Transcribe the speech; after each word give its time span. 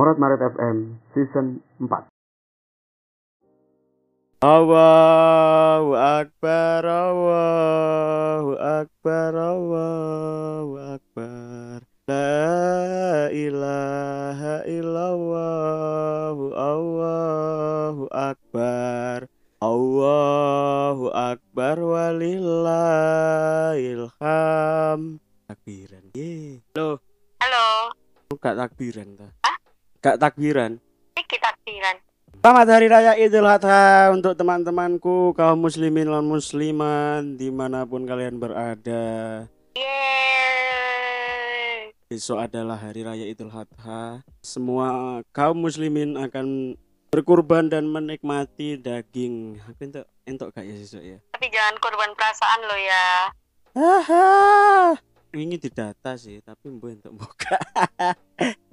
Morat 0.00 0.16
Maret 0.16 0.40
FM 0.56 0.96
Season 1.12 1.60
4 1.76 2.08
Allahu 4.40 5.92
Akbar, 5.92 6.88
Allahu 6.88 8.56
Akbar, 8.56 9.36
Allahu 9.36 10.96
Akbar. 10.96 11.84
La 12.08 13.28
ilaha 13.28 14.64
illallah, 14.64 16.32
Allahu 16.56 18.08
Akbar. 18.08 19.28
Allahu 19.60 21.12
Akbar 21.12 21.76
walillahil 21.76 22.48
ham. 24.16 25.20
Takbiran. 25.44 26.08
Ye. 26.16 26.64
Loh, 26.72 26.96
Halo, 27.44 27.92
gak 28.40 28.56
takbiran 28.56 29.20
ta? 29.20 29.28
Hah? 29.44 29.59
Gak 30.00 30.16
takbiran. 30.16 30.80
ini 31.12 31.36
takbiran. 31.36 32.00
Selamat 32.40 32.72
Hari 32.72 32.88
Raya 32.88 33.20
Idul 33.20 33.44
Adha 33.44 34.08
untuk 34.08 34.32
teman-temanku 34.32 35.36
kaum 35.36 35.60
muslimin 35.60 36.08
dan 36.08 36.24
muslimat 36.24 37.20
di 37.36 37.52
mana 37.52 37.84
pun 37.84 38.08
kalian 38.08 38.40
berada. 38.40 39.44
Yeay. 39.76 41.12
Besok 42.08 42.48
adalah 42.48 42.80
Hari 42.80 43.04
Raya 43.04 43.28
Idul 43.28 43.52
Adha. 43.52 44.24
Semua 44.40 45.20
kaum 45.36 45.68
muslimin 45.68 46.16
akan 46.16 46.80
berkurban 47.12 47.68
dan 47.68 47.84
menikmati 47.84 48.80
daging. 48.80 49.60
Aku 49.68 49.84
entuk 49.84 50.08
entuk 50.24 50.48
gak 50.56 50.64
ya 50.64 50.80
besok 50.80 51.04
ya? 51.04 51.20
Tapi 51.36 51.52
jangan 51.52 51.76
korban 51.76 52.16
perasaan 52.16 52.60
lo 52.64 52.76
ya. 52.80 53.28
Haha. 53.76 54.96
Ini 55.36 55.60
didata 55.60 56.16
sih, 56.16 56.40
tapi 56.40 56.72
mbok 56.72 56.88
entuk 56.88 57.12
buka. 57.20 57.60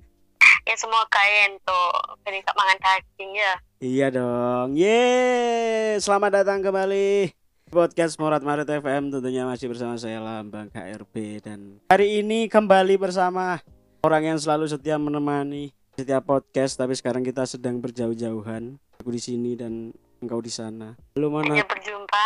Ya 0.68 0.76
semua 0.76 1.00
kalian 1.08 1.64
tuh 1.64 1.88
tak 2.28 2.56
makan 2.60 2.76
daging 2.84 3.32
ya. 3.40 3.54
Iya 3.80 4.08
dong. 4.12 4.76
Yeay, 4.76 5.96
selamat 6.04 6.44
datang 6.44 6.60
kembali 6.60 7.32
podcast 7.72 8.20
Morat 8.20 8.44
Marit 8.44 8.68
FM 8.68 9.08
tentunya 9.08 9.48
masih 9.48 9.72
bersama 9.72 9.96
saya 9.96 10.20
Lambang 10.20 10.68
KRB 10.68 11.40
dan 11.40 11.80
hari 11.88 12.20
ini 12.20 12.52
kembali 12.52 13.00
bersama 13.00 13.64
orang 14.04 14.36
yang 14.36 14.40
selalu 14.44 14.68
setia 14.68 15.00
menemani 15.00 15.72
setiap 15.96 16.28
podcast 16.28 16.76
tapi 16.76 17.00
sekarang 17.00 17.24
kita 17.24 17.48
sedang 17.48 17.80
berjauh-jauhan. 17.80 18.76
Aku 19.00 19.08
di 19.16 19.24
sini 19.24 19.56
dan 19.56 19.96
engkau 20.20 20.44
di 20.44 20.52
sana. 20.52 21.00
Lu 21.16 21.32
mana? 21.32 21.48
Hanya 21.48 21.64
berjumpa 21.64 22.24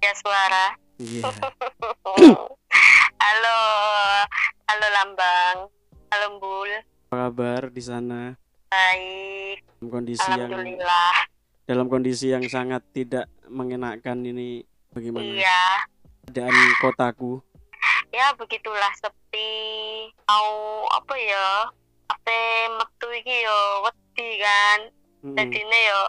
ya 0.00 0.12
suara. 0.16 0.66
Iya. 0.96 1.28
halo, 3.20 3.58
halo 4.64 4.86
Lambang, 4.96 5.56
halo 6.08 6.40
Bul, 6.40 6.72
Apa 7.12 7.28
kabar 7.28 7.68
di 7.68 7.84
sana? 7.84 8.32
baik, 8.72 9.60
Dalam 9.76 9.92
kondisi 9.92 10.24
yang 10.24 10.48
alhamdulillah. 10.48 11.14
dalam 11.68 11.86
kondisi 11.92 12.26
yang 12.32 12.44
sangat 12.48 12.80
tidak 12.88 13.28
mengenakan 13.52 14.24
ini 14.24 14.64
bagaimana 14.88 15.20
Iya, 15.20 15.84
keadaan 16.24 16.56
kotaku? 16.80 17.44
ya 18.08 18.32
begitulah 18.32 18.88
sepi. 18.96 19.52
Mau 20.24 20.48
apa 20.88 21.12
ya? 21.12 21.68
Apa 22.08 22.32
metu 22.80 23.08
iki 23.12 23.44
yo 23.44 23.60
wedi 23.84 24.28
kan. 24.40 24.78
Mm-mm. 25.20 25.36
Jadine 25.36 25.78
yo 25.84 26.00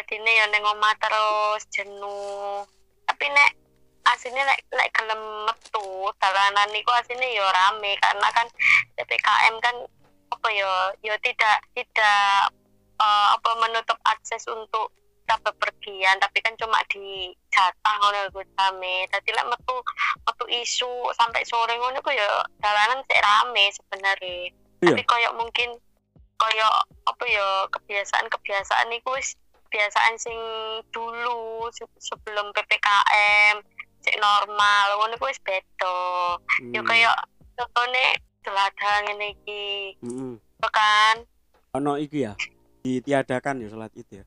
jadine 0.00 0.32
yo 0.32 0.44
ning 0.48 0.64
omah 0.64 0.96
terus 0.96 1.68
jenuh. 1.68 2.64
Tapi 3.04 3.28
nek 3.28 3.52
aslinya 4.08 4.48
nek 4.48 4.64
nek 4.72 4.88
gelem 4.96 5.20
metu 5.44 5.84
dalanan 6.16 6.72
niku 6.72 6.88
aslinya 6.96 7.28
yo 7.28 7.44
rame 7.44 7.92
karena 8.00 8.28
kan 8.32 8.48
PPKM 8.96 9.60
kan 9.60 9.76
apa 10.28 10.48
yo 10.52 10.72
yo 11.02 11.14
tidak 11.20 11.58
tidak 11.72 12.52
eh, 12.96 13.28
apa 13.32 13.50
menutup 13.58 13.98
akses 14.04 14.44
untuk 14.46 14.92
kita 15.22 15.44
bepergian 15.44 16.16
tapi 16.18 16.40
kan 16.40 16.56
cuma 16.56 16.80
di 16.88 17.28
jatah 17.52 17.94
ngono 18.00 18.32
iku 18.32 18.40
rame. 18.56 19.04
Dadi 19.08 19.28
lek 19.28 19.44
metu 19.44 19.76
metu 20.24 20.44
isu 20.48 20.88
sampai 21.12 21.44
sore 21.44 21.76
ngono 21.76 22.00
iku 22.00 22.10
yo 22.10 22.28
dalanan 22.58 23.04
sik 23.04 23.20
rame 23.20 23.64
sebenarnya. 23.68 24.48
Iya. 24.80 24.88
Tapi 24.88 25.02
koyo 25.04 25.28
mungkin 25.36 25.76
koyo 26.38 26.68
apa 27.04 27.24
ya 27.28 27.68
kebiasaan-kebiasaan 27.68 28.88
iku 28.94 29.12
wis 29.12 29.36
kebiasaan 29.68 30.16
sing 30.16 30.38
dulu 30.88 31.68
se- 31.70 32.00
sebelum 32.00 32.48
PPKM 32.56 33.60
sik 34.00 34.16
normal 34.16 34.96
ngono 34.96 35.12
iku 35.12 35.28
wis 35.28 35.42
beda. 35.44 35.96
Yo 36.72 36.80
Hmm. 36.80 36.88
koyo 36.88 37.12
contohnya 37.52 38.16
teladan 38.48 38.98
ngene 39.04 39.26
iki, 39.36 39.92
Mm-mm. 40.00 40.40
yo 40.40 40.68
kan 40.72 41.20
ono 41.76 42.00
iki 42.00 42.24
ya 42.24 42.32
ditiadakan 42.80 43.60
ya 43.60 43.68
sholat 43.68 43.92
id 43.92 44.08
ya 44.08 44.24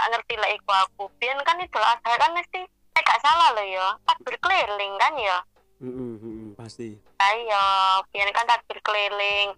gak 0.00 0.16
ngerti 0.16 0.34
lah 0.40 0.50
iku 0.56 0.70
aku. 0.72 1.04
Biyen 1.20 1.36
kan 1.44 1.60
itu 1.60 1.76
ada 1.76 2.12
kan 2.16 2.32
mesti 2.32 2.64
eh 2.64 3.02
gak 3.04 3.20
salah 3.20 3.52
loh 3.52 3.66
ya. 3.68 3.86
Takbir 4.08 4.32
keliling 4.40 4.96
kan 4.96 5.12
ya. 5.20 5.38
Mm-mm, 5.80 6.20
mm-mm, 6.20 6.50
pasti 6.56 6.96
Ayo, 7.20 7.66
biyen 8.08 8.32
kan 8.32 8.48
takbir 8.48 8.80
keliling. 8.80 9.52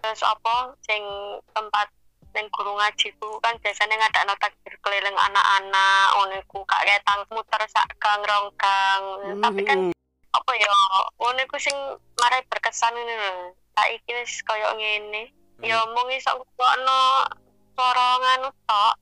Terus 0.00 0.24
apa 0.24 0.72
sing 0.88 1.04
tempat 1.52 1.92
ning 2.32 2.48
guru 2.48 2.72
ngaji 2.72 3.12
ku 3.20 3.36
kan 3.44 3.52
biasanya 3.60 4.00
ngadakno 4.00 4.32
takbir 4.40 4.72
keliling 4.80 5.12
anak-anak 5.12 6.06
ngono 6.16 6.40
iku 6.40 6.64
gak 6.64 6.88
ketang 6.88 7.20
muter 7.28 7.60
sak 7.68 7.92
gang 8.00 8.24
rong 8.24 8.48
gang. 8.56 9.02
Tapi 9.44 9.60
kan. 9.68 9.91
Apa 10.32 10.52
ya 10.56 10.72
ngono 11.20 11.40
iku 11.44 11.56
sing 11.60 11.76
marai 12.20 12.42
berkesan 12.48 12.96
ini 12.96 13.14
lho. 13.16 13.32
Saiki 13.76 14.12
wis 14.16 14.40
koyo 14.44 14.72
ngene. 14.76 15.32
Ya 15.62 15.78
mung 15.92 16.08
iso 16.10 16.40
swara 16.56 18.08
nganu 18.20 18.48
tok. 18.66 18.94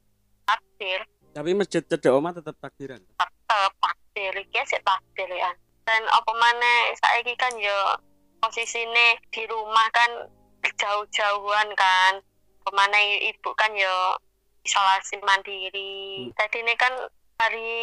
Takbir. 0.46 1.06
tapi 1.30 1.54
masjid 1.54 1.78
cedek 1.86 2.10
omah 2.10 2.34
tetap 2.34 2.58
takbiran 2.58 2.98
tetep 2.98 3.72
takdir 3.78 4.34
iki 4.34 4.58
sik 4.66 4.82
takdir 4.82 5.30
ya 5.30 5.54
dan 5.86 6.02
apa 6.10 6.26
maneh 6.34 6.90
saiki 6.98 7.38
kan 7.38 7.54
yo 7.54 7.78
posisine 8.42 9.14
di 9.30 9.46
rumah 9.46 9.86
kan 9.94 10.26
jauh-jauhan 10.74 11.70
kan 11.78 12.18
ke 12.66 12.70
mana 12.74 12.98
ibu 13.30 13.50
kan 13.54 13.70
yo 13.78 14.18
isolasi 14.66 15.22
mandiri 15.22 16.26
Hmm. 16.26 16.34
jadi 16.34 16.56
ini 16.66 16.74
kan 16.74 16.94
hari 17.38 17.78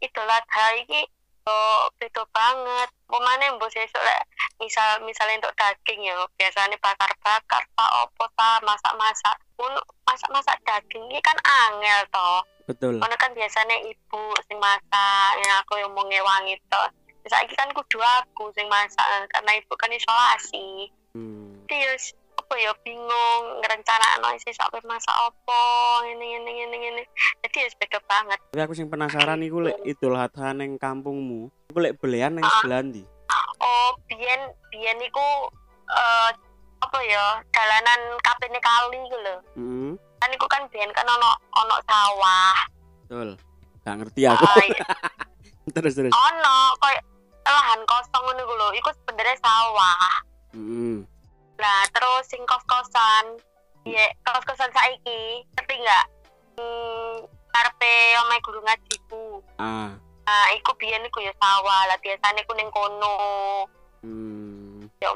Idul 0.00 0.26
Adha 0.32 0.66
iki 0.80 1.04
yo 1.46 1.58
beda 2.02 2.22
banget 2.34 2.88
pemane 3.06 3.54
mbok 3.54 3.70
sesuk 3.70 4.02
lek 4.02 4.26
misal 4.58 4.98
misalnya 5.06 5.38
untuk 5.38 5.54
daging 5.54 6.02
ya 6.02 6.18
biasanya 6.34 6.74
bakar-bakar 6.82 7.62
tak 7.62 7.90
opo 8.02 8.26
ta 8.34 8.58
masak-masak 8.66 9.36
pun 9.54 9.70
masak-masak 10.02 10.58
daging 10.66 11.06
ini 11.06 11.22
kan 11.22 11.38
angel 11.46 12.02
toh 12.10 12.42
betul 12.66 12.98
Karena 12.98 13.14
kan 13.14 13.30
biasanya 13.30 13.78
ibu 13.78 14.22
sing 14.50 14.58
masak, 14.58 15.30
yang 15.38 15.62
aku 15.62 15.78
yang 15.78 15.86
mau 15.94 16.02
ngewangi 16.02 16.58
to. 16.66 16.82
Saiki 17.22 17.54
kan 17.54 17.70
kudu 17.70 18.02
aku 18.02 18.50
sing 18.58 18.66
masak 18.66 19.06
karena 19.30 19.54
ibu 19.54 19.70
kan 19.78 19.86
isolasi. 19.86 20.90
Hmm. 21.14 21.62
Jadi 21.70 21.78
ya 21.78 21.94
s- 21.94 22.18
apa 22.46 22.62
ya 22.62 22.70
bingung 22.78 23.42
ngerencanakno 23.58 24.30
isi 24.32 24.54
sampai 24.54 24.78
masak 24.86 25.10
apa 25.10 25.60
ini 26.06 26.38
ini 26.38 26.52
ini 26.62 26.76
ini. 26.94 27.02
Jadi 27.42 27.58
ya 27.58 27.68
beda 27.74 27.98
banget. 28.06 28.38
tapi 28.46 28.62
aku 28.62 28.72
sing 28.72 28.86
penasaran 28.86 29.42
iku 29.42 29.58
lek 29.60 29.82
idul 29.82 30.14
adha 30.14 30.54
neng 30.54 30.78
kampungmu 30.78 31.50
iku 31.66 31.78
lek 31.82 31.98
belian 31.98 32.32
neng 32.32 32.46
Ah. 32.46 32.62
sebelah 32.62 32.86
ndi 32.86 33.02
Oh, 33.58 33.98
biyen 34.06 34.40
biyen 34.70 35.02
iku 35.02 35.50
eh 35.88 36.30
apa 36.78 36.98
ya 37.02 37.42
dalanan 37.50 38.00
kapene 38.22 38.62
kali 38.62 38.94
gitu 39.00 39.18
loh. 39.18 39.38
Mm-mm, 39.58 39.92
Kan 40.16 40.30
iku 40.30 40.46
kan 40.46 40.62
biyen 40.70 40.94
kan 40.94 41.02
ono 41.04 41.34
ono 41.52 41.76
sawah. 41.82 42.54
betul 43.02 43.34
gak 43.82 43.96
ngerti 43.98 44.22
aku 44.24 44.46
Ah, 44.46 44.62
iya. 44.62 44.86
terus 45.74 45.98
terus 45.98 46.14
ono 46.14 46.56
kayak 46.78 47.02
lahan 47.42 47.82
kosong 47.82 48.22
ngono 48.22 48.40
iku 48.40 48.54
lho. 48.54 48.68
Iku 48.72 48.88
sebenarnya 48.94 49.34
sawah. 49.36 49.98
Mm-mm. 50.54 51.02
Lah 51.56 51.82
terus 51.92 52.24
sing 52.28 52.42
kos-kosan, 52.44 53.40
ya 53.88 54.06
kos-kosan 54.24 54.70
saiki, 54.72 55.44
ngerti 55.56 55.74
nggak? 55.80 56.06
Hmm, 56.56 57.14
karepe 57.52 57.94
omahe 58.20 58.40
guru 58.44 58.60
ngajiku. 58.64 59.24
ah 59.60 59.92
Nah, 60.26 60.50
iku 60.58 60.74
biyen 60.74 61.06
iku 61.06 61.22
ya 61.22 61.30
sawah, 61.38 61.86
lah 61.86 61.94
biasane 62.02 62.42
ku 62.50 62.52
ning 62.58 62.66
kono. 62.74 63.14
hmm. 64.02 64.90
Yo 64.98 65.10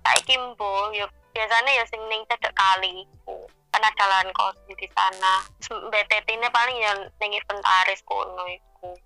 saiki 0.00 0.40
mbo, 0.40 0.88
yo 0.96 1.04
biasane 1.36 1.68
ya 1.68 1.84
sing 1.84 2.00
ning 2.08 2.24
cedek 2.32 2.56
kali 2.56 3.04
iku. 3.04 3.44
Kan 3.68 3.84
ada 3.84 4.04
lahan 4.08 4.32
kos 4.32 4.56
di 4.64 4.88
sana. 4.96 5.44
BTT-ne 5.68 6.48
paling 6.48 6.76
ya 6.80 6.96
ning 7.20 7.36
inventaris 7.36 8.00
kono 8.08 8.48
iku. 8.48 8.96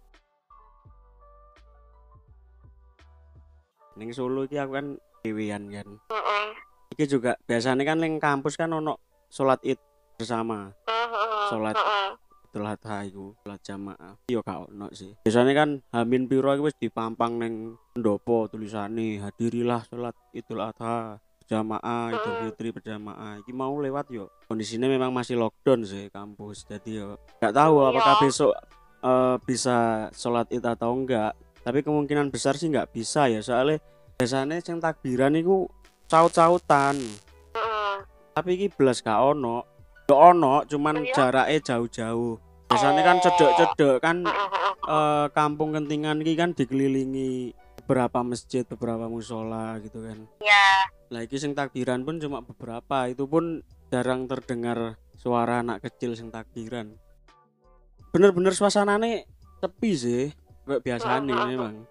neng 3.98 4.14
Solo 4.14 4.46
iki 4.46 4.62
aku 4.62 4.78
kan 4.78 4.86
dewean 5.26 5.74
kan 5.74 5.88
Heeh. 6.06 6.46
Iki 6.98 7.06
juga 7.08 7.38
biasanya 7.40 7.86
kan 7.86 7.96
neng 7.96 8.18
kampus 8.18 8.58
kan 8.58 8.66
ono 8.68 8.98
sholat 9.30 9.62
id 9.62 9.78
bersama 10.18 10.74
Sholat. 11.46 11.78
Idul 12.50 12.66
Adha 12.66 13.06
iku 13.06 13.38
sholat 13.38 13.60
jamaah 13.62 14.18
iya 14.26 14.42
gak 14.42 14.66
ono 14.66 14.90
sih 14.90 15.14
biasanya 15.22 15.54
kan 15.54 15.68
Hamin 15.94 16.26
piro 16.26 16.50
iku 16.50 16.66
wis 16.66 16.74
dipampang 16.74 17.38
neng 17.38 17.54
pendopo 17.94 18.50
tulisane 18.50 19.22
hadirilah 19.22 19.86
sholat 19.86 20.18
Idul 20.34 20.58
Adha 20.58 21.22
berjamaah 21.38 22.10
Idul 22.10 22.32
Mm-mm. 22.34 22.44
Fitri 22.50 22.68
berjamaah 22.72 23.38
iki 23.38 23.54
mau 23.54 23.78
lewat 23.78 24.10
yo 24.10 24.26
kondisinya 24.44 24.90
memang 24.90 25.14
masih 25.14 25.38
lockdown 25.38 25.86
sih 25.86 26.10
kampus 26.10 26.66
jadi 26.66 26.90
yo 26.98 27.08
nggak 27.38 27.54
tahu 27.54 27.74
Iya. 27.78 27.88
apakah 27.88 28.14
besok 28.18 28.52
eh, 28.98 29.36
bisa 29.40 29.76
sholat 30.10 30.50
id 30.50 30.66
atau 30.66 30.90
enggak 30.90 31.32
tapi 31.62 31.78
kemungkinan 31.80 32.28
besar 32.28 32.58
sih 32.58 32.66
nggak 32.66 32.90
bisa 32.90 33.30
ya 33.30 33.38
soalnya 33.38 33.78
biasanya 34.18 34.58
yang 34.58 34.82
takbiran 34.82 35.30
itu 35.32 35.70
caut-cautan. 36.08 36.96
Tapi 38.34 38.48
iki 38.54 38.66
belas 38.72 39.04
gak 39.04 39.18
ono. 39.18 39.62
Gak 40.08 40.20
ono 40.34 40.64
cuman 40.64 41.04
Iya. 41.04 41.14
jaraknya 41.14 41.58
jauh-jauh. 41.60 42.40
Biasanya 42.68 43.02
kan 43.04 43.16
Oh. 43.18 43.22
cedek-cedek 43.24 43.96
kan 44.00 44.16
eh, 44.88 45.26
kampung 45.36 45.76
kentingan 45.76 46.24
ini 46.24 46.32
kan 46.32 46.56
dikelilingi 46.56 47.52
beberapa 47.84 48.24
masjid 48.24 48.64
beberapa 48.64 49.04
musola 49.04 49.76
gitu 49.80 50.00
kan. 50.00 50.24
Ya 50.40 50.88
lah 51.08 51.24
iki 51.24 51.36
sing 51.36 51.52
takbiran 51.52 52.04
pun 52.04 52.20
cuma 52.20 52.40
beberapa. 52.40 53.08
Itu 53.08 53.28
pun 53.28 53.64
jarang 53.88 54.28
terdengar 54.28 54.96
suara 55.16 55.60
anak 55.60 55.84
kecil 55.84 56.16
sing 56.16 56.32
takbiran. 56.32 56.96
Bener-bener 58.12 58.56
suasananya 58.56 59.24
sepi 59.60 59.90
sih 59.92 60.24
kayak 60.64 60.84
biasanya 60.84 61.36
memang. 61.48 61.84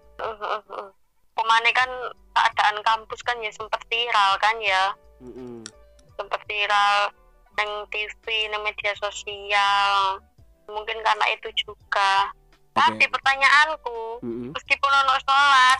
Ke 1.34 1.42
mana 1.46 1.70
kan 1.70 1.90
keadaan 2.38 2.78
kampus 2.86 3.20
kan 3.26 3.34
ya 3.42 3.50
sempat 3.50 3.82
viral 3.90 4.38
kan 4.38 4.56
ya 4.62 4.94
Mm-mm. 5.18 5.66
sempat 6.14 6.38
viral 6.46 7.10
neng 7.58 7.72
TV 7.90 8.46
neng 8.54 8.62
media 8.62 8.94
sosial 9.02 10.22
mungkin 10.70 11.02
karena 11.02 11.26
itu 11.34 11.50
juga 11.58 12.30
tapi 12.70 13.02
Oke. 13.02 13.10
pertanyaanku 13.10 14.22
Mm-mm. 14.22 14.54
meskipun 14.54 14.92
ono 15.02 15.14
sholat 15.26 15.78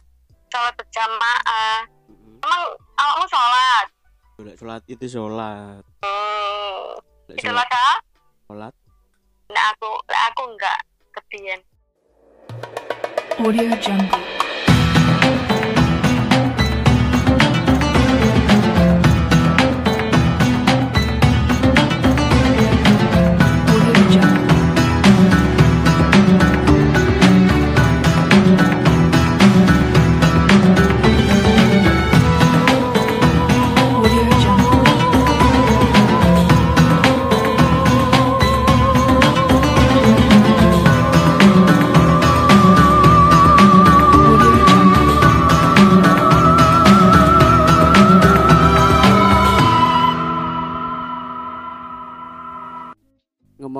sholat 0.50 0.74
berjamaah 0.74 1.86
Mm-mm. 2.10 2.42
emang 2.42 2.62
awakmu 2.98 3.26
sholat 3.30 3.86
sholat 4.58 4.82
itu 4.90 5.06
sholat 5.06 5.82
hmm, 6.02 6.86
itu 7.38 7.46
sholat 7.46 7.68
sholat 8.50 8.74
nah 9.54 9.64
aku 9.70 9.90
lah 10.10 10.22
aku 10.34 10.42
enggak 10.50 10.78
kebian 11.14 11.62
Audio 13.38 13.70
Jungle. 13.78 14.37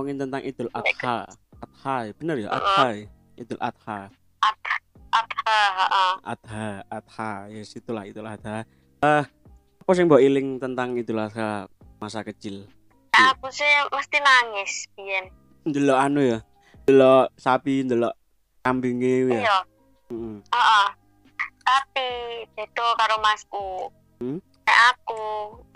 Ngomongin 0.08 0.24
tentang 0.24 0.40
Idul 0.40 0.72
Adha. 0.72 1.28
Adha 1.60 1.94
ya, 2.08 2.12
bener 2.16 2.36
ya? 2.40 2.48
Adha 2.48 2.86
ya? 2.96 3.04
Idul 3.36 3.60
Adha. 3.60 4.08
Adha. 4.40 5.56
Adha 6.24 6.68
Adha 6.88 7.30
ya 7.52 7.60
itulah 7.60 8.04
itulah 8.08 8.32
Adha. 8.40 8.64
Eh 9.04 9.24
apa 9.84 9.90
sih 9.92 10.08
mbok 10.08 10.24
iling 10.24 10.56
tentang 10.56 10.96
Idul 10.96 11.20
Adha 11.20 11.68
masa 12.00 12.24
kecil? 12.24 12.64
Aku 13.12 13.52
sih? 13.52 13.68
Mesti 13.92 14.16
nangis 14.24 14.88
biyen 14.96 15.28
ndelok 15.68 15.98
anu 16.00 16.20
ya? 16.24 16.38
Ndelok 16.88 17.36
sapi 17.36 17.84
ndelok 17.84 18.16
kambinge 18.64 19.28
ya? 19.28 19.44
Iya. 19.44 19.58
Heeh. 20.08 20.36
Heeh. 20.40 20.86
Tapi 21.68 22.08
itu 22.56 22.84
karo 22.96 23.20
masku. 23.20 23.92
Hmm? 24.24 24.40
Aku 24.68 25.20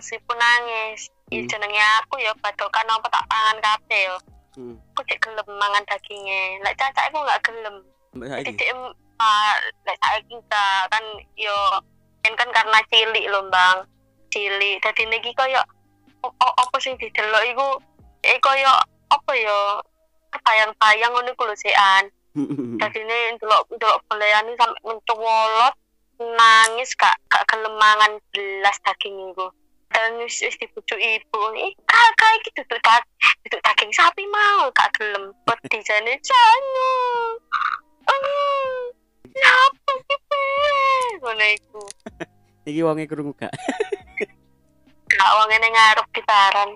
meskipun 0.01 0.37
nangis, 0.37 1.09
Hmm. 1.33 1.41
hmm. 1.41 1.49
jenenge 1.49 1.81
aku 2.03 2.15
ya 2.21 2.31
badokan 2.37 2.87
apa 2.93 3.07
tak 3.09 3.25
pangan 3.25 3.57
kabeh 3.57 4.01
yo. 4.05 4.17
Heeh. 4.53 4.75
Aku 4.93 5.01
cek 5.09 5.19
gelem 5.25 5.47
mangan 5.57 5.83
dagingnya. 5.89 6.61
Lek 6.61 6.77
cacak 6.77 7.09
aku 7.09 7.17
nggak 7.25 7.41
gelem. 7.41 7.75
Jadi 8.13 8.51
cek 8.53 8.69
ah, 9.17 9.53
lek 9.89 9.97
saiki 9.97 10.33
enggak 10.37 10.81
kan 10.93 11.05
yo 11.33 11.57
kan 12.21 12.33
kan 12.37 12.49
karena 12.53 12.79
cilik 12.93 13.25
lho, 13.25 13.41
Bang. 13.49 13.89
Cilik. 14.29 14.77
Dadi 14.85 15.03
niki 15.09 15.33
koyo 15.33 15.61
apa 16.39 16.77
sing 16.79 16.95
didelok 17.01 17.43
iku 17.49 17.67
eh 18.23 18.37
koyo 18.39 18.71
apa 19.11 19.31
yo 19.35 19.81
bayang-bayang 20.45 21.11
ngono 21.11 21.33
iku 21.33 21.49
lho 21.49 21.55
sekan. 21.57 22.05
Jadi 22.81 22.99
ini 23.05 23.37
ndelok 23.37 23.69
ndelok 23.73 24.01
belean 24.09 24.49
ini 24.49 24.57
sampai 24.57 24.81
mencolot 24.85 25.73
nangis 26.17 26.93
gak 26.97 27.17
gak 27.29 27.45
gelem 27.49 27.73
mangan 27.77 28.21
belas 28.29 28.77
daging 28.85 29.33
itu. 29.33 29.47
Dan 29.93 30.17
wis 30.17 30.41
wis 30.41 30.57
dibujuk 30.57 30.97
ibu, 30.97 31.41
ih 31.53 31.73
kakak 31.85 32.31
iki 32.41 32.49
duduk 32.57 32.81
dag 32.81 33.05
duduk 33.45 33.61
daging 33.61 33.93
sapi 33.93 34.25
mau 34.25 34.73
gak 34.73 34.89
gelem. 34.97 35.29
Wedi 35.45 35.77
jane 35.85 36.13
janu. 36.17 36.93
Eh, 38.09 38.93
Napa 39.33 39.91
iki 39.97 40.15
piye? 40.29 40.81
Ngono 41.21 41.45
iku. 41.53 41.81
iki 42.69 42.81
wonge 42.81 43.05
krungu 43.05 43.33
gak 43.37 43.53
Gak 45.13 45.31
wong 45.37 45.47
ngene 45.49 45.67
ngarep 45.69 46.07
gitaran. 46.09 46.69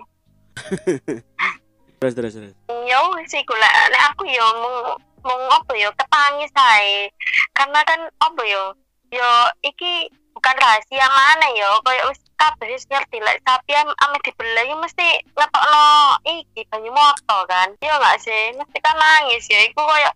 terus 1.98 2.14
terus 2.14 2.34
terus 2.34 2.54
Ya 2.86 2.98
wis 3.18 3.34
iku 3.34 3.54
lek 3.54 3.74
aku 4.14 4.26
ya 4.26 4.46
mung 4.62 4.78
mung 5.26 5.42
apa 5.50 5.72
ya 5.74 5.90
ketangis 5.98 6.54
ae. 6.54 7.10
Karena 7.50 7.82
kan 7.82 8.00
apa 8.22 8.42
ya? 8.46 8.64
Ya 9.10 9.30
iki 9.66 10.06
bukan 10.38 10.54
rahasia 10.54 11.06
mana 11.10 11.46
ya 11.50 11.66
koyo 11.82 12.14
wis 12.14 12.22
kabeh 12.38 12.70
ngerti 12.70 13.18
lek 13.18 13.42
sapi 13.42 13.74
am 13.74 13.90
ame 13.98 14.22
dibelai 14.22 14.70
mesti 14.78 15.08
ngetokno 15.34 15.82
iki 16.22 16.62
banyu 16.70 16.94
moto 16.94 17.38
kan. 17.50 17.74
Ya 17.82 17.98
enggak 17.98 18.22
sih? 18.22 18.54
Mesti 18.54 18.78
kan 18.78 18.94
nangis 18.94 19.50
ya 19.50 19.66
iku 19.66 19.82
koyo 19.82 20.10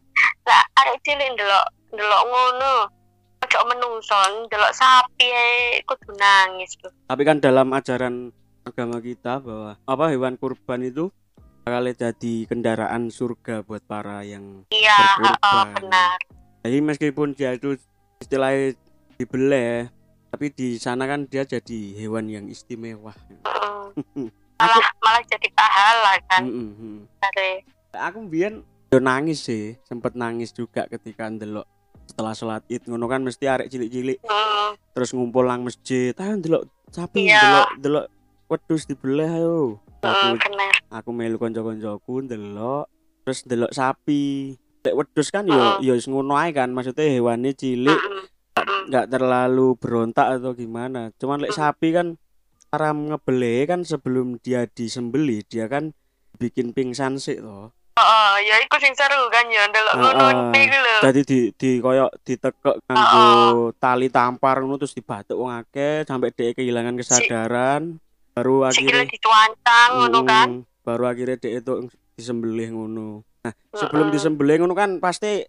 lek 0.47 0.65
arek 0.79 1.03
cilik 1.03 1.35
ndelok 1.35 1.67
ndelok 1.91 2.23
ngono. 2.23 2.75
Ojo 3.43 3.59
menungso 3.67 4.15
ndelok 4.47 4.71
sapi 4.71 5.27
ae 5.27 5.83
kudu 5.83 6.15
nangis 6.15 6.79
lho. 6.79 6.95
tapi 7.11 7.27
kan 7.27 7.43
dalam 7.43 7.75
ajaran 7.75 8.31
agama 8.63 9.03
kita 9.03 9.43
bahwa 9.43 9.75
apa 9.83 10.05
hewan 10.09 10.39
kurban 10.39 10.87
itu 10.87 11.11
bakal 11.67 11.91
jadi 11.91 12.35
kendaraan 12.47 13.11
surga 13.11 13.67
buat 13.67 13.83
para 13.83 14.23
yang 14.23 14.63
Iya, 14.71 14.95
Berkorban. 15.19 15.35
heeh, 15.43 15.65
benar. 15.75 16.17
jadi 16.63 16.79
meskipun 16.81 17.29
dia 17.35 17.59
itu 17.59 17.75
istilahnya 18.19 18.79
dibeleh 19.19 19.91
tapi 20.33 20.49
di 20.49 20.69
sana 20.75 21.05
kan 21.05 21.29
dia 21.29 21.45
jadi 21.45 21.79
hewan 21.95 22.25
yang 22.27 22.49
istimewa 22.49 23.13
Heeh. 23.13 24.29
malah 24.57 24.81
malah 24.99 25.23
jadi 25.23 25.49
pahala 25.53 26.13
kan 26.25 26.43
Mm, 26.43 26.57
mm, 26.57 26.73
mm. 26.73 26.99
dari 27.21 27.51
aku 27.93 28.19
mbien 28.25 28.65
yo 28.89 28.99
nangis 28.99 29.45
sih 29.45 29.77
sempet 29.83 30.13
nangis 30.15 30.51
juga 30.51 30.89
ketika 30.89 31.29
ndelok 31.29 31.69
setelah 32.03 32.33
sholat 32.33 32.65
id 32.67 32.85
ngono 32.87 33.05
kan 33.07 33.21
mesti 33.21 33.45
arek 33.45 33.69
cilik-cilik 33.69 34.19
Hmm, 34.23 34.73
terus 34.93 35.13
ngumpul 35.13 35.45
nang 35.45 35.63
masjid 35.63 36.13
ayo 36.15 36.35
ndelok 36.35 36.63
sapi 36.89 37.29
Iya. 37.29 37.37
ndelok 37.39 37.69
ndelok 37.79 38.07
wedhus 38.49 38.83
dibeleh 38.85 39.29
ayo 39.31 39.77
hmm, 40.01 40.01
aku 40.03 40.25
benar 40.41 40.73
aku 40.91 41.09
melu 41.11 41.37
kanca-kancaku 41.37 42.15
ndelok 42.25 42.85
terus 43.23 43.45
ndelok 43.45 43.71
sapi 43.71 44.57
lek 44.83 44.95
wedhus 44.95 45.29
kan 45.29 45.45
yo 45.45 45.57
Heeh. 45.79 45.85
yo 45.87 46.01
ngono 46.09 46.35
ae 46.35 46.51
kan 46.51 46.69
maksudnya 46.69 47.05
hewannya 47.07 47.53
cilik 47.53 47.93
Mm-mm. 47.93 48.25
Nggak 48.61 49.07
terlalu 49.09 49.79
berontak 49.79 50.39
atau 50.39 50.53
gimana. 50.53 51.11
Cuman 51.17 51.43
lek 51.43 51.53
Hmm. 51.55 51.61
sapi 51.73 51.89
kan 51.95 52.07
cara 52.73 52.93
ngebeleh 52.97 53.69
kan 53.69 53.81
sebelum 53.85 54.41
dia 54.41 54.65
disembelih 54.65 55.45
dia 55.45 55.69
kan 55.69 55.93
bikin 56.41 56.73
pingsan 56.73 57.21
sih 57.21 57.37
toh 57.37 57.69
oh 58.01 58.35
ya 58.41 58.57
iku 58.65 58.77
sing 58.81 58.97
seru 58.97 59.29
kan 59.29 59.45
ya 59.53 59.69
ndelok 59.69 59.95
ngono 60.01 60.25
Heeh. 60.25 60.65
iku 60.65 60.79
lho. 60.81 60.97
Jadi 61.05 61.21
di 61.29 61.39
di 61.53 61.71
koyok 61.79 62.11
ditekek 62.25 62.77
nganggo 62.89 63.29
tali 63.77 64.09
tampar 64.09 64.65
ngono 64.65 64.81
terus 64.81 64.97
dibatuk 64.97 65.37
wong 65.37 65.53
akeh 65.53 66.09
sampai 66.09 66.33
dia 66.33 66.57
kehilangan 66.57 66.97
kesadaran 66.97 68.01
baru 68.33 68.73
akhirnya 68.73 69.05
dicuancang 69.05 69.91
ngono 69.93 70.19
kan? 70.25 70.49
Mm, 70.49 70.61
baru 70.83 71.05
akhirnya 71.13 71.37
dia 71.37 71.61
itu 71.61 71.73
disembelih 72.17 72.69
ngono. 72.73 73.21
Nah 73.45 73.53
sebelum 73.77 74.09
disembelih 74.09 74.65
ngono 74.65 74.73
kan 74.73 74.97
pasti 74.97 75.45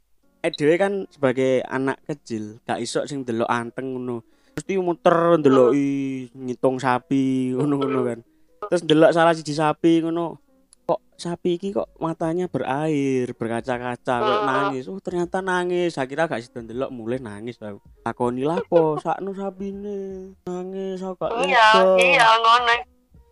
dhewe 0.49 0.75
kan 0.75 1.07
sebagai 1.07 1.63
anak 1.63 2.03
kecil 2.03 2.59
gak 2.63 2.79
iso 2.79 3.07
sing 3.07 3.23
delok 3.23 3.47
anteng 3.47 3.95
ngono. 3.95 4.19
Mesti 4.53 4.75
muter 4.75 5.39
ndeloki 5.39 5.87
ngitung 6.29 6.77
sapi 6.77 7.53
ngono-ngono 7.53 7.99
kan. 8.03 8.19
Terus 8.65 8.83
ndelok 8.83 9.11
salah 9.11 9.31
siji 9.31 9.51
sapi 9.51 10.03
ngono 10.03 10.37
kok 10.83 10.99
sapi 11.15 11.55
iki 11.55 11.71
kok 11.71 11.95
matanya 11.97 12.45
berair 12.45 13.31
berkaca-kaca 13.31 14.15
kok 14.19 14.37
Hmm. 14.37 14.45
nangis? 14.45 14.85
Oh 14.85 14.99
ternyata 14.99 15.39
nangis. 15.39 15.95
Saya 15.95 16.05
kira 16.05 16.27
gak 16.27 16.43
sida 16.43 16.59
ndelok 16.59 16.91
mulai 16.91 17.17
nangis 17.17 17.55
aku 17.57 17.79
takoni 18.03 18.43
lapo 18.43 18.99
sakno 18.99 19.31
sapine 19.31 20.35
nangis 20.43 20.99
aku 20.99 21.23
gak 21.23 21.31
iya 21.43 21.67
iya 21.97 22.27
ngono. 22.35 22.73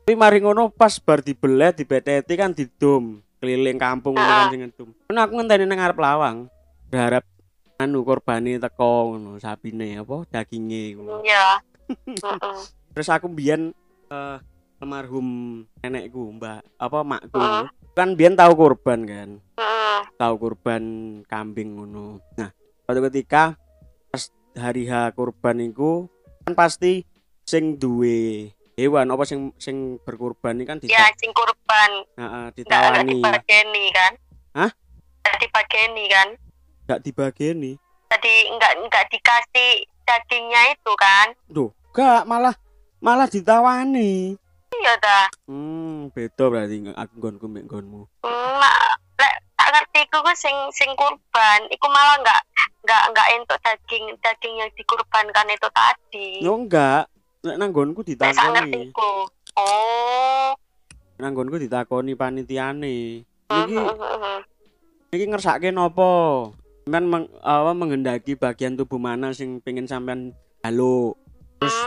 Tapi 0.02 0.16
mari 0.16 0.40
ngono 0.40 0.72
pas 0.72 0.96
bar 0.98 1.20
dibelet 1.20 1.76
dibeteti 1.76 2.34
kan 2.34 2.52
didom 2.52 3.20
keliling 3.38 3.76
kampung 3.76 4.16
ngono 4.16 4.26
kan 4.26 4.42
Ah. 4.42 4.50
sing 4.50 4.62
ngedum 4.64 4.90
kan 5.06 5.18
aku 5.20 5.32
ngenteni 5.34 5.66
nang 5.66 5.78
ngarep 5.78 5.98
lawang 5.98 6.38
berharap 6.92 7.24
anu 7.80 8.04
korbane 8.04 8.60
teko 8.60 9.16
ngono 9.16 9.40
sapine 9.40 9.96
apa 9.96 10.28
daginge 10.28 10.94
ngono. 10.94 11.24
Iya. 11.24 11.64
Terus 12.94 13.08
aku 13.08 13.32
mbiyen 13.32 13.72
eh, 14.12 14.38
almarhum 14.78 15.28
nenekku 15.80 16.36
mbak 16.36 16.62
apa 16.76 17.00
makku. 17.02 17.40
Hmm. 17.40 17.72
kan 17.92 18.16
biyen 18.16 18.36
tahu 18.36 18.56
kurban 18.56 19.04
kan? 19.04 19.30
Heeh. 19.56 20.00
tahu 20.16 20.34
kurban 20.38 20.84
kambing 21.26 21.80
ngono. 21.80 22.20
Nah 22.36 22.52
suatu 22.84 23.00
ketika 23.08 23.56
pas 24.12 24.28
hari 24.54 24.86
H 24.86 25.16
kurban 25.16 25.64
iku 25.64 26.12
kan 26.44 26.54
pasti 26.54 27.08
sing 27.48 27.76
duwe 27.76 28.52
hewan 28.76 29.12
apa 29.12 29.24
sing 29.24 29.52
sing 29.58 29.96
berkurban 30.02 30.60
ini 30.60 30.66
kan 30.68 30.78
ya 30.84 31.08
dita- 31.08 31.18
sing 31.20 31.32
kurban 31.32 31.92
Heeh, 32.20 32.46
ditawani. 32.56 33.20
dibageni 33.20 33.86
kan? 33.92 34.12
Hah? 34.56 34.72
nggak 35.22 35.38
dibageni 35.40 36.04
kan 36.92 37.00
gak 37.00 37.04
dibageni 37.08 37.80
jadi 38.12 38.36
nggak 38.60 38.74
nggak 38.92 39.06
dikasih 39.08 39.88
dagingnya 40.04 40.76
itu 40.76 40.94
kan? 41.00 41.32
Duh, 41.48 41.72
gak 41.96 42.28
malah 42.28 42.52
malah 43.00 43.24
ditawani. 43.32 44.36
Iya 44.72 44.94
dah 45.00 45.28
hmm 45.52 46.12
beda 46.16 46.48
berarti 46.48 46.76
nggak 46.84 46.98
aku 47.00 47.14
nggonku 47.20 47.46
mbek 47.48 47.66
nggonmu. 47.68 48.02
Hmm, 48.24 48.52
mak 48.60 49.00
lek 49.20 49.36
tak 49.56 49.70
ngerti 49.72 50.02
ku 50.12 50.20
sing 50.36 50.56
sing 50.76 50.92
kurban. 51.00 51.62
Iku 51.72 51.88
malah 51.88 52.20
nggak 52.20 52.42
nggak 52.84 53.04
nggak 53.16 53.28
entuk 53.36 53.60
daging 53.64 54.06
daging 54.20 54.56
yang 54.60 54.72
dikurbankan 54.76 55.48
itu 55.52 55.68
tadi. 55.72 56.30
Yo 56.44 56.56
enggak 56.56 57.08
nang 57.48 57.72
nggonku 57.72 58.04
lek 58.04 58.36
tak 58.36 58.36
ngerti 58.36 58.92
ditakoni 58.92 58.92
oh. 59.60 60.52
Nang 61.20 61.32
nggonku 61.32 61.60
ditakoni 61.60 62.12
panitiane. 62.16 63.24
Hmm, 63.52 63.68
iki 63.68 63.76
hmm, 63.76 63.96
hmm. 63.96 64.40
iki 65.16 65.26
ngersake 65.28 65.76
nopo 65.76 66.56
kan 66.90 67.04
meng, 67.06 67.30
apa 67.46 67.72
menghendaki 67.78 68.34
bagian 68.34 68.74
tubuh 68.74 68.98
mana 68.98 69.30
sing 69.36 69.62
pengen 69.62 69.86
sampean 69.86 70.34
jaluk 70.66 71.14
terus 71.62 71.78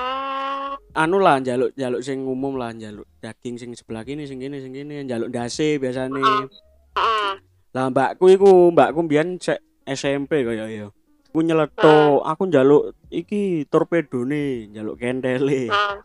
anu 0.94 1.18
lah 1.18 1.42
jaluk 1.42 1.74
jaluk 1.74 2.02
sing 2.06 2.22
umum 2.22 2.54
lah 2.54 2.70
jaluk 2.74 3.06
daging 3.18 3.58
sing 3.58 3.70
sebelah 3.74 4.06
kini 4.06 4.26
sing 4.30 4.38
kini 4.38 4.62
sing 4.62 4.70
kini 4.70 5.02
jaluk 5.10 5.34
dase 5.34 5.82
biasane 5.82 6.22
hmm. 6.22 7.34
lah 7.74 7.90
mbakku 7.90 8.30
iku 8.30 8.70
mbakku 8.70 9.02
mbiyen 9.02 9.42
sek 9.42 9.58
SMP 9.82 10.46
kaya 10.46 10.70
ya 10.70 10.86
aku 11.34 11.38
nyeletuk 11.42 12.22
aku 12.22 12.42
njaluk 12.46 12.94
iki 13.10 13.66
torpedone 13.66 14.70
njaluk 14.70 15.02
kentele 15.02 15.66
Hmm. 15.66 15.98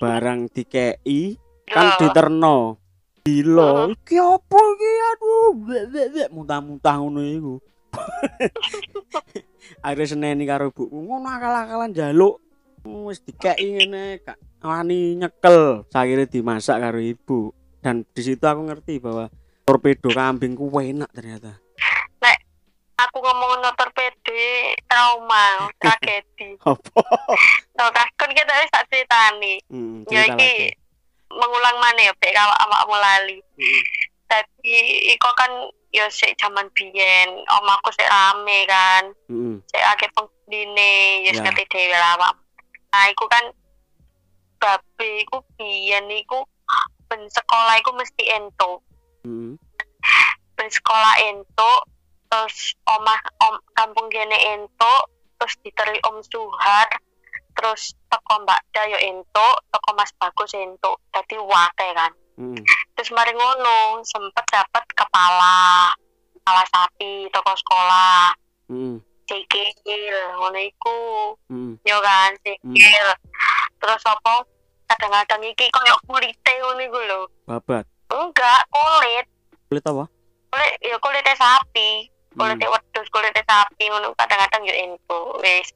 barang 0.00 0.48
dikei 0.48 1.36
kan 1.68 2.00
diterno 2.00 2.80
Hmm. 3.22 3.92
iki 3.92 4.16
apa 4.16 4.58
iki 4.58 4.90
aduh 5.12 5.50
muntah-muntah 6.32 6.96
ngono 6.98 7.20
iku 7.20 7.54
akhirnya 9.84 10.06
seneni 10.08 10.44
karo 10.48 10.70
ibuku 10.72 10.96
ngono 10.96 11.28
akal-akalan 11.28 11.92
jaluk 11.92 12.42
wis 12.82 13.22
dikei 13.22 13.78
ngene 13.78 14.22
gak 14.26 14.38
wani 14.62 15.18
nyekel. 15.18 15.86
Akhirnya 15.90 16.26
dimasak 16.26 16.82
karo 16.82 16.98
ibu. 16.98 17.54
Dan 17.82 18.06
di 18.14 18.22
situ 18.22 18.42
aku 18.42 18.62
ngerti 18.66 19.02
bahwa 19.02 19.26
torpedo 19.66 20.10
kambing 20.10 20.54
ku 20.54 20.70
enak 20.70 21.10
ternyata. 21.14 21.58
Aku 23.02 23.18
ngomong 23.18 23.58
no 23.58 23.70
torpedo 23.74 24.38
trauma 24.86 25.66
tragedi. 25.82 26.54
Apa? 26.70 27.02
No 27.74 27.84
kan 27.90 28.30
kita 28.30 28.52
wis 28.62 28.70
tak 28.70 28.86
ceritani. 28.86 29.58
Hmm, 29.66 30.06
ya 30.06 30.22
cerita 30.22 30.38
iki 30.38 30.52
lagi. 30.70 30.78
mengulang 31.32 31.76
mana 31.82 32.00
ya 32.06 32.12
awak 32.14 32.58
awakmu 32.62 32.96
lali? 33.00 33.38
Hmm, 33.58 33.82
tapi 34.32 34.72
iko 35.12 35.28
kan 35.36 35.52
yo 35.92 36.08
sik 36.08 36.40
zaman 36.40 36.72
biyen. 36.72 37.28
Omaku 37.60 37.92
sik 37.92 38.08
rame 38.08 38.64
kan. 38.64 39.04
Hmm, 39.28 39.60
sik 39.68 39.84
akeh 39.92 40.08
penggune 40.16 40.92
yo 41.28 41.30
Ya. 41.36 41.44
ngerti 41.44 41.68
dhewe 41.68 41.96
lah 41.96 42.16
nah 42.92 43.08
iku 43.08 43.24
kan 43.24 43.40
babe 44.60 45.08
iku 45.24 45.40
biyen 45.56 46.12
iku 46.12 46.44
ben 47.08 47.24
sekolah 47.28 47.76
iku 47.80 47.92
mesti 47.92 48.24
entuk. 48.36 48.80
Hmm, 49.24 49.56
ben 50.56 50.68
sekolah 50.68 51.20
entuk 51.28 51.80
terus 52.32 52.72
omah 52.88 53.20
om 53.44 53.60
kampung 53.76 54.08
kene 54.08 54.36
entuk 54.56 55.02
terus 55.36 55.56
diteri 55.60 56.00
Om 56.00 56.24
Suhar 56.24 56.88
terus 57.52 57.92
toko 58.08 58.40
Mbak 58.44 58.60
Dayo 58.72 58.96
entuk 58.96 59.56
toko 59.68 59.88
Mas 59.92 60.12
Bagus 60.16 60.56
entuk. 60.56 60.96
Dadi 61.12 61.36
wake 61.36 61.88
kan. 61.92 62.12
Hmm, 62.40 62.56
terus 63.02 63.18
mari 63.18 63.34
ngono 63.34 63.98
sempet 64.06 64.46
dapat 64.46 64.86
kepala 64.94 65.90
kepala 66.38 66.62
sapi 66.70 67.26
toko 67.34 67.50
sekolah. 67.58 68.30
Hmm, 68.70 69.02
sikil 69.26 70.14
ngono 70.38 70.54
iku. 70.62 71.34
Hmm, 71.50 71.82
yo 71.82 71.98
kan 71.98 72.30
sikil 72.46 73.06
terus 73.82 74.06
apa? 74.06 74.46
Kadang-kadang 74.86 75.42
iki 75.50 75.66
koyo 75.74 75.98
kulite 76.06 76.52
ngono 76.62 76.78
iku 76.78 76.98
lho. 77.02 77.20
Babat. 77.42 77.90
Enggak 78.06 78.70
kulit. 78.70 79.26
Kulit 79.66 79.82
apa? 79.82 80.06
Kulit 80.54 80.74
ya 80.86 80.94
kulitnya 81.02 81.34
sapi. 81.34 82.06
Kulitnya 82.38 82.70
Hmm. 82.70 82.74
wedhus 82.78 83.10
kulitnya 83.10 83.42
sapi 83.42 83.90
ngono 83.90 84.14
kadang-kadang 84.14 84.62
yo 84.62 84.74
info 84.78 85.42
wis. 85.42 85.74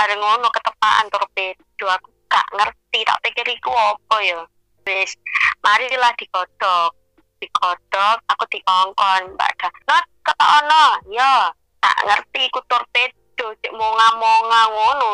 Ada 0.00 0.16
ngono 0.16 0.48
ketepaan 0.48 1.12
torpedo 1.12 1.84
aku 1.84 2.08
gak 2.32 2.48
ngerti 2.56 3.04
tak 3.04 3.20
pikir 3.20 3.60
iku 3.60 3.68
apa 3.76 4.16
ya 4.24 4.40
wis 4.86 5.14
marilah 5.62 6.12
digodok 6.18 6.90
digodok 7.38 8.16
aku 8.30 8.44
dikongkon 8.50 9.22
mbak 9.34 9.50
dah. 9.58 9.72
Not 9.90 10.04
kata 10.22 10.44
ono 10.62 10.84
ya 11.10 11.50
tak 11.82 11.98
ngerti 12.06 12.46
iku 12.46 12.60
torpedo 12.70 13.46
cek 13.62 13.72
monga-monga 13.74 14.60
ngono. 14.70 15.10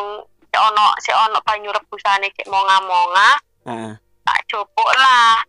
Cek 0.53 0.61
ono 0.61 0.85
cek 1.01 1.17
ono 1.17 1.37
banyu 1.41 1.69
rebusane 1.73 2.29
cek 2.33 2.49
monga-monga. 2.49 3.29
Ah 3.65 3.93
tak 4.29 4.45
copok 4.45 4.89
lah 4.93 5.41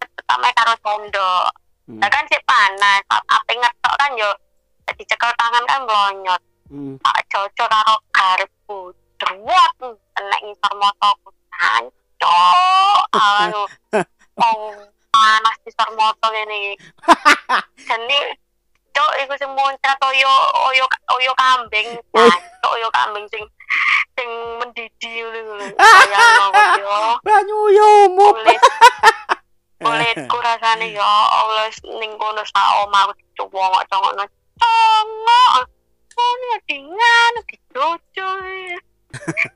pertama 0.00 0.48
karo 0.56 0.72
sendok 0.80 1.52
hmm, 1.84 2.00
Lah 2.00 2.08
kan 2.08 2.24
sik 2.32 2.40
panas, 2.48 3.04
ap- 3.12 3.28
ape 3.28 3.52
ngetok 3.60 3.94
kan 4.00 4.10
yo. 4.16 4.30
Dicekel 4.92 5.32
tangan 5.36 5.64
kan 5.68 5.84
melonyot. 5.84 6.42
hmm. 6.68 6.96
Tak 7.04 7.18
cocok 7.28 7.68
karo 7.68 7.94
garpu. 8.12 8.78
Druwat 9.20 9.72
kena 10.16 10.36
ngisor 10.42 10.72
motoku. 10.80 11.28
Hancur. 12.22 13.02
Anu. 13.12 13.62
Oh, 14.38 14.72
panas 15.12 15.56
ngisor 15.62 15.88
moto 15.98 16.26
ngene 16.30 16.54
iki. 16.56 16.74
Jane 17.86 18.18
cok 18.92 19.12
iku 19.24 19.34
sing 19.40 19.50
muncrat 19.56 19.98
oyo 20.04 20.32
oyo 20.70 20.84
oyo 21.18 21.32
kambing. 21.36 21.88
Cok 22.62 22.72
oyo 22.76 22.88
kambing 22.92 23.26
sing 23.28 23.44
sing 24.16 24.28
mendidih 24.60 25.24
ngono. 25.44 25.66
Yo. 26.82 27.16
banyu 27.24 27.58
yomo 27.72 28.36
kulit 28.36 28.60
kulitku 29.82 30.36
rasane 30.38 30.92
ya 30.92 31.10
Allah 31.30 31.66
ning 31.98 32.12
kono 32.20 32.42
sak 32.44 32.68
omah 32.84 33.08
aku 33.08 33.12
dicowok 33.18 33.82
congokno 33.90 34.24
congok 34.60 35.52
ngono 36.12 36.54
dingan 36.68 37.34
dijojo 37.48 38.28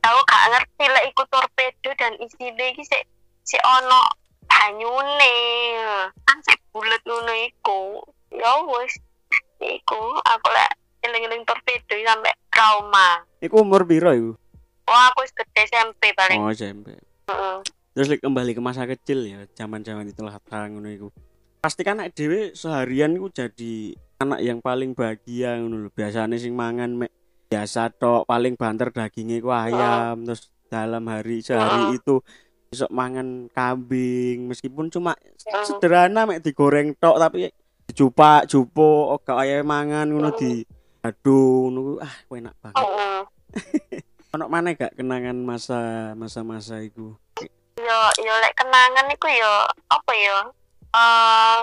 aku 0.07 0.21
gak 0.29 0.45
ngerti 0.53 0.85
lek 0.89 1.05
iku 1.13 1.23
torpedo 1.33 1.91
dan 1.97 2.13
isine 2.21 2.65
iki 2.73 2.83
sik 2.85 3.03
sik 3.43 3.63
ono 3.65 4.03
banyune. 4.47 5.37
Kan 6.25 6.39
sik 6.45 6.61
bulet 6.71 7.03
ngono 7.05 7.33
iku. 7.49 8.05
Ya 8.35 8.53
wis 8.69 8.95
iku 9.61 10.01
aku 10.23 10.49
lek 10.53 10.71
eling-eling 11.07 11.43
torpedo 11.47 11.95
sampe 12.05 12.31
trauma. 12.53 13.23
Iku 13.41 13.63
umur 13.63 13.87
piro 13.89 14.13
iku? 14.13 14.33
Wah 14.87 15.11
aku 15.11 15.27
gede 15.35 15.63
SMP 15.67 16.15
paling. 16.15 16.39
Oh 16.39 16.51
SMP 16.55 16.95
Heeh. 17.27 17.59
terus 17.97 18.13
like, 18.13 18.21
kembali 18.21 18.53
ke 18.53 18.61
masa 18.61 18.85
kecil 18.85 19.25
ya 19.25 19.49
zaman-zaman 19.57 20.07
itulah 20.07 20.37
terang 20.47 20.79
ngono 20.79 20.89
iku. 20.93 21.09
Pasti 21.65 21.83
kan 21.83 21.99
anak 21.99 22.15
dhewe 22.15 22.55
seharian 22.55 23.17
iku 23.19 23.33
jadi 23.33 23.97
anak 24.23 24.41
yang 24.45 24.59
paling 24.63 24.95
bahagia 24.95 25.59
ngono 25.59 25.89
lho 25.89 25.91
biasane 25.91 26.37
sing 26.39 26.55
mangan 26.55 26.93
mek 26.95 27.11
biasa 27.47 27.95
tok 27.95 28.27
paling 28.27 28.59
banter 28.59 28.91
dagingnya 28.91 29.39
ku 29.39 29.51
ayam 29.55 30.27
terus 30.27 30.51
dalam 30.67 31.07
hari 31.07 31.41
sehari 31.41 31.95
itu 31.99 32.19
besok 32.67 32.91
mangan 32.91 33.47
kambing 33.55 34.51
meskipun 34.51 34.91
cuma 34.91 35.15
sederhana 35.63 36.27
mek 36.27 36.43
digoreng 36.43 36.99
tok 36.99 37.23
tapi 37.23 37.55
dijupak 37.87 38.51
jupo 38.51 39.15
gak 39.23 39.47
ayam 39.47 39.71
mangan 39.71 40.11
ngono 40.11 40.35
di 40.35 40.67
aduh 41.07 41.71
ngono 41.71 42.03
ah 42.03 42.15
enak 42.35 42.55
banget. 42.59 42.87
Ono 44.35 44.51
mana 44.51 44.75
gak 44.75 44.99
kenangan 44.99 45.39
masa 45.39 46.13
masa-masa 46.19 46.83
itu 46.83 47.15
yo 47.79 48.01
yo 48.19 48.35
lek 48.43 48.59
kenangan 48.59 49.07
iku 49.15 49.31
yo 49.31 49.55
apa 49.87 50.13
yo? 50.19 50.39
Eh 50.91 51.59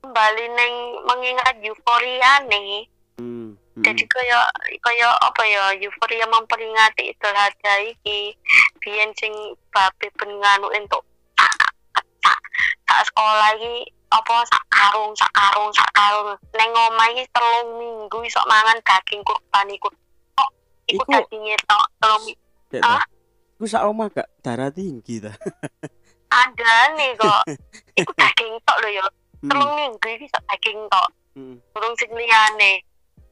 kembali 0.00 0.44
neng 0.56 0.72
mengingat 1.04 1.56
euforia 1.60 2.40
nih 2.48 2.88
Hmm. 3.18 3.58
Hmm. 3.78 3.84
jadi 3.86 4.04
kaya 4.10 4.40
kaya 4.82 5.08
apa 5.22 5.42
ya 5.46 5.64
euforia 5.78 6.26
memperingati 6.26 7.14
Idul 7.14 7.36
Adha 7.38 7.74
iki 7.86 8.34
biyen 8.82 9.14
sing 9.14 9.32
babe 9.70 10.06
ben 10.18 10.30
nganu 10.42 10.68
entuk 10.74 11.02
sak 11.38 11.54
sak 12.22 12.38
sak 12.90 13.00
sekolah 13.06 13.54
iki 13.54 13.88
apa 14.08 14.34
sak 14.50 14.64
karung 14.72 15.12
sak 15.14 15.30
karung 15.30 15.70
sak 15.70 15.90
karung 15.94 16.34
neng 16.58 16.70
omah 16.74 17.08
iki 17.14 17.24
telung 17.30 17.78
minggu 17.78 18.18
iso 18.26 18.42
mangan 18.50 18.78
daging 18.82 19.22
kurban 19.22 19.68
iku 19.70 19.88
tok 20.34 20.50
iku 20.90 21.02
daginge 21.06 21.56
tok 21.64 21.86
telung 22.02 22.24
Ah? 22.84 23.00
Iku 23.56 23.64
sak 23.64 23.88
omah 23.88 24.12
gak 24.12 24.28
darah 24.44 24.68
tinggi 24.68 25.24
ta. 25.24 25.32
ada 26.44 26.92
nih 26.92 27.16
kok 27.16 27.42
iku 28.04 28.12
daging 28.12 28.60
tok 28.68 28.76
lho 28.84 28.90
ya 28.92 29.04
Hmm. 29.38 29.54
telung 29.54 29.72
minggu 29.78 30.08
iki 30.18 30.26
sak 30.34 30.42
daging 30.50 30.82
tok 30.90 31.08
hmm. 31.38 31.62
turung 31.70 31.94
sing 31.94 32.10
liyane 32.10 32.82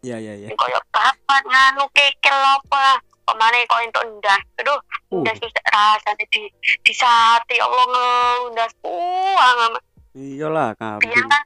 Ya 0.06 0.22
ya 0.22 0.38
ya. 0.38 0.54
koyo 0.54 0.78
babat 0.94 1.42
nganu 1.42 1.82
kekel 1.90 2.38
apa? 2.38 3.02
Pemane 3.26 3.66
kok 3.66 3.82
entuk 3.82 4.06
ndas. 4.22 4.38
Aduh 4.62 4.78
Uh, 5.06 5.22
ndas 5.22 5.38
wis 5.38 5.54
rasane 5.70 6.24
di 6.34 6.50
di 6.82 6.92
sate 6.94 7.54
ya 7.54 7.62
Allah 7.62 7.86
ngelundas 7.86 8.74
uang 8.82 9.78
iyalah 10.18 10.74
biyen 10.74 10.98
kambing. 10.98 11.30
kan 11.30 11.44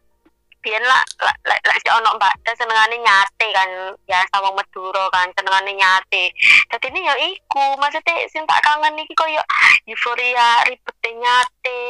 biyen 0.65 0.81
lah 0.81 1.05
lah 1.21 1.37
lah 1.45 1.61
lah 1.61 1.77
si 1.77 1.89
ono 1.93 2.17
mbak 2.17 2.33
senengane 2.57 2.97
nyate 3.05 3.47
kan 3.53 3.69
ya 4.09 4.25
sama 4.33 4.57
Madura 4.57 5.13
kan 5.13 5.29
senengane 5.37 5.77
nyate. 5.77 6.33
Dadi 6.73 6.89
ini 6.89 7.05
ya 7.05 7.15
iku 7.21 7.77
maksudnya 7.77 8.25
sing 8.33 8.49
tak 8.49 8.65
kangen 8.65 8.97
iki 8.97 9.13
koyo 9.13 9.45
euforia 9.85 10.65
ribete 10.65 11.11
nyate. 11.21 11.83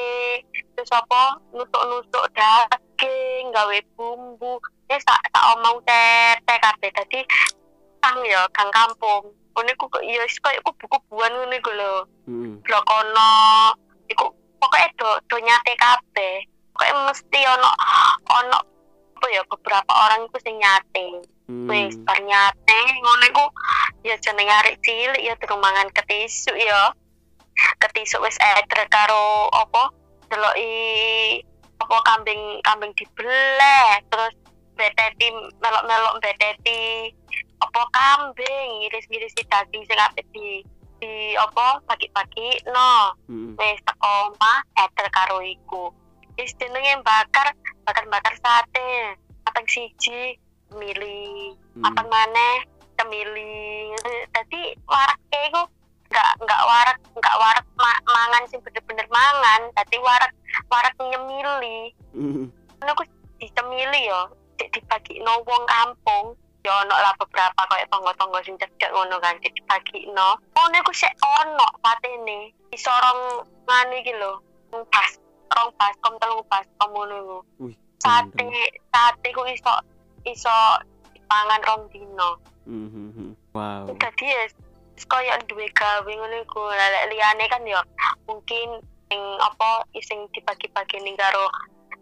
Terus 0.74 0.90
apa 0.90 1.38
nusuk-nusuk 1.54 2.34
daging 2.34 3.54
gawe 3.54 3.78
bumbu 3.94 4.58
ya 4.90 4.99
sak 4.99 5.23
sak 5.30 5.44
omong 5.54 5.78
tete 5.87 6.54
kabeh. 6.59 6.90
Dadi 6.90 7.20
kang 8.02 8.18
ya 8.26 8.42
kang 8.50 8.70
kampung. 8.75 9.30
Ngene 9.54 9.73
ku 9.78 9.87
kok 9.87 10.02
ya 10.02 10.18
wis 10.26 10.40
koyo 10.42 10.59
kubu-kubuan 10.66 11.30
ngene 11.30 11.62
ku 11.62 11.70
lho. 11.70 11.94
Hmm. 12.26 12.59
blok 12.66 12.82
kono 12.87 13.30
iku 14.11 14.35
pokoknya 14.59 14.88
do 14.99 15.09
do 15.30 15.37
nyate 15.38 15.73
kabeh. 15.78 16.42
Pokoknya 16.75 16.94
mesti 17.06 17.40
ono 17.47 17.70
ono 18.35 18.59
apa 19.20 19.26
ya 19.28 19.44
beberapa 19.47 19.92
orang 19.92 20.26
iku 20.26 20.38
sing 20.42 20.59
nyate. 20.59 21.23
Hmm. 21.47 21.66
wis 21.70 21.99
bar 22.02 22.18
nyate 22.18 22.78
ngono 23.04 23.25
iku 23.30 23.44
ya 24.06 24.16
jeneng 24.18 24.49
arek 24.49 24.80
cilik 24.82 25.23
ya 25.23 25.38
durung 25.38 25.62
mangan 25.62 25.87
ketisuk 25.94 26.56
ya. 26.59 26.90
Ketisuk 27.78 28.25
wis 28.25 28.40
eder 28.40 28.88
karo 28.88 29.52
apa? 29.52 29.92
Deloki 30.30 30.73
apa 31.76 31.97
kambing 32.06 32.64
kambing 32.64 32.92
dibeleh. 32.97 34.00
Terus 34.09 34.35
beteti 34.80 35.28
melok-melok 35.60 36.14
beteti 36.18 37.12
apa 37.60 37.80
kambing 37.92 38.68
iris-irisi 38.82 39.44
daging 39.44 39.84
sing 39.84 40.00
apik 40.00 40.25
di 40.32 40.64
di 40.96 41.12
apa 41.37 41.80
pagi-pagi 41.84 42.64
no 42.68 43.12
Hmm. 43.25 43.52
wis 43.56 43.80
teko 43.84 44.32
omah 44.32 44.58
eder 44.78 45.08
karo 45.10 45.40
iku. 45.40 45.92
Wis 46.34 46.56
jenenge 46.56 47.00
bakar 47.00 47.52
bakar-bakar 47.84 48.32
sate 48.34 49.16
apeng 49.44 49.64
siji 49.66 50.40
milih 50.70 51.52
Hmm. 51.75 51.84
apa 51.84 52.00
maneh 52.02 52.64
cemili. 52.96 53.92
Tadi 54.30 54.60
warake 54.84 55.38
iku 55.46 55.62
nggak 56.10 56.30
nggak 56.42 56.62
warak 56.64 56.99
nggak 57.14 57.37
warak 57.38 57.66
ma- 57.76 58.04
mangan 58.06 58.44
sing 58.46 58.60
bener-bener 58.60 59.04
mangan. 59.06 59.68
Tadi 59.75 59.96
warak 60.00 60.32
warak 60.66 60.96
nyemili. 60.99 61.92
Hmm. 62.12 62.49
ngono 62.80 62.92
ku 62.94 63.04
dicemili 63.37 64.08
yo 64.08 64.20
cek 64.60 64.68
dibagi 64.76 65.24
no 65.24 65.40
wong 65.48 65.64
kampung 65.64 66.36
yo 66.60 66.72
ono 66.84 66.92
lah 66.92 67.16
beberapa 67.16 67.56
kayak 67.72 67.88
tonggo-tonggo 67.88 68.36
sing 68.44 68.60
cedek 68.60 68.92
ngono 68.92 69.16
kan 69.16 69.40
cek 69.40 69.56
dibagi 69.56 70.12
no 70.12 70.36
ngono 70.52 70.76
ku 70.84 70.92
sik 70.92 71.16
ono 71.24 71.66
patene 71.80 72.52
disorong 72.68 73.49
nganu 73.64 73.94
iki 73.96 74.12
lho 74.20 74.36
rong 74.68 74.84
pas 74.92 75.10
rong 75.56 75.73
baskom 75.80 76.14
telung 76.20 76.44
baskom 76.46 76.90
ngono 76.92 77.14
iku. 77.16 77.38
Sate 78.00 78.44
sate 78.92 79.28
ku 79.32 79.42
iso 79.49 79.73
iso 80.28 80.56
dipangan 81.16 81.64
rong 81.64 81.82
dino 81.88 82.30
Hmm, 82.70 82.86
hmm, 82.92 83.10
hmm. 83.16 83.32
Wow. 83.56 83.88
dadi 83.99 84.30
ya 84.30 84.46
koyo 85.10 85.32
duwe 85.49 85.66
gawe 85.75 86.06
ngono 86.06 86.36
iku. 86.44 86.70
Lek 86.70 87.08
liyane 87.10 87.44
kan 87.50 87.64
yo 87.66 87.80
mungkin 88.28 88.84
sing 89.10 89.23
apa 89.42 89.82
sing 89.99 90.28
dibagi-bagi 90.30 91.02
ning 91.02 91.18
karo 91.18 91.50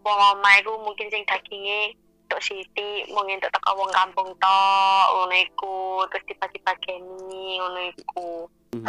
wong 0.05 0.19
omah 0.19 0.55
iku 0.61 0.77
mungkin 0.83 1.09
sing 1.09 1.25
daginge 1.25 1.97
tok 2.29 2.41
siti 2.41 2.89
mung 3.09 3.27
entuk 3.27 3.49
teko 3.51 3.73
wong 3.75 3.91
kampung 3.91 4.31
tok 4.35 5.07
ngono 5.11 5.35
iku 5.35 5.77
terus 6.07 6.25
dibagi-bageni 6.27 7.45
ngono 7.57 7.81
iku 7.91 8.29
Hmm. 8.69 8.85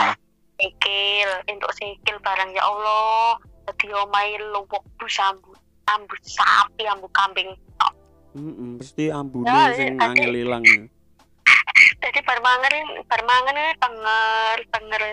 sikil 0.56 1.30
entuk 1.47 1.71
sikil 1.71 2.19
barang 2.19 2.52
ya 2.52 2.60
Allah 2.62 3.39
dadi 3.63 3.88
omahe 3.89 4.36
luwuk 4.45 4.67
bu 4.93 5.08
sambut 5.08 5.56
sambut 5.84 6.19
sapi 6.21 6.84
ambu 6.86 7.08
kambing 7.10 7.47
tok 7.75 7.95
Hmm, 8.30 8.54
hmm. 8.54 8.73
Pasti 8.78 9.08
ambune 9.10 9.47
Ya, 9.47 9.71
sing 9.71 9.95
angel 9.97 10.36
ilang. 10.38 10.62
dadi 11.97 12.19
bar 12.21 12.39
mangan 12.39 12.73
bar 13.04 13.21
mangan 13.23 13.56
ini 13.56 13.73
tenger 13.78 14.58
tenger 14.69 15.04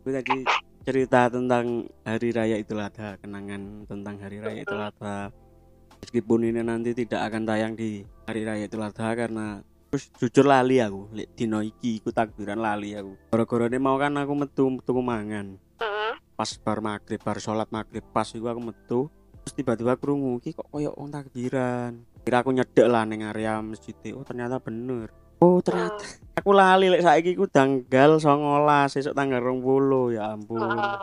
Gue 0.00 0.12
tadi 0.14 0.38
cerita 0.80 1.28
tentang 1.28 1.84
hari 2.02 2.32
raya 2.32 2.56
Idul 2.56 2.80
Adha, 2.80 3.20
kenangan 3.20 3.84
tentang 3.84 4.16
hari 4.20 4.40
raya 4.40 4.64
Idul 4.64 4.80
Adha. 4.80 5.28
Meskipun 6.00 6.48
ini 6.48 6.64
nanti 6.64 6.96
tidak 6.96 7.28
akan 7.28 7.44
tayang 7.44 7.72
di 7.76 8.00
hari 8.24 8.42
raya 8.48 8.64
Idul 8.64 8.88
Adha 8.88 9.12
karena 9.12 9.60
terus 9.92 10.08
jujur 10.16 10.48
lali 10.48 10.80
aku, 10.80 11.12
lek 11.12 11.28
dino 11.36 11.60
iki 11.60 12.00
iku 12.00 12.08
takbiran 12.14 12.62
lali 12.62 12.96
aku. 12.96 13.12
Gara-gara 13.34 13.68
ini 13.68 13.78
mau 13.82 14.00
kan 14.00 14.16
aku 14.16 14.32
metu 14.32 14.64
metu 14.72 14.92
mangan. 14.96 15.60
Heeh. 15.82 16.12
Pas 16.38 16.50
bar 16.56 16.80
maghrib, 16.80 17.20
bar 17.20 17.36
sholat 17.36 17.68
maghrib 17.68 18.04
pas 18.14 18.28
iku 18.32 18.48
aku 18.48 18.60
metu. 18.64 19.00
Terus 19.44 19.54
tiba-tiba 19.56 20.00
krungu 20.00 20.40
iki 20.40 20.56
kok 20.56 20.68
koyo 20.72 20.96
wong 20.96 21.12
takbiran. 21.12 22.06
Kira 22.24 22.40
aku 22.40 22.56
nyedek 22.56 22.88
lah 22.88 23.04
ning 23.04 23.24
area 23.24 23.60
masjid. 23.60 23.96
Oh 24.16 24.24
ternyata 24.24 24.56
bener. 24.56 25.12
Oh 25.40 25.56
ternyata 25.64 26.04
aku 26.36 26.52
lali 26.52 26.92
lek 26.92 27.00
saiki 27.00 27.32
ku 27.32 27.48
tanggal 27.48 28.20
19 28.20 28.28
esuk 28.92 29.16
tanggal 29.16 29.40
20 29.40 30.12
ya 30.20 30.36
ampun. 30.36 30.60
Heeh. 30.60 31.00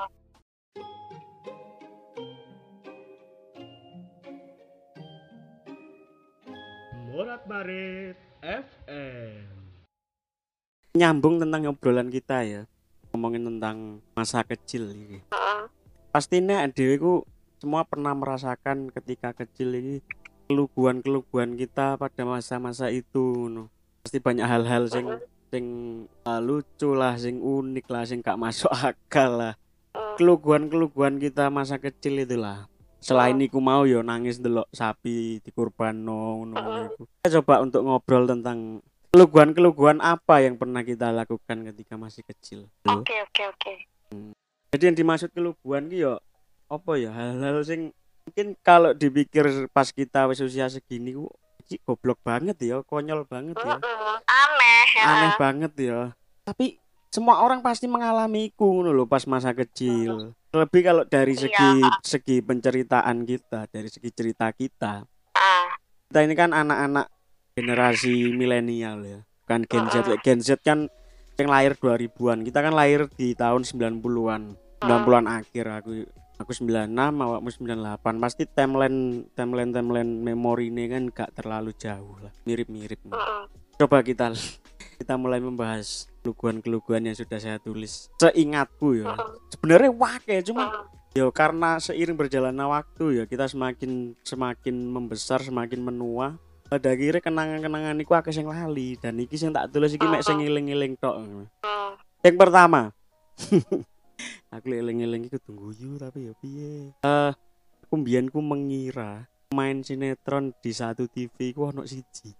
Morat 7.10 7.42
Marit 7.50 8.18
FM. 8.46 9.42
Nyambung 10.94 11.42
tentang 11.42 11.74
obrolan 11.74 12.14
kita 12.14 12.46
ya. 12.46 12.62
Ngomongin 13.10 13.42
tentang 13.42 14.06
masa 14.14 14.46
kecil 14.46 14.94
ini. 14.94 15.26
Heeh. 15.34 15.62
Pastinya 16.14 16.62
dhewe 16.70 17.02
ku 17.02 17.14
semua 17.58 17.90
pernah 17.90 18.14
merasakan 18.14 18.94
ketika 18.94 19.34
kecil 19.34 19.74
ini 19.82 20.06
keluguan-keluguan 20.46 21.58
kita 21.58 21.98
pada 21.98 22.22
masa-masa 22.22 22.94
itu 22.94 23.50
no. 23.50 23.74
Pasti 24.08 24.24
banyak 24.24 24.48
hal-hal 24.48 24.88
sing 24.88 25.04
sing 25.52 25.66
uh, 26.24 26.40
lucu 26.40 26.96
lah, 26.96 27.20
sing 27.20 27.44
unik 27.44 27.92
lah, 27.92 28.08
sing 28.08 28.24
gak 28.24 28.40
masuk 28.40 28.72
akal 28.96 29.36
lah. 29.36 29.54
Keluguan-keluguan 30.16 31.20
kita 31.20 31.52
masa 31.52 31.76
kecil 31.76 32.24
itulah. 32.24 32.72
Selain 33.04 33.36
iku 33.36 33.60
mau 33.60 33.84
yo 33.84 34.00
nangis 34.08 34.40
delok 34.40 34.72
sapi 34.72 35.44
dikurbanno 35.44 36.40
ngono 36.40 36.56
iku. 36.88 37.04
Kita 37.20 37.44
coba 37.44 37.68
untuk 37.68 37.84
ngobrol 37.84 38.32
tentang 38.32 38.80
keluguan-keluguan 39.12 40.00
apa 40.00 40.40
yang 40.40 40.56
pernah 40.56 40.88
kita 40.88 41.12
lakukan 41.12 41.68
ketika 41.68 42.00
masih 42.00 42.24
kecil. 42.24 42.72
Oke 42.88 43.12
oke 43.12 43.44
oke. 43.44 43.74
Jadi 44.72 44.84
yang 44.88 44.96
dimaksud 44.96 45.36
keluguan 45.36 45.92
ki 45.92 46.08
yo 46.08 46.16
apa 46.72 46.96
ya 46.96 47.12
hal-hal 47.12 47.60
sing 47.68 47.92
mungkin 48.24 48.56
kalau 48.64 48.96
dipikir 48.96 49.68
pas 49.76 49.92
kita 49.92 50.32
wis 50.32 50.40
usia 50.40 50.72
segini 50.72 51.12
ku 51.12 51.28
iki 51.68 51.84
goblok 51.84 52.24
banget 52.24 52.56
ya, 52.64 52.80
konyol 52.80 53.28
banget 53.28 53.60
ya. 53.60 53.76
Aneh 54.24 54.88
ya. 54.96 55.04
Aneh 55.04 55.32
banget 55.36 55.74
ya. 55.76 56.00
Tapi 56.48 56.80
semua 57.12 57.44
orang 57.44 57.60
pasti 57.60 57.92
mengalami 57.92 58.48
iku 58.48 58.80
ngono 58.80 58.96
lho 58.96 59.04
pas 59.04 59.28
masa 59.28 59.52
kecil. 59.52 60.32
Lebih 60.56 60.82
kalau 60.88 61.04
dari 61.04 61.36
Iya. 61.36 61.44
segi 61.44 61.72
segi 62.08 62.36
penceritaan 62.40 63.28
kita, 63.28 63.68
dari 63.68 63.92
segi 63.92 64.10
cerita 64.16 64.48
kita. 64.56 65.04
Ah. 65.36 65.76
Kita 66.08 66.24
ini 66.24 66.34
kan 66.40 66.56
anak-anak 66.56 67.12
generasi 67.52 68.32
milenial 68.32 69.04
ya. 69.04 69.20
Kan 69.44 69.68
Gen 69.68 69.92
Z. 69.92 70.08
Gen 70.24 70.40
Z 70.40 70.64
kan 70.64 70.88
yang 71.36 71.52
lahir 71.52 71.76
2000-an. 71.76 72.48
Kita 72.48 72.64
kan 72.64 72.72
lahir 72.72 73.12
di 73.12 73.36
tahun 73.36 73.68
90-an. 73.68 74.56
90-an 74.78 75.26
akhir 75.28 75.66
aku 75.84 76.06
aku 76.38 76.54
96 76.54 76.94
awakmu 76.96 77.50
98 77.50 78.24
pasti 78.24 78.44
timeline 78.46 79.26
timeline 79.34 79.72
timeline 79.74 80.12
memori 80.22 80.70
ini 80.70 80.86
kan 80.90 81.10
gak 81.10 81.34
terlalu 81.34 81.74
jauh 81.74 82.18
lah 82.22 82.34
mirip-mirip 82.46 83.02
Heeh. 83.10 83.44
coba 83.82 84.06
kita 84.06 84.34
kita 84.98 85.14
mulai 85.18 85.42
membahas 85.42 86.10
keluguan-keluguan 86.22 87.10
yang 87.10 87.18
sudah 87.18 87.38
saya 87.42 87.58
tulis 87.58 88.14
seingatku 88.22 89.02
ya 89.02 89.14
Heeh. 89.14 89.34
sebenarnya 89.50 89.92
wake 89.94 90.36
cuma 90.46 90.70
Heeh. 90.70 90.98
Yo 91.18 91.34
karena 91.34 91.82
seiring 91.82 92.14
berjalannya 92.14 92.62
waktu 92.70 93.06
ya 93.18 93.24
kita 93.26 93.50
semakin 93.50 94.14
semakin 94.22 94.86
membesar, 94.86 95.42
semakin 95.42 95.82
menua. 95.82 96.38
Pada 96.70 96.94
akhirnya 96.94 97.26
kenangan-kenangan 97.26 97.98
iku 98.06 98.14
akeh 98.14 98.30
sing 98.30 98.46
lali 98.46 99.02
dan 99.02 99.18
iki 99.18 99.34
sing 99.34 99.50
tak 99.50 99.74
tulis 99.74 99.98
iki 99.98 100.06
mek 100.06 100.22
sing 100.22 100.38
ngiling-ngiling 100.38 100.94
tok. 101.02 101.18
Hmm. 101.18 101.50
Yang 102.22 102.38
pertama. 102.38 102.94
aku 104.50 104.72
eling-eling 104.72 105.28
iku 105.28 105.38
tunggu 105.38 105.74
yu 105.74 105.96
tapi 105.96 106.30
ya 106.30 106.34
piye. 106.38 106.92
Eh 107.02 107.32
aku 107.84 107.94
mbiyen 107.96 108.28
ku 108.28 108.40
mengira 108.40 109.26
main 109.52 109.80
sinetron 109.80 110.52
di 110.60 110.72
satu 110.72 111.08
TV 111.08 111.52
ku 111.52 111.70
ono 111.70 111.84
siji. 111.84 112.36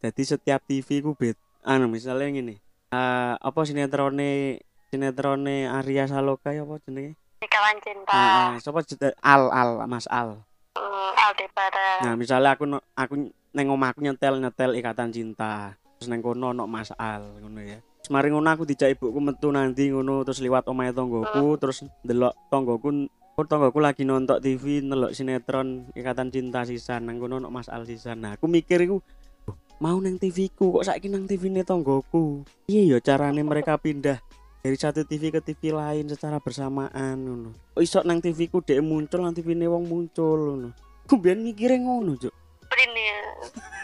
Jadi 0.00 0.22
setiap 0.22 0.60
TV 0.64 1.00
ku 1.00 1.16
bet 1.16 1.36
anu 1.62 1.88
misalnya 1.88 2.28
ngene. 2.28 2.54
Eh 2.88 3.34
apa 3.34 3.60
sinetrone 3.62 4.60
sinetrone 4.88 5.66
Arya 5.66 6.06
Saloka 6.06 6.52
ya 6.52 6.62
apa 6.62 6.78
jenenge? 6.82 7.16
Kawan 7.46 7.76
cinta. 7.80 8.12
Heeh, 8.12 8.50
sapa 8.60 8.80
jenenge? 8.82 9.16
Al 9.18 9.48
Al 9.48 9.70
Mas 9.86 10.04
Al. 10.08 10.42
Hmm, 10.76 11.10
Aldebaran. 11.16 11.98
Nah, 12.04 12.14
misalnya 12.14 12.52
aku 12.52 12.64
no- 12.68 12.84
aku 12.92 13.14
neng 13.56 13.66
omahku 13.72 14.04
nyetel 14.04 14.36
nyetel 14.36 14.76
ikatan 14.76 15.08
cinta. 15.08 15.72
Terus 15.96 16.08
neng 16.12 16.20
kono 16.20 16.52
ono 16.52 16.68
Mas 16.68 16.92
Al 16.92 17.40
ngono 17.40 17.64
ya. 17.64 17.80
Mari 18.06 18.30
ngono 18.30 18.46
aku 18.46 18.62
dijak 18.62 18.94
ibuku 18.94 19.18
metu 19.18 19.50
nanti 19.50 19.90
ngono 19.90 20.22
terus 20.22 20.38
liwat 20.38 20.70
omahe 20.70 20.94
tonggoku 20.94 21.58
terus 21.58 21.82
ndelok 22.06 22.34
tonggoku 22.50 23.10
Oh, 23.36 23.44
tonggoku 23.44 23.84
lagi 23.84 24.08
nonton 24.08 24.40
TV 24.40 24.80
nelok 24.80 25.12
sinetron 25.12 25.92
ikatan 25.92 26.32
cinta 26.32 26.64
sisan 26.64 27.04
nang 27.04 27.20
kono 27.20 27.36
ono 27.36 27.52
Mas 27.52 27.68
Al 27.68 27.84
sisan. 27.84 28.24
Nah, 28.24 28.40
aku 28.40 28.48
mikir 28.48 28.80
iku 28.80 29.04
"Loh, 29.44 29.60
mau 29.76 30.00
neng 30.00 30.16
TV 30.16 30.48
ku 30.48 30.72
kok 30.72 30.88
saiki 30.88 31.12
nang 31.12 31.28
TV 31.28 31.52
ne 31.52 31.60
tonggoku. 31.60 32.48
Iya 32.64 32.96
ya 32.96 32.98
carane 33.04 33.44
mereka 33.44 33.76
pindah 33.76 34.24
dari 34.64 34.76
satu 34.80 35.04
TV 35.04 35.28
ke 35.28 35.44
TV 35.44 35.68
lain 35.68 36.08
secara 36.08 36.40
bersamaan 36.40 37.28
ngono. 37.28 37.52
Kok 37.76 37.84
iso 37.84 38.00
nang 38.08 38.24
TV 38.24 38.48
ku 38.48 38.64
dhek 38.64 38.80
muncul 38.80 39.20
nang 39.20 39.36
TV 39.36 39.52
ne 39.52 39.68
wong 39.68 39.84
muncul 39.84 40.40
ngono. 40.56 40.68
Aku 41.04 41.20
biyen 41.20 41.44
mikire 41.44 41.76
ngono, 41.76 42.16
Cuk. 42.16 42.32
Print 42.72 42.94
ya. 42.96 43.20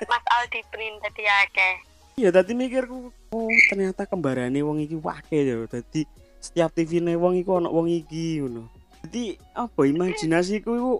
Mas 0.09 0.25
Aldi 0.33 0.65
print 0.73 0.97
tadi 1.05 1.29
akeh. 1.29 1.75
Iya, 2.17 2.33
tadi 2.33 2.57
mikirku, 2.57 3.13
oh 3.33 3.49
ternyata 3.73 4.05
kembarane 4.05 4.61
wong 4.61 4.85
iki 4.85 4.97
wake 5.01 5.43
ya. 5.43 5.65
Dadi 5.67 6.05
setiap 6.39 6.71
TV 6.77 7.01
ne 7.01 7.17
wong 7.17 7.41
iku 7.41 7.59
ono 7.59 7.73
wong 7.73 7.89
iki 7.89 8.45
ngono. 8.45 8.69
Jadi 9.03 9.35
apa 9.57 9.81
imajinasiku 9.89 10.71
iku 10.77 10.93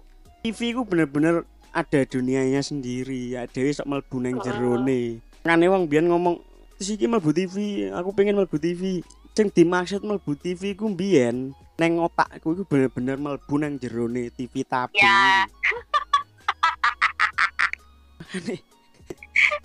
TV 0.43 0.75
ku 0.75 0.83
bener-bener 0.83 1.45
ada 1.71 2.01
dunianya 2.03 2.59
sendiri. 2.59 3.37
Ya 3.37 3.45
dhewe 3.47 3.71
sok 3.71 3.87
mlebu 3.87 4.17
nang 4.19 4.41
jerone. 4.41 5.21
Ngane 5.45 5.65
wong 5.69 5.87
biyen 5.87 6.09
ngomong, 6.09 6.41
"Terus 6.81 6.99
iki 6.99 7.05
mlebu 7.07 7.31
TV, 7.31 7.87
aku 7.93 8.09
pengen 8.11 8.35
mlebu 8.41 8.57
TV." 8.59 9.05
Sing 9.33 9.49
dimaksud 9.49 10.05
mlebu 10.05 10.37
TV 10.37 10.77
ku 10.77 10.91
biyen 10.93 11.55
neng 11.77 11.97
otakku 11.97 12.53
iku 12.53 12.63
bener-bener 12.69 13.17
mlebu 13.17 13.55
nang 13.57 13.77
jerone 13.81 14.29
TV 14.33 14.65
tabung. 14.65 14.99
Ya. 14.99 15.45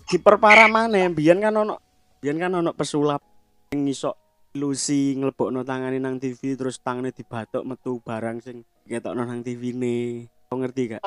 diperparah 0.08 0.68
mana 0.72 1.04
biyen 1.12 1.40
kan 1.40 1.52
ono 1.52 1.87
biyen 2.18 2.38
kan 2.42 2.52
ono 2.54 2.74
pesulap 2.74 3.22
yang 3.70 3.86
iso 3.86 4.14
ilusi 4.56 5.14
nglebokno 5.14 5.62
tangane 5.62 6.02
nang 6.02 6.18
TV 6.18 6.58
terus 6.58 6.82
tangane 6.82 7.14
dibatok 7.14 7.62
metu 7.62 8.02
barang 8.02 8.42
sing 8.42 8.66
ketokno 8.88 9.22
nang 9.22 9.46
TV 9.46 9.76
ne 9.76 10.26
kau 10.48 10.58
ngerti 10.58 10.98
gak? 10.98 11.02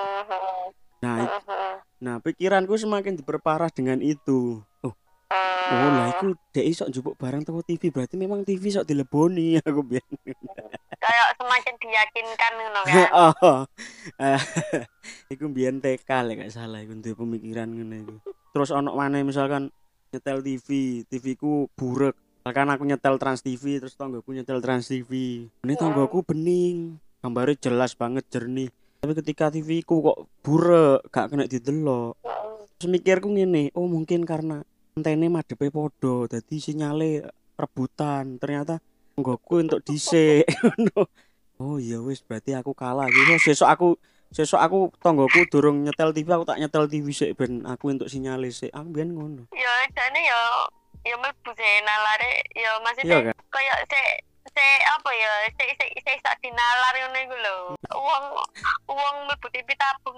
Nah 1.03 1.27
nah 2.01 2.15
pikiranku 2.23 2.77
semakin 2.79 3.19
diperparah 3.19 3.67
dengan 3.73 3.99
itu. 3.99 4.61
Oh 4.85 4.93
oh 5.71 5.89
lah 5.91 6.07
iku 6.15 6.31
dek 6.55 6.63
iso 6.63 6.87
njupuk 6.87 7.19
barang 7.19 7.43
teko 7.43 7.59
TV 7.65 7.91
berarti 7.91 8.15
memang 8.15 8.47
TV 8.47 8.71
sok 8.71 8.87
dileboni 8.87 9.57
aku 9.67 9.81
biyen. 9.83 10.05
Kayak 11.01 11.27
semacam 11.35 11.73
diyakinkan 11.81 12.51
ngono 12.55 12.79
kan. 12.85 12.95
oh 13.19 13.61
eh, 14.21 14.41
iku 15.33 15.51
biyen 15.51 15.83
TK 15.83 16.07
lek 16.29 16.45
gak 16.45 16.53
salah 16.55 16.79
iku 16.79 16.95
duwe 17.01 17.19
pemikiran 17.19 17.67
ngene 17.67 18.07
iku. 18.07 18.15
Terus 18.55 18.69
ono 18.71 18.93
mana 18.93 19.19
misalkan 19.25 19.73
nyetel 20.11 20.43
TV 20.43 20.67
TV 21.07 21.25
ku 21.39 21.71
burek. 21.79 22.19
Misalkan 22.43 22.67
aku 22.67 22.83
nyetel 22.83 23.15
Trans 23.15 23.39
TV 23.39 23.79
terus 23.79 23.95
tonggoku 23.95 24.35
nyetel 24.35 24.59
Trans 24.59 24.91
TV 24.91 25.11
ini 25.47 25.73
tonggoku 25.79 26.27
bening 26.27 26.99
gambarnya 27.23 27.71
jelas 27.71 27.95
banget 27.95 28.27
jernih. 28.27 28.67
Tapi 28.99 29.15
ketika 29.15 29.47
TV 29.47 29.87
ku 29.87 30.03
kok 30.03 30.27
burek 30.43 31.07
gak 31.15 31.31
kena 31.31 31.47
didelok. 31.47 32.19
Terus 32.75 32.91
mikirku 32.91 33.31
ngene 33.31 33.71
oh 33.71 33.87
mungkin 33.87 34.27
karena 34.27 34.67
antene 34.99 35.31
madepe 35.31 35.71
podo 35.71 36.27
jadi 36.27 36.55
sinyale 36.59 37.31
rebutan. 37.55 38.35
Ternyata 38.35 38.83
tonggoku 39.15 39.63
untuk 39.63 39.79
dhisik. 39.87 40.43
Oh 41.61 41.77
iya 41.77 42.01
wis 42.01 42.25
berarti 42.25 42.57
aku 42.57 42.73
kalah. 42.73 43.05
Gitu 43.05 43.37
sesuk 43.37 43.69
aku 43.69 43.93
sesuk 44.31 44.59
aku 44.59 44.91
tonggoku 45.03 45.43
durung 45.51 45.83
nyetel 45.83 46.15
TV 46.15 46.27
aku 46.31 46.47
tak 46.47 46.59
nyetel 46.59 46.87
TV 46.87 47.11
sik 47.11 47.35
ben 47.35 47.67
aku 47.67 47.91
untuk 47.91 48.07
sinyale 48.07 48.47
sik 48.47 48.71
aku 48.71 48.87
biyen 48.95 49.11
ngono 49.11 49.43
Ya 49.51 49.73
jane 49.91 50.23
ya 50.23 50.39
ya 51.03 51.15
mlebu 51.19 51.51
sih 51.51 51.71
nalare 51.83 52.31
ya 52.55 52.61
iya 52.63 52.71
maksudnya 52.79 53.17
kan 53.27 53.35
kayak 53.51 53.77
se 53.91 54.01
se 54.55 54.67
apa 54.87 55.09
ya 55.11 55.31
se 55.59 55.65
se 55.75 55.85
se 55.99 56.11
sak 56.23 56.39
dinalar 56.39 56.93
ngono 56.95 57.17
iku 57.19 57.35
lho. 57.35 57.55
Uang 57.91 58.25
uang 58.87 59.15
mlebu 59.27 59.47
TV 59.51 59.67
tabung 59.75 60.17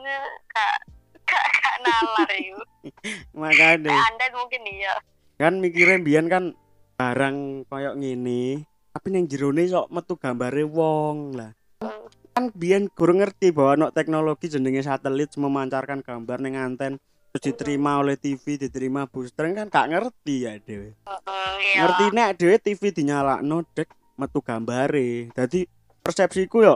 gak 0.53 0.77
gak 1.25 1.45
gak 1.57 1.75
nalar 1.81 2.31
iku. 2.37 2.61
makane 3.41 3.89
Anda 3.89 4.25
mungkin 4.37 4.61
iya. 4.69 4.93
kan 5.41 5.57
mikirnya 5.57 5.97
biyen 5.99 6.29
kan 6.29 6.53
barang 6.93 7.65
koyok 7.65 7.97
ngene 7.97 8.61
tapi 8.93 9.07
neng 9.09 9.25
jerone 9.25 9.65
sok 9.65 9.89
metu 9.89 10.13
gambare 10.21 10.61
wong 10.61 11.33
lah 11.33 11.51
Hmm. 11.83 12.07
Kan 12.33 12.49
biyen 12.49 12.89
kurang 12.89 13.21
ngerti 13.21 13.53
bahwa 13.53 13.73
no 13.77 13.87
teknologi 13.93 14.49
jenenge 14.49 14.81
satelit 14.81 15.29
memancarkan 15.37 16.01
gambar 16.01 16.41
neng 16.41 16.57
anten 16.57 16.93
terus 17.29 17.53
diterima 17.53 18.01
oleh 18.01 18.17
TV 18.17 18.57
diterima 18.57 19.05
booster 19.05 19.45
kan 19.53 19.69
gak 19.69 19.89
ngerti 19.93 20.49
ya 20.49 20.57
dewe 20.57 20.97
Heeh, 20.97 21.53
iya. 21.61 21.77
ngerti 21.85 22.03
nek 22.09 22.29
dhewe 22.41 22.55
TV 22.57 22.81
dinyalakno 22.89 23.65
dek 23.73 23.89
metu 24.17 24.39
gambare. 24.45 25.33
Dadi 25.33 25.65
persepsiku 26.01 26.61
yo 26.61 26.75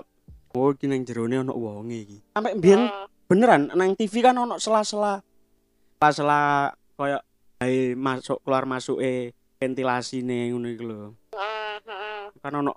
oh 0.57 0.73
iki 0.73 0.89
nang 0.89 1.05
jerone 1.05 1.41
ono 1.41 1.53
wonge 1.53 1.97
iki. 2.05 2.17
Sampai 2.33 2.57
biyen 2.57 2.89
beneran 3.29 3.69
nang 3.73 3.93
TV 3.97 4.25
kan 4.25 4.37
ono 4.37 4.57
sela-sela 4.57 5.21
sela-sela 5.97 6.73
koyo 6.97 7.17
masuk 7.97 8.41
keluar 8.45 8.65
masuk 8.69 9.01
eh 9.01 9.33
ventilasi 9.57 10.21
nih 10.21 10.53
ngono 10.53 10.67
iku 10.69 10.83
lho. 10.85 11.01
Kan 12.41 12.53
ono 12.57 12.73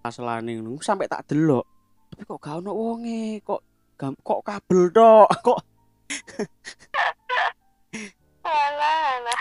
sela-selane 0.00 0.60
ngono 0.60 0.80
sampai 0.80 1.08
tak 1.08 1.28
delok 1.28 1.79
tapi 2.20 2.36
kok 2.36 2.44
gak 2.44 2.60
ono 2.60 2.76
wonge 2.76 3.40
kok 3.40 3.64
gam- 3.96 4.20
kok 4.20 4.44
kabel 4.44 4.92
tok 4.92 5.28
kok 5.48 5.60
Alah, 8.44 9.00
alah. 9.16 9.40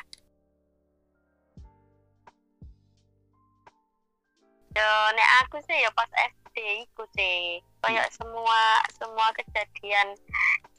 Yo, 4.71 4.89
nek 5.11 5.29
aku 5.43 5.59
sih 5.67 5.75
ya 5.75 5.91
pas 5.91 6.07
SD 6.07 6.55
iku 6.87 7.03
sih. 7.19 7.59
Kayak 7.83 8.15
semua 8.15 8.79
semua 8.95 9.27
kejadian 9.35 10.15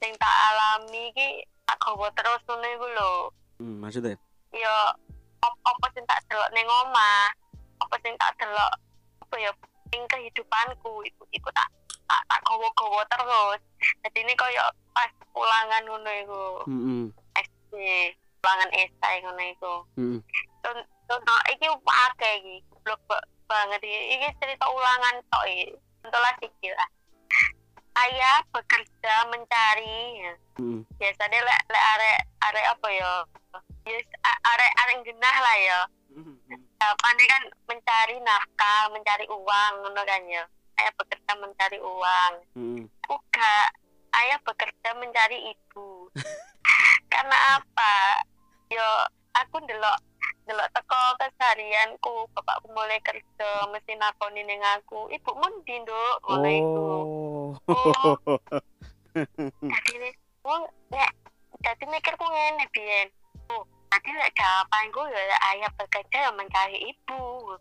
sing 0.01 0.09
tak 0.17 0.35
alami 0.49 1.13
iki 1.13 1.45
tak 1.69 1.77
gawa 1.85 2.09
terus 2.17 2.41
ngono 2.49 2.65
iku 2.65 2.87
lho. 2.97 3.13
hmm, 3.61 3.77
maksudnya 3.77 4.17
Yo 4.49 4.75
op 5.45 5.53
apa 5.61 5.85
sing 5.93 6.01
tak 6.09 6.17
delok 6.25 6.49
ning 6.57 6.65
omah, 6.65 7.29
apa 7.77 7.95
sing 8.01 8.17
tak 8.17 8.33
delok 8.41 8.73
apa 9.21 9.35
ya 9.37 9.53
ing 9.91 10.03
kehidupanku 10.07 11.03
iku 11.05 11.23
iku 11.29 11.49
tak 11.51 11.67
tak, 12.11 12.21
tak 12.27 12.41
gawa-gawa 12.43 13.01
terus. 13.07 13.59
Jadi 14.03 14.19
ini 14.19 14.33
kayak 14.35 14.67
pas 14.91 15.07
ulangan 15.31 15.81
ngono 15.87 16.11
iku. 16.11 16.43
heeh 16.67 17.03
SD 17.39 17.71
ulangan 18.43 18.69
esai 18.75 19.17
ngono 19.23 19.43
iku. 19.47 19.73
heeh 19.95 20.19
Con- 20.59 20.87
Contoh 21.07 21.39
iki 21.47 21.67
akeh 21.71 22.33
iki. 22.39 22.55
Goblok 22.67 22.99
ba- 23.07 23.27
banget 23.47 23.79
iki. 23.79 23.99
Iki 24.15 24.27
cerita 24.37 24.67
ulangan 24.67 25.23
tok 25.27 25.47
iki. 25.47 25.71
Contohlah 26.03 26.33
sikil 26.39 26.75
lah. 26.75 26.89
Ayah 27.91 28.39
bekerja 28.51 29.15
mencari 29.27 29.99
heeh 30.19 30.35
biasanya 30.95 31.39
lek 31.41 31.59
lek 31.67 31.83
arek 31.95 32.17
arek 32.39 32.65
apa 32.69 32.87
ya 32.87 33.11
yes 33.83 34.07
arek 34.23 34.71
arek 34.77 34.97
genah 35.01 35.37
lah 35.41 35.57
ya 35.57 35.79
jawabannya 36.77 37.25
kan 37.25 37.43
mencari 37.67 38.15
nafkah 38.21 38.87
mencari 38.89 39.25
uang 39.27 39.73
ngono 39.81 40.01
kan 40.03 40.21
ya 40.29 40.43
ayah 40.81 40.93
bekerja 40.97 41.31
mencari 41.37 41.77
uang. 41.77 42.33
Heeh 42.57 43.01
aku 43.11 43.27
gak. 43.35 43.69
Ayah 44.15 44.39
bekerja 44.47 44.89
mencari 44.95 45.51
ibu. 45.51 46.07
Karena 47.11 47.59
apa? 47.59 48.23
Yo 48.71 48.87
aku 49.35 49.59
ndelok 49.67 49.99
ndelok 50.47 50.71
teko 50.71 51.01
keseharianku. 51.19 52.15
Bapakku 52.31 52.71
mulai 52.71 53.03
kerja 53.03 53.67
mesti 53.67 53.99
nakoni 53.99 54.47
ning 54.47 54.63
aku. 54.79 55.11
Ibu 55.11 55.31
mundi 55.35 55.75
nduk? 55.83 56.15
Ngono 56.23 56.47
iku 56.47 56.87
oh. 57.67 58.15
Jadi 59.59 59.91
nih 59.99 60.13
wong 60.47 60.63
nek 60.95 61.11
jadi 61.59 61.83
mikirku 61.91 62.23
ngene 62.23 62.63
biyen 62.71 63.11
oh 63.51 63.67
tadi 63.91 64.09
lek 64.15 64.31
jawabanku 64.33 65.03
ya 65.11 65.37
ayah 65.51 65.71
bekerja 65.75 66.17
ya 66.27 66.31
mencari 66.31 66.79
ibu. 66.95 67.59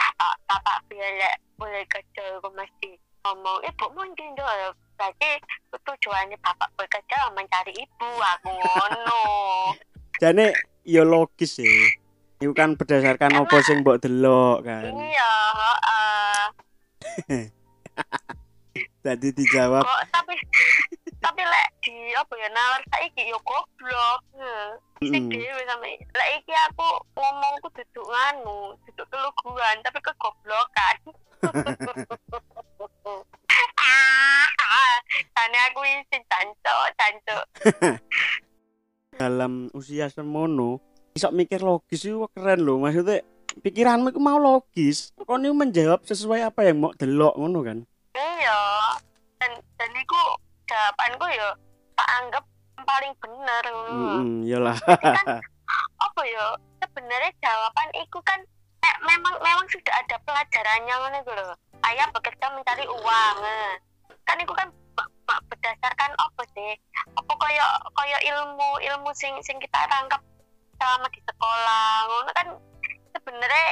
Bapak 0.00 0.34
bapak 0.48 0.76
biar 0.88 1.12
lek 1.20 1.36
boleh 1.62 1.86
kerja 1.86 2.42
aku 2.42 2.50
mesti. 2.52 2.90
Ngomong 3.22 3.62
ibu 3.62 3.86
mungkin 3.94 4.34
dong 4.34 4.50
berarti 4.98 5.30
tujuannya 5.70 6.34
bapak 6.42 6.74
bekerja 6.74 7.30
mencari 7.30 7.70
ibu. 7.70 8.08
Aku 8.18 8.50
ngono. 8.50 9.22
Jane 10.22 10.50
ya 10.82 11.06
logis 11.06 11.62
sih. 11.62 11.86
Iku 12.42 12.50
kan 12.50 12.74
berdasarkan 12.74 13.30
Karena- 13.30 13.46
apa 13.46 13.56
sing 13.62 13.86
mbok 13.86 14.02
delok 14.02 14.66
kan. 14.66 14.90
iya. 14.90 15.32
Jadi 19.06 19.28
dijawab. 19.38 19.86
Kok 19.86 20.02
tapi 20.10 20.34
tapi 21.22 21.42
lek 21.46 21.68
di 21.86 21.94
apa 22.18 22.34
ya 22.34 22.48
nalar 22.50 22.82
saiki 22.90 23.30
yo 23.30 23.38
goblok. 23.46 24.20
Sing 24.98 25.30
dhewe 25.30 25.62
sama 25.70 25.86
lek 25.86 26.28
iki 26.42 26.54
aku 26.66 26.86
ngomongku 27.14 27.70
duduk 27.70 28.06
nganu 28.06 28.74
duduk 28.90 29.06
keluguan 29.06 29.78
tapi 29.86 30.02
kegoblokan 30.02 30.96
Ane 35.32 35.58
aku 35.70 35.80
isin 35.82 36.22
cancok 36.30 36.84
cancok 36.94 37.44
dalam 39.20 39.68
usia 39.76 40.06
semono 40.08 40.78
iso 41.12 41.28
mikir 41.34 41.60
logis 41.60 42.06
itu 42.08 42.24
keren 42.32 42.64
loh 42.64 42.80
maksudnya 42.80 43.26
pikiranmu 43.60 44.14
itu 44.14 44.20
mau 44.22 44.40
logis. 44.40 45.12
Kau 45.20 45.36
ini 45.36 45.52
menjawab 45.52 46.00
sesuai 46.08 46.48
apa 46.48 46.64
yang 46.64 46.80
mau 46.80 46.96
delok 46.96 47.36
ngono 47.36 47.60
kan? 47.60 47.78
Iya. 48.16 48.60
Dan 49.36 49.52
dan 49.76 49.90
iku 49.92 50.20
jawabanku 50.64 51.26
yo 51.36 51.48
tak 51.98 52.08
anggap 52.22 52.44
paling 52.82 53.12
bener 53.20 53.64
mm 53.92 54.48
iyalah. 54.48 54.78
Apa 56.04 56.22
ya 56.28 56.44
sebenarnya 56.82 57.30
jawaban 57.40 57.88
itu 57.96 58.18
kan 58.26 58.40
memang 59.02 59.34
memang 59.42 59.66
sudah 59.68 59.94
ada 59.98 60.16
pelajarannya 60.22 60.94
ngono 60.94 61.16
iku 61.22 61.32
lho 61.34 61.54
ayah 61.90 62.06
bekerja 62.14 62.46
mencari 62.54 62.86
uang 62.86 63.36
eh. 63.42 63.74
kan 64.22 64.38
itu 64.38 64.54
kan 64.54 64.68
berdasarkan 65.26 66.12
apa 66.14 66.42
sih 66.54 66.72
apa 67.18 67.32
koyo 67.32 67.66
koyo 67.96 68.18
ilmu 68.20 68.70
ilmu 68.82 69.10
sing 69.16 69.34
sing 69.42 69.58
kita 69.58 69.86
tangkap 69.90 70.20
selama 70.78 71.06
di 71.10 71.20
sekolah 71.24 71.92
ngono 72.06 72.30
kan 72.34 72.48
sebenarnya 73.14 73.66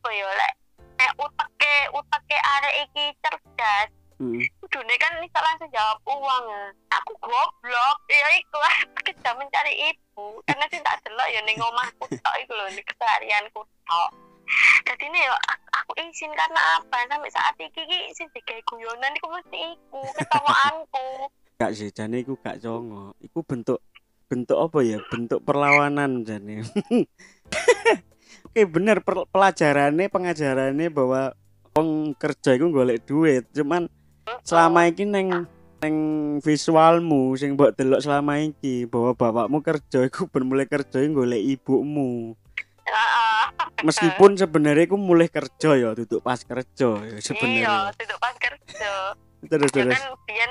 apa 0.00 0.08
ya 0.10 0.28
lek 0.28 0.52
nek 0.98 1.12
uteke 1.18 1.76
uteke 1.94 2.38
arek 2.38 2.74
iki 2.88 3.04
cerdas 3.22 3.90
Mm, 4.22 4.38
Kudune 4.62 4.94
kan 5.02 5.10
bisa 5.18 5.42
langsung 5.42 5.66
jawab 5.74 5.98
uang 6.06 6.44
ya. 6.46 6.64
Aku 7.02 7.18
goblok, 7.18 7.98
ya 8.06 8.30
iku 8.38 8.58
kerja 9.02 9.34
mencari 9.34 9.74
ibu. 9.90 10.38
Karena 10.46 10.70
sih 10.70 10.78
tak 10.86 11.02
delok 11.02 11.28
ya 11.34 11.42
ning 11.42 11.58
omahku 11.58 12.06
tok 12.06 12.36
iku 12.46 12.54
lho, 12.54 12.70
keseharianku 12.78 13.60
tok. 13.66 14.10
Jadi 14.84 15.04
ini 15.08 15.18
ya 15.20 15.34
aku, 15.34 15.66
aku 15.72 15.92
izin 16.04 16.32
karena 16.32 16.60
apa? 16.80 16.96
Sampai 17.08 17.32
saat 17.32 17.56
iki 17.56 17.82
ki 17.84 17.98
sing 18.12 18.28
digawe 18.32 18.60
guyonan 18.68 19.16
iku 19.16 19.28
mesti 19.32 19.58
iku 19.76 20.00
ketawaanku. 20.20 21.08
gak 21.54 21.72
sih 21.78 21.88
jane 21.94 22.26
iku 22.26 22.34
gak 22.42 22.58
congo 22.58 23.14
iku 23.22 23.46
bentuk 23.46 23.78
bentuk 24.26 24.58
apa 24.58 24.78
ya 24.82 24.98
bentuk 25.06 25.38
perlawanan 25.46 26.26
jane 26.26 26.66
oke 28.50 28.62
bener 28.74 28.98
pelajarannya 29.06 30.10
pengajarannya 30.10 30.90
bahwa 30.90 31.30
wong 31.78 32.18
kerja 32.18 32.58
iku 32.58 32.74
golek 32.74 33.06
duit 33.06 33.46
cuman 33.54 33.86
selama 34.42 34.90
iki 34.90 35.06
neng 35.06 35.46
neng 35.78 35.96
visualmu 36.42 37.38
sing 37.38 37.54
mbok 37.54 37.78
delok 37.78 38.02
selama 38.02 38.42
iki 38.42 38.90
bahwa 38.90 39.14
bapakmu 39.14 39.62
kerja 39.62 40.02
iku 40.10 40.26
ben 40.26 40.50
mulai 40.50 40.66
kerja 40.66 41.06
golek 41.06 41.38
ibumu 41.38 42.34
Heeh. 42.84 43.33
Meskipun 43.80 44.34
sebenarnya 44.34 44.84
iku 44.84 44.96
mulai 44.96 45.28
kerja 45.28 45.70
ya 45.72 45.90
duduk 45.92 46.20
pas 46.20 46.38
kerja 46.38 46.88
ya 46.96 47.10
Iya, 47.10 47.20
sebenarnya 47.20 47.92
duduk 47.92 48.18
pas 48.18 48.34
kerja. 48.34 48.92
terus 49.44 49.70
Ya 49.70 49.82
terus 49.82 49.98
kan 49.98 50.16
biyen 50.24 50.50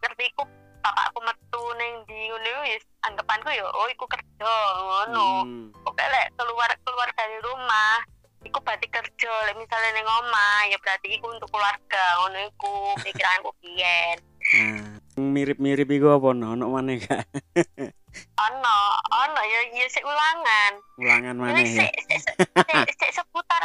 ngerti 0.00 0.24
iku 0.26 0.42
bapakku 0.80 1.20
metu 1.20 1.62
ning 1.76 1.92
di 2.04 2.18
ngono 2.26 2.64
wis 2.64 2.80
anggapanku 3.02 3.48
ya 3.48 3.64
oh 3.64 3.86
iku 3.86 4.04
kerja 4.06 4.52
ngono. 4.78 5.28
Hmm. 5.44 5.66
pokoknya 5.78 6.08
lek 6.08 6.26
keluar 6.34 6.70
keluar 6.80 7.08
dari 7.12 7.36
rumah 7.38 8.00
iku 8.40 8.56
berarti 8.58 8.88
kerja 8.88 9.32
lek 9.44 9.54
misalnya 9.54 9.92
neng 9.92 10.08
omah 10.08 10.64
ya 10.66 10.80
berarti 10.80 11.08
iku 11.12 11.28
untuk 11.28 11.48
keluarga 11.48 12.04
ngono 12.18 12.38
iku 12.46 12.72
pikiranku 12.98 13.50
biyen 13.60 14.16
Nah, 14.50 14.98
mirip-mirip 15.14 15.86
iku 15.86 16.10
apa 16.10 16.32
no? 16.32 16.56
Ono 16.56 16.72
maneh 16.72 16.96
gak? 16.98 17.28
ono 18.36 18.78
ono 19.10 19.40
ya 19.42 19.60
ya 19.70 19.86
sik 19.86 20.02
ulangan 20.02 20.72
Ulangan 20.96 21.34
maneh 21.36 21.62
ya. 21.62 21.86
sik 21.86 21.92
sik 22.06 22.88
sik 22.98 23.10
seputar 23.12 23.62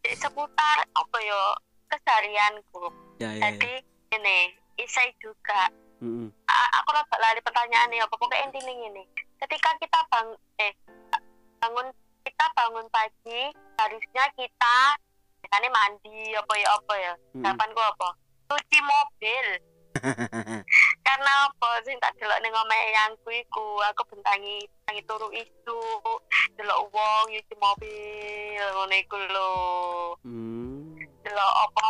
sik 0.00 0.14
seputar 0.16 0.76
apa 0.86 1.16
yo 1.20 1.42
keseharianku 1.90 2.84
Ya 3.16 3.30
ya. 3.30 3.34
ya. 3.34 3.40
jadi 3.52 3.72
ini 4.12 4.38
isai 4.76 5.12
juga 5.18 5.68
Mm-mm. 6.00 6.32
A- 6.46 6.72
aku 6.76 6.88
rada 6.90 7.16
lali 7.18 7.40
pertanyaannya 7.40 8.00
apa 8.00 8.10
pokoknya 8.10 8.46
intinya 8.46 8.72
ini 8.72 9.04
ketika 9.38 9.76
kita 9.76 10.00
bang 10.06 10.28
eh 10.58 10.72
bangun 11.58 11.92
kita 12.20 12.44
bangun 12.50 12.86
pagi 12.88 13.42
harusnya 13.76 14.24
kita 14.32 14.76
misalnya 15.40 15.68
mandi 15.68 16.32
apa 16.32 16.54
ya 16.54 16.68
apa 16.72 16.94
ya 16.96 17.12
Mm-mm. 17.34 17.42
jawabanku 17.42 17.80
apa 17.82 18.08
cuci 18.48 18.78
mobil 18.80 19.46
karena 21.06 21.32
apa 21.50 21.68
sih? 21.82 21.94
Tak 21.98 22.14
delok 22.18 22.40
ning 22.40 22.54
omahe 22.54 22.88
yangku 22.94 23.28
iku. 23.30 23.82
Aku 23.92 24.02
bentangi 24.10 24.62
bentangi 24.64 25.02
turu 25.06 25.28
isu. 25.34 25.80
Delok 26.54 26.80
wong 26.94 27.24
nyuci 27.30 27.54
mobil. 27.58 28.64
Ngono 28.76 28.94
iku 28.94 29.16
lho. 29.18 29.52
Hmm. 30.24 30.96
delok 31.20 31.54
apa? 31.68 31.88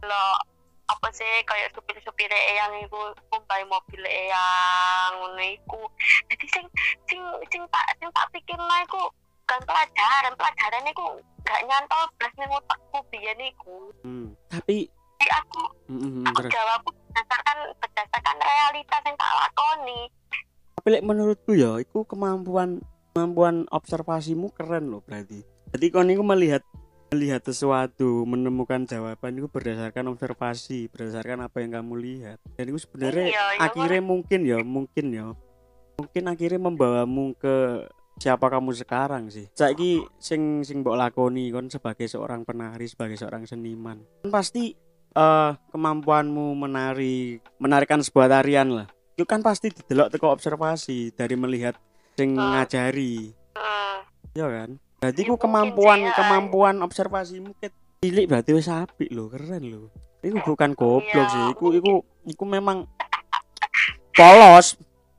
Delok 0.00 0.38
apa 0.84 1.08
sih? 1.12 1.32
Kayak 1.44 1.72
supir-supir 1.76 2.32
eyang 2.32 2.84
iku 2.84 3.12
kumpai 3.28 3.62
mobil 3.68 4.02
eyang. 4.04 5.10
Ngono 5.20 5.42
iku. 5.44 5.84
Jadi 6.32 6.46
sing 6.48 6.66
sing 7.06 7.20
sing 7.52 7.62
tak 7.68 7.86
sing 8.00 8.08
tak 8.12 8.28
pikir 8.32 8.56
lah 8.56 8.80
iku 8.82 9.12
kan 9.44 9.60
pelajaran. 9.68 10.32
Pelajaran 10.34 10.88
iku 10.88 11.20
gak 11.44 11.60
nyantol 11.68 12.08
blas 12.16 12.32
ning 12.40 12.48
otakku 12.48 12.98
biyen 13.12 13.40
iku. 13.44 13.92
Hmm. 14.00 14.32
Tapi 14.48 14.88
jadi 15.14 15.40
aku 15.40 15.62
Mm-mm, 15.88 16.26
aku 16.28 16.44
terus. 16.44 16.52
jawabku 16.52 16.90
berdasarkan 17.14 17.56
berdasarkan 17.78 18.36
realitas 18.42 19.00
yang 19.06 19.14
tak 19.14 19.32
lakoni 19.38 20.00
Tapi 20.74 21.00
menurutku 21.00 21.54
ya, 21.54 21.78
itu 21.78 22.02
kemampuan 22.04 22.82
kemampuan 23.14 23.64
observasimu 23.70 24.50
keren 24.52 24.90
loh 24.90 25.00
berarti. 25.06 25.46
Jadi 25.70 25.84
kau 25.94 26.02
niku 26.02 26.26
melihat 26.26 26.66
melihat 27.14 27.46
sesuatu, 27.46 28.26
menemukan 28.26 28.82
jawaban 28.90 29.38
itu 29.38 29.46
berdasarkan 29.46 30.10
observasi, 30.10 30.90
berdasarkan 30.90 31.46
apa 31.46 31.62
yang 31.62 31.78
kamu 31.78 31.94
lihat. 32.02 32.42
Dan 32.58 32.74
itu 32.74 32.82
sebenarnya 32.82 33.30
Iya, 33.30 33.44
iya, 33.54 33.60
akhirnya 33.62 34.02
mungkin 34.02 34.40
ya, 34.42 34.58
mungkin 34.66 35.06
ya, 35.14 35.26
mungkin 35.94 36.24
akhirnya 36.26 36.60
membawamu 36.60 37.38
ke 37.38 37.86
siapa 38.18 38.46
kamu 38.50 38.74
sekarang 38.74 39.30
sih. 39.30 39.46
Saiki 39.54 40.02
sing 40.18 40.66
sing 40.66 40.82
mbok 40.82 40.98
lakoni 40.98 41.54
kon 41.54 41.70
sebagai 41.70 42.10
seorang 42.10 42.42
penari, 42.42 42.90
sebagai 42.90 43.14
seorang 43.14 43.46
seniman. 43.46 44.02
Kan 44.26 44.30
pasti 44.34 44.74
eh 45.14 45.50
kemampuanmu 45.70 46.54
menari, 46.54 47.38
menarikan 47.56 47.98
sebuah 47.98 48.28
tarian 48.28 48.68
lah. 48.68 48.86
Itu 49.14 49.22
kan 49.22 49.40
pasti 49.40 49.70
didelok 49.70 50.10
teko 50.10 50.28
observasi 50.28 51.14
dari 51.14 51.34
melihat 51.34 51.78
sing 52.12 52.34
Ah. 52.34 52.58
ngajari. 52.58 53.30
hmm. 53.52 53.96
Ya 54.34 54.46
kan? 54.46 54.70
Berarti 54.98 55.20
Ya, 55.20 55.28
ku 55.28 55.36
kemampuan 55.36 55.98
sih, 56.00 56.08
ya. 56.08 56.14
kemampuan 56.16 56.74
observasimu 56.80 57.54
cilik 58.00 58.26
berarti 58.26 58.50
wis 58.52 58.66
apik 58.66 59.08
lho, 59.08 59.28
keren 59.28 59.64
lho. 59.64 59.82
Iku 60.20 60.40
bukan 60.44 60.72
goblok 60.72 61.06
Iya, 61.06 61.24
sih, 61.26 61.44
iku 61.50 61.66
iku 61.72 61.92
iku 62.24 62.44
memang 62.44 62.88
polos. 64.12 64.74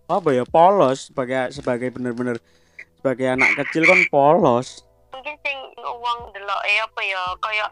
Apa 0.05 0.29
ya 0.31 0.43
polos 0.43 1.09
sebagai 1.09 1.49
sebagai 1.49 1.89
bener-bener 1.89 2.37
sebagai 2.95 3.27
anak 3.31 3.53
kecil 3.59 3.85
kan 3.85 3.99
polos. 4.07 4.83
mungkin 5.09 5.31
sing 5.39 5.55
uang 5.79 6.19
delok 6.29 6.61
eh 6.67 6.77
apa 6.77 7.01
ya 7.01 7.21
kaya 7.39 7.65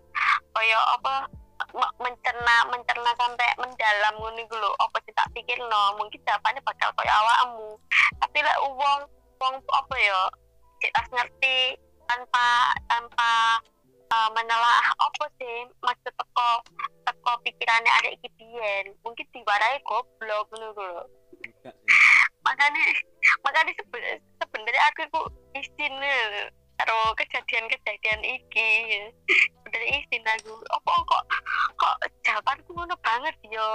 kaya 0.49 0.79
apa 0.95 1.27
mencerna 1.73 2.55
mencerna 2.69 3.12
sampai 3.17 3.49
mendalam 3.57 4.13
ngono 4.21 4.39
iku 4.39 4.55
lho. 4.57 4.69
Apa 4.77 4.97
sih 5.05 5.13
tak 5.17 5.29
pikir 5.33 5.57
no 5.57 5.97
mungkin 5.97 6.21
jawabannya 6.25 6.62
bakal 6.62 6.89
kaya 6.97 7.13
awakmu. 7.13 7.77
Tapi 8.21 8.38
lek 8.41 8.59
uang 8.62 8.99
uang 9.41 9.55
apa 9.59 9.95
ya? 9.97 10.21
Tas 10.93 11.07
ngerti 11.09 11.79
tanpa 12.05 12.75
tanpa 12.91 13.31
uh, 14.12 14.29
menelaah 14.36 14.88
apa 14.99 15.25
sih 15.39 15.65
maksud 15.79 16.13
teko 16.13 16.49
teko 17.07 17.31
pikirannya 17.41 17.91
ada 17.91 18.09
iki 18.13 18.29
biyen. 18.38 18.93
Mungkin 19.01 19.25
diwarai 19.33 19.81
goblok 19.88 20.45
ngono 20.53 20.69
lho. 20.77 21.03
Makanya 22.43 22.83
makanya 23.41 23.71
sebe- 23.79 24.21
sebenarnya 24.38 24.83
aku 24.91 25.01
itu 25.07 25.21
eh, 25.57 26.51
karo 26.84 27.15
kejadian-kejadian 27.15 28.22
iki. 28.28 28.72
Dari 29.72 29.88
izin 30.04 30.28
aku 30.28 30.60
apa 30.67 30.91
kok 31.08 31.24
kok 31.80 31.96
jawabanku 32.28 32.76
ngono 32.76 32.96
banget 33.00 33.32
yo. 33.48 33.69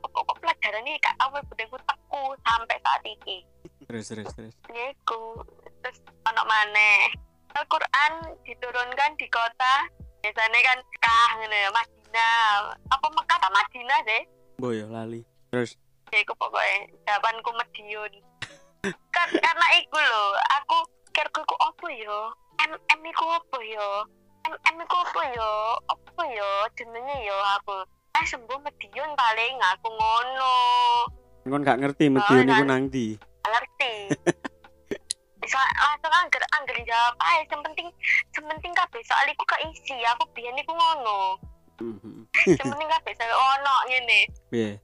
Apa 0.00 0.16
kok 0.16 0.38
pelajaran 0.40 0.88
ini 0.88 0.96
kak 1.04 1.12
awal 1.20 1.44
budengku 1.44 1.76
teku 1.84 2.32
sampai 2.40 2.80
saat 2.80 3.04
ini 3.04 3.44
Terus 3.84 4.08
terus 4.08 4.32
terus. 4.32 4.54
Iku. 4.72 5.44
Terus 5.84 5.98
ono 6.24 6.42
maneh. 6.48 7.12
Al-Quran 7.54 8.12
diturunkan 8.48 9.12
di 9.20 9.28
kota 9.28 9.86
biasanya 10.24 10.58
kan 10.64 10.78
kah 11.04 11.28
ngono 11.36 11.52
ya 11.52 11.68
Madinah. 11.68 12.72
Apa 12.88 13.06
Mekah 13.12 13.36
atau 13.36 13.52
Madinah 13.52 14.00
sih 14.08 14.22
Boyo 14.56 14.88
lali. 14.88 15.20
Terus? 15.52 15.76
Ya 16.08 16.24
iku 16.24 16.32
pokoknya 16.40 16.88
jawabanku 17.04 17.50
Medion 17.52 18.12
kan 19.16 19.28
karena 19.32 19.66
iku 19.80 19.96
lho 19.96 20.24
aku 20.60 20.76
kira 21.14 21.30
iku 21.30 21.56
apa 21.58 21.86
yo 21.94 22.18
M 22.64 22.72
M 22.72 23.00
iku 23.04 23.24
apa 23.28 23.58
yo 23.60 23.88
M 24.44 24.54
M 24.56 24.76
iku 24.80 24.96
apa 24.96 25.22
yo 25.32 25.50
apa 25.84 26.22
yo 26.26 26.50
jenenge 26.74 27.16
yo 27.22 27.36
aku? 27.58 27.76
Ah 28.14 28.24
sembuh 28.24 28.58
Medion 28.58 29.10
paling 29.12 29.56
aku 29.74 29.88
ngono. 29.90 30.56
Kon 31.44 31.60
gak 31.60 31.80
ngerti 31.80 32.08
Medion 32.08 32.48
iku 32.48 32.64
nang 32.64 32.88
ndi. 32.88 33.18
ngerti. 33.44 33.92
Bisa 35.38 35.60
langsung 35.84 36.14
angger 36.14 36.40
angger 36.56 36.78
jawab 36.82 37.14
aja 37.20 37.44
yang 37.44 37.62
penting 38.48 38.72
kabeh 38.72 39.02
soal 39.04 39.26
iku 39.28 39.44
keisi 39.44 40.00
aku 40.06 40.24
biyen 40.32 40.56
iku 40.56 40.72
ngono. 40.72 41.36
Mhm. 41.74 42.24
yang 42.56 42.68
penting 42.70 42.88
kabeh 42.88 43.12
soal 43.14 43.32
ono 43.34 43.74
ngene. 43.86 44.20
Piye? 44.48 44.80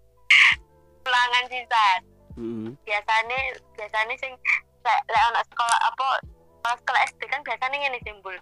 ulangan 1.00 1.44
sisat 1.48 2.00
Mhm. 2.38 2.76
biasanya 2.86 3.38
biasanya 3.74 4.14
sing 4.14 4.30
lek 4.80 5.00
lek 5.08 5.22
anak 5.26 5.42
sekolah 5.50 5.78
apa 5.82 6.08
sekolah 6.60 6.76
sekolah 6.76 7.00
SD 7.08 7.20
kan 7.26 7.40
biasanya 7.40 7.76
ngene 7.78 7.98
simbol 8.00 8.36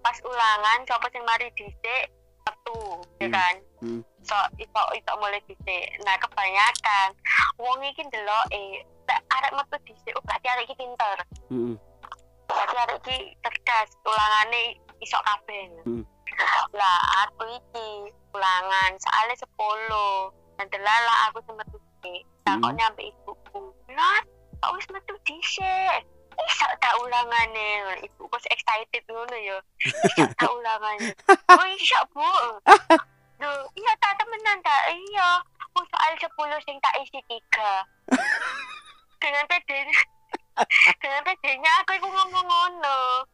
pas 0.00 0.16
ulangan 0.22 0.78
siapa 0.84 1.06
sing 1.08 1.24
mari 1.24 1.48
dhisik 1.56 2.04
satu 2.42 3.00
ya 3.18 3.26
Hmm. 3.26 3.32
kan 3.32 3.54
Hmm. 3.80 4.00
so 4.20 4.36
iso 4.56 4.82
iso 4.92 5.12
mulai 5.16 5.40
dhisik 5.46 5.84
nah 6.04 6.16
kebanyakan 6.18 7.08
wong 7.56 7.80
iki 7.82 8.04
ndeloke 8.04 8.64
lek 9.08 9.20
arek 9.30 9.52
metu 9.54 9.76
dhisik 9.82 10.12
oh 10.12 10.22
berarti 10.22 10.46
arek 10.46 10.64
iki 10.68 10.76
pinter 10.76 11.16
Mhm. 11.48 11.74
berarti 12.46 12.76
arek 12.76 12.96
iki 13.00 13.16
cerdas 13.40 13.88
ulangane 14.04 14.62
iso 15.00 15.16
kabeh 15.18 15.64
Hmm. 15.82 16.04
lah 16.70 16.98
aku 17.24 17.48
iki 17.50 17.88
ulangan 18.30 18.90
soalnya 19.00 19.34
10 19.34 20.28
dan 20.56 20.68
delala 20.68 21.14
aku 21.26 21.40
sempat 21.42 21.66
dhisik 21.68 22.20
takut 22.44 22.68
Hmm. 22.68 22.76
nyampe 22.76 23.00
ibuku 23.02 23.60
lah 23.90 24.20
kok 24.60 24.72
wis 24.76 24.88
metu 24.92 25.16
dhisik 25.24 26.04
iso 26.48 26.66
tak 26.80 26.94
ulangane. 27.02 27.68
Ibu 28.06 28.22
kok 28.30 28.44
excited 28.48 29.04
ngono 29.10 29.36
ya. 29.36 29.58
Iso 30.08 30.24
tak 30.38 30.50
ulangane. 30.50 31.12
Oh 31.28 31.66
iso 31.74 32.00
bu. 32.14 32.30
Duh, 33.40 33.64
iya 33.72 33.92
tak 34.04 34.20
temenan 34.20 34.60
tak 34.60 34.92
iya. 34.92 35.40
Oh, 35.72 35.86
soal 35.86 36.12
10 36.12 36.66
sing 36.66 36.76
tak 36.82 36.92
isi 37.00 37.20
tiga. 37.24 37.86
Dengan 39.16 39.44
pedenya 39.48 40.00
dengan 41.00 41.22
pedenya 41.24 41.72
aku 41.80 41.96
iku 41.96 42.08
ngomong 42.10 42.46
ngono. 42.46 43.24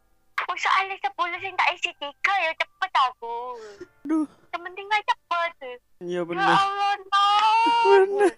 Oh 0.47 0.55
soalnya 0.55 0.95
10 1.01 1.11
sing 1.43 1.53
tak 1.59 1.69
isi 1.75 1.91
tiga 1.99 2.33
ya 2.39 2.51
cepet 2.55 2.91
aku. 3.11 3.59
Yang 4.53 4.61
penting 4.63 4.87
aja 4.87 5.03
cepet. 5.11 5.51
Iya 6.07 6.21
ya 6.23 6.29
bener. 6.29 6.45
Allah 6.45 6.93
no. 7.03 7.27
Bener. 7.83 8.31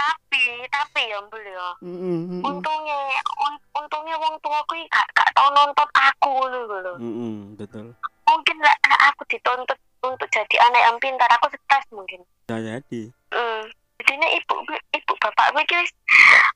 Tapi 0.00 0.44
tapi 0.66 1.02
ya 1.06 1.18
mbul 1.20 1.42
ya 1.42 1.68
Mhm. 1.82 2.40
untungnya 2.40 2.98
un- 3.38 3.62
untungnya 3.74 4.16
wong 4.16 4.34
tuaku 4.40 4.72
iki 4.74 4.88
gak 4.88 5.06
gak 5.12 5.28
tau 5.32 5.48
nonton 5.50 5.88
aku 5.92 6.28
ngono 6.30 6.58
lho 6.66 6.94
Mhm, 6.96 7.54
betul. 7.54 7.92
mungkin 8.24 8.56
lah 8.58 8.74
aku 9.06 9.22
dituntut 9.26 9.76
untuk 10.00 10.28
jadi 10.28 10.56
anak 10.62 10.82
yang 10.82 10.96
pintar 10.98 11.28
aku 11.30 11.52
stres 11.52 11.84
mungkin 11.90 12.24
Bisa 12.42 12.56
jadi. 12.56 13.00
hmm. 13.30 13.62
jadinya 14.00 14.28
ibu 14.32 14.54
ibu 14.90 15.12
bapak 15.14 15.52
gue 15.52 15.76
wis 15.76 15.92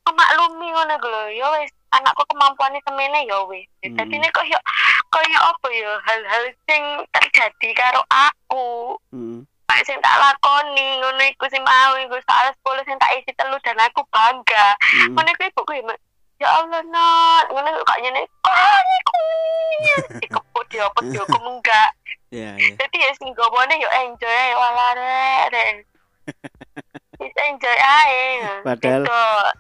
memaklumi 0.03 0.67
ngono 0.67 0.95
lho 0.97 1.23
ya 1.31 1.47
wis 1.55 1.69
anakku 1.91 2.25
kemampuannya 2.27 2.81
semene 2.83 3.21
ya 3.23 3.39
wis 3.45 3.69
Hmm. 3.83 3.93
jadi 3.95 4.15
ini 4.15 4.29
kok 4.31 4.47
ya 4.47 4.57
kaya 5.11 5.39
apa 5.39 5.69
ya 5.71 5.93
hal-hal 6.01 6.45
sing 6.65 6.83
terjadi 7.13 7.69
karo 7.75 8.01
aku 8.09 8.97
Mhm. 9.13 9.45
Pak 9.65 9.81
sing 9.83 9.97
tak 9.99 10.21
lakoni 10.21 11.01
ngono 11.01 11.23
iku 11.25 11.49
sing 11.49 11.65
mau 11.65 11.97
iku 11.97 12.17
soal 12.23 12.53
10 12.53 12.85
sing 12.85 12.97
tak 13.01 13.17
isi 13.17 13.33
telu 13.33 13.57
dan 13.65 13.81
aku 13.81 14.05
bangga. 14.09 14.77
Mhm. 14.77 15.17
ngono 15.17 15.29
iku 15.31 15.43
ibu 15.47 15.61
gue 15.65 15.97
ya 16.37 16.49
Allah 16.53 16.83
nak. 16.85 17.49
Ngono 17.49 17.69
kok 17.73 17.87
kok 17.87 17.99
nyene 17.99 18.21
oh 18.23 18.79
iku 19.01 19.17
dikeput 20.21 20.65
dia 20.69 20.85
apa 20.85 21.01
dia 21.03 21.21
aku 21.21 21.39
enggak. 21.41 21.91
Iya, 22.29 22.51
iya. 22.59 22.75
jadi 22.77 22.97
ya 22.99 23.11
sing 23.15 23.31
gomone 23.33 23.75
yo 23.79 23.89
enjoy 23.89 24.27
ae 24.29 24.53
wala 24.53 24.87
rek 24.93 25.45
rek 25.49 25.69
Wis 27.15 27.35
enjoy 27.47 27.79
ae. 27.79 28.43
Padahal- 28.61 29.07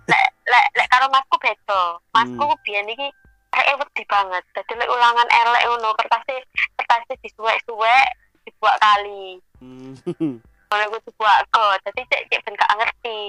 lek 0.05 0.27
lek 0.45 0.67
lek 0.75 0.89
karo 0.91 1.07
masku 1.09 1.39
beda 1.39 1.83
masku 2.11 2.45
Hmm. 2.45 2.61
biyen 2.67 2.91
iki 2.91 3.07
rek 3.55 3.79
wedi 3.79 4.03
banget. 4.05 4.43
Dadi 4.53 4.75
lek 4.75 4.91
ulangan 4.91 5.29
elek 5.31 5.63
ngono 5.65 5.95
kertasnya 5.97 6.43
kertasnya 6.77 7.15
disuwek-suwek 7.23 8.07
dibuat 8.45 8.77
kali 8.77 9.39
Mhm. 10.11 10.33
ngono 10.65 10.83
iku 10.85 10.99
dibuat 11.03 11.47
kok 11.49 11.79
dadi 11.81 12.03
cek 12.05 12.23
cek 12.27 12.41
ben 12.43 12.55
gak 12.55 12.73
ngerti. 12.75 13.21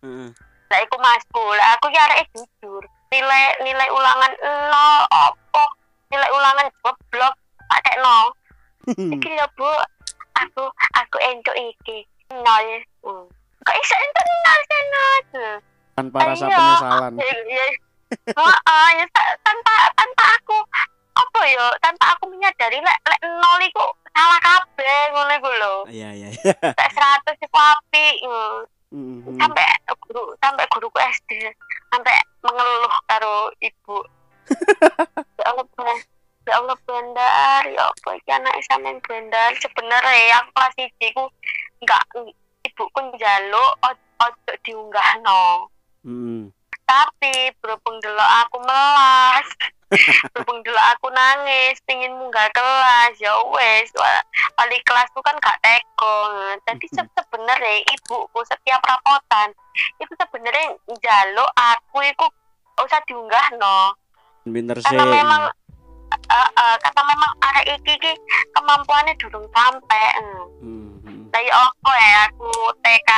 Heeh. 0.00 0.28
lah 0.66 0.78
iku 0.80 0.96
masku. 0.96 1.44
Lah 1.52 1.74
aku 1.74 1.86
ki 1.86 1.98
areke 1.98 2.24
jujur. 2.32 2.82
Nilai 3.10 3.44
nilai 3.60 3.88
ulangan 3.90 4.32
nol 4.66 5.02
apa 5.04 5.64
nilai 6.08 6.30
ulangan 6.30 6.66
goblok 6.80 7.34
tak 7.60 7.80
tekno. 7.82 8.32
Iki 8.88 9.28
lho 9.30 9.46
bu. 9.52 9.70
Aku 10.38 10.62
aku 10.94 11.16
entuk 11.20 11.52
iki. 11.54 12.06
Nol. 12.30 12.66
Hmm. 13.02 13.26
kok 13.60 13.76
iso 13.76 13.94
entuk 13.94 14.24
nol 14.24 14.60
sih 14.62 14.82
nol 14.86 15.20
Tanpa 15.92 16.16
rasa 16.24 16.46
Iya. 16.46 16.56
penyesalan. 16.56 17.12
ya 17.20 17.34
ya 17.50 17.66
Heeh, 18.10 18.88
ya 18.96 19.04
ta- 19.10 19.36
tanpa 19.40 19.74
tanpa 19.92 20.24
aku 20.34 20.56
apa 21.12 21.40
ya 21.44 21.66
tanpa 21.78 22.14
aku 22.14 22.24
menyadari 22.26 22.78
lek 22.78 22.98
lek 23.04 23.20
nol 23.22 23.60
iku 23.60 23.84
salah 24.10 24.40
kabeh 24.40 25.00
ngono 25.12 25.32
iku 25.34 25.50
lho 25.50 25.74
Iya, 25.88 26.08
iya. 26.12 26.28
iya. 26.30 26.52
lek 26.60 26.90
100 26.92 27.46
iku 27.46 27.58
apik 27.58 28.14
hmm. 28.22 28.58
Mhm. 28.90 29.38
sampai 29.38 29.66
guru 30.02 30.34
sampai 30.42 30.66
guruku 30.74 30.98
SD 30.98 31.30
sampai 31.88 32.14
mengeluh 32.42 32.94
karo 33.06 33.34
ibu 33.62 33.98
ya 35.38 35.44
Allah 35.46 35.98
ya 36.42 36.54
Allah 36.58 36.76
bandar 36.82 37.62
ya 37.70 37.86
apa 37.86 38.10
iki 38.18 38.30
anak 38.34 38.54
sampean 38.66 38.98
bandar 39.06 39.54
sebenarnya 39.56 40.42
aku 40.42 40.50
kelas 40.50 40.72
siji 40.74 41.06
ku 41.14 41.24
enggak 41.78 42.02
ibuku 42.66 42.98
njaluk 43.14 43.72
ojo 44.18 44.52
diunggahno 44.66 45.70
Mhm. 46.00 46.48
tapi 46.82 47.52
berhubung 47.60 48.00
delok 48.00 48.30
aku 48.42 48.56
melas 48.64 49.46
berhubung 49.90 50.62
delok 50.62 50.86
aku 50.94 51.10
nangis 51.10 51.82
pingin 51.82 52.14
munggah 52.14 52.46
kelas 52.54 53.14
ya 53.18 53.34
wes 53.50 53.90
wa- 53.98 54.24
wali 54.54 54.78
kelasku 54.86 55.18
kan 55.26 55.34
gak 55.42 55.58
teko 55.66 56.16
jadi 56.62 56.86
se- 56.94 57.10
sebenarnya 57.18 57.82
ibuku 57.90 58.40
setiap 58.46 58.78
rapotan 58.86 59.50
itu 59.98 60.12
sebenarnya 60.14 60.78
njaluk 60.86 61.50
aku 61.58 62.06
itu 62.06 62.26
usah 62.78 63.00
diunggah 63.04 63.46
no 63.58 63.94
Pinter 64.46 64.78
sih. 64.80 64.88
karena 64.88 65.04
memang 65.04 65.42
eh, 66.10 66.50
eh, 66.54 66.76
karena 66.80 67.02
memang 67.10 67.30
arek 67.50 67.66
iki 67.76 67.94
ki 67.98 68.12
kemampuannya 68.56 69.14
durung 69.20 69.46
sampai 69.52 70.06
hmm. 70.16 70.46
Mhm. 70.62 71.18
lah 71.34 71.98
ya 71.98 72.18
aku 72.30 72.50
TK 72.80 73.10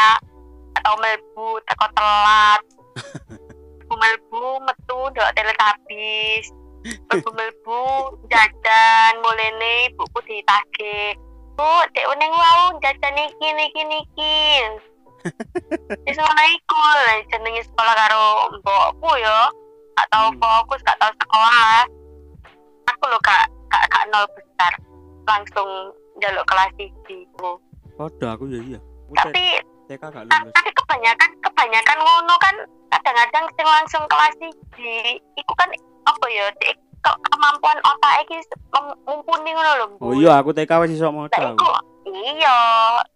atau 0.83 0.95
melbu 0.99 1.61
teko 1.69 1.87
telat 1.93 2.61
Melbu 3.93 4.01
melbu 4.01 4.45
metu 4.65 4.99
ndok 5.13 5.31
teletabis 5.37 6.49
melbu 6.83 7.31
melbu 7.31 7.81
jajan 8.27 9.13
mulene 9.19 9.89
ibuku 9.89 10.19
ditagih 10.25 11.15
Bu, 11.53 11.69
dek 11.93 12.09
uning 12.09 12.33
wau 12.33 12.73
jajan 12.81 13.13
iki 13.15 13.49
niki 13.53 13.83
niki. 13.85 14.41
Wis 16.03 16.17
ngono 16.17 16.43
iku 16.49 16.81
lah 16.81 17.21
jenenge 17.29 17.63
sekolah 17.63 17.93
karo 17.93 18.25
mbokku 18.57 19.13
ya. 19.21 19.53
Gak 19.93 20.09
tau 20.09 20.33
Hmm. 20.33 20.41
fokus, 20.41 20.81
gak 20.81 20.97
tau 20.97 21.13
sekolah. 21.13 21.85
Aku 22.89 23.05
lho 23.05 23.19
gak 23.21 23.45
gak 23.69 23.85
gak 23.87 24.05
nol 24.09 24.25
besar. 24.33 24.73
Langsung 25.23 25.69
jaluk 26.19 26.49
kelas 26.49 26.73
1. 26.75 27.29
Podo 27.93 28.27
aku 28.27 28.49
ya 28.49 28.59
iya. 28.65 28.81
Aku 28.81 29.15
Tapi 29.21 29.45
TK 29.87 30.03
gak 30.03 30.25
Ta- 30.25 30.41
lulus. 30.41 30.55
tapi 30.57 30.71
kebanyakan 30.73 31.31
kebanyakan 31.39 31.99
ngono 32.01 32.35
kan 32.41 32.57
kadang-kadang 32.89 33.45
sing 33.53 33.67
langsung 33.69 34.03
kelas 34.09 34.33
siji 34.41 34.95
iku 35.37 35.53
kan 35.55 35.69
apa 36.03 36.27
ya 36.29 36.49
cek 36.59 36.81
ke- 37.03 37.21
kemampuan 37.27 37.79
otak 37.79 38.23
iki 38.23 38.37
mumpuni 39.03 39.51
ngono 39.51 39.71
lho. 39.75 39.87
Oh 39.99 40.15
iya, 40.15 40.39
aku 40.39 40.51
TK 40.51 40.71
wis 40.81 40.95
iso 40.95 41.11
maca. 41.11 41.55
iya 42.05 42.59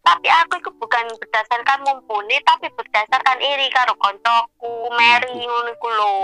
tapi 0.01 0.25
aku 0.27 0.57
itu 0.57 0.71
bukan 0.73 1.05
berdasarkan 1.19 1.83
mumpuni 1.83 2.39
tapi 2.41 2.71
berdasarkan 2.71 3.39
iri 3.39 3.69
karo 3.69 3.93
koncoku 3.95 4.73
Mary 4.91 5.37
ngono 5.43 5.69
iku 5.69 5.89
lho 5.91 6.15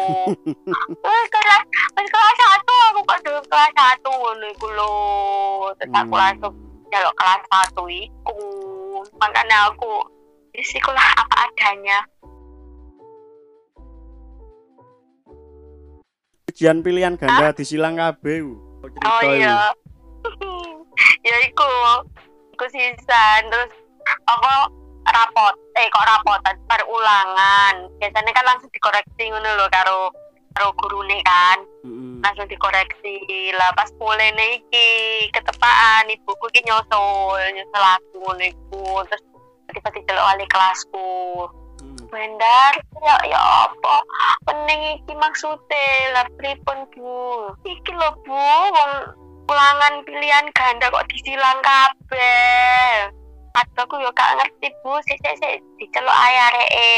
wis 0.97 1.29
kelas 1.29 1.63
wis 1.93 2.09
kelas 2.09 2.37
satu 2.39 2.75
aku 2.89 3.01
kok 3.05 3.19
kelas 3.45 3.73
satu 3.73 4.09
ngono 4.11 4.47
iku 4.49 4.67
lho 4.69 4.95
terus 5.77 5.93
aku 5.93 6.13
Hmm. 6.13 6.23
langsung 6.23 6.55
jaluk 6.89 7.15
kelas 7.15 7.43
satu 7.45 7.83
iku 7.87 8.39
makanya 9.19 9.69
aku 9.69 9.91
wis 10.53 10.71
iku 10.73 10.91
lah 10.91 11.07
apa 11.19 11.37
adanya 11.45 11.99
Ujian 16.53 16.85
pilihan 16.85 17.17
ganda 17.17 17.57
disilang 17.57 17.97
kabeh. 17.97 18.45
oh 18.45 19.21
iya. 19.25 19.73
Ya 21.25 21.37
iku. 21.49 21.65
Iku 22.53 22.69
sisan 22.69 23.49
terus 23.49 23.73
apa 24.29 24.69
rapot. 25.09 25.55
Eh 25.81 25.89
kok 25.89 26.05
rapotan? 26.05 26.55
Ulangan. 26.85 27.89
Biasanya 27.97 28.31
kan 28.37 28.45
langsung 28.45 28.69
dikoreksi 28.69 29.33
ngono 29.33 29.49
lho 29.57 29.67
karo 29.73 30.13
karo 30.53 30.77
gurune 30.77 31.25
kan. 31.25 31.65
Mm-mm. 31.89 32.21
langsung 32.21 32.45
dikoreksi. 32.53 33.49
Lah 33.57 33.73
pas 33.73 33.89
mulai 33.97 34.61
iki 34.61 34.89
ketepaan. 35.33 36.13
Ibuku 36.13 36.53
iki 36.53 36.69
nyusul 36.69 37.41
nyusul 37.57 37.85
aku 37.97 38.21
ngono 38.21 39.09
terus 39.09 39.25
tiba-tiba 39.73 40.21
wali 40.21 40.45
kelasku 40.53 41.49
Bendar, 42.13 42.77
ya 43.01 43.17
ya 43.25 43.41
apa? 43.41 43.97
Pening 44.45 45.01
iki 45.01 45.17
maksudnya 45.17 46.13
lah 46.13 46.29
pripun 46.37 46.85
Bu? 46.93 47.57
Iki 47.65 47.89
lho 47.89 48.13
Bu, 48.29 48.37
wong 48.69 48.93
ulangan 49.49 50.05
pilihan 50.05 50.45
ganda 50.53 50.93
kok 50.93 51.09
disilang 51.09 51.57
kabeh. 51.65 53.09
Aku 53.57 53.97
yo 53.97 54.13
gak 54.13 54.37
ngerti 54.37 54.69
Bu, 54.85 55.01
sik 55.09 55.25
sik 55.25 55.41
sik 55.41 55.65
diceluk 55.81 56.13
ae 56.13 56.37
areke. 56.53 56.93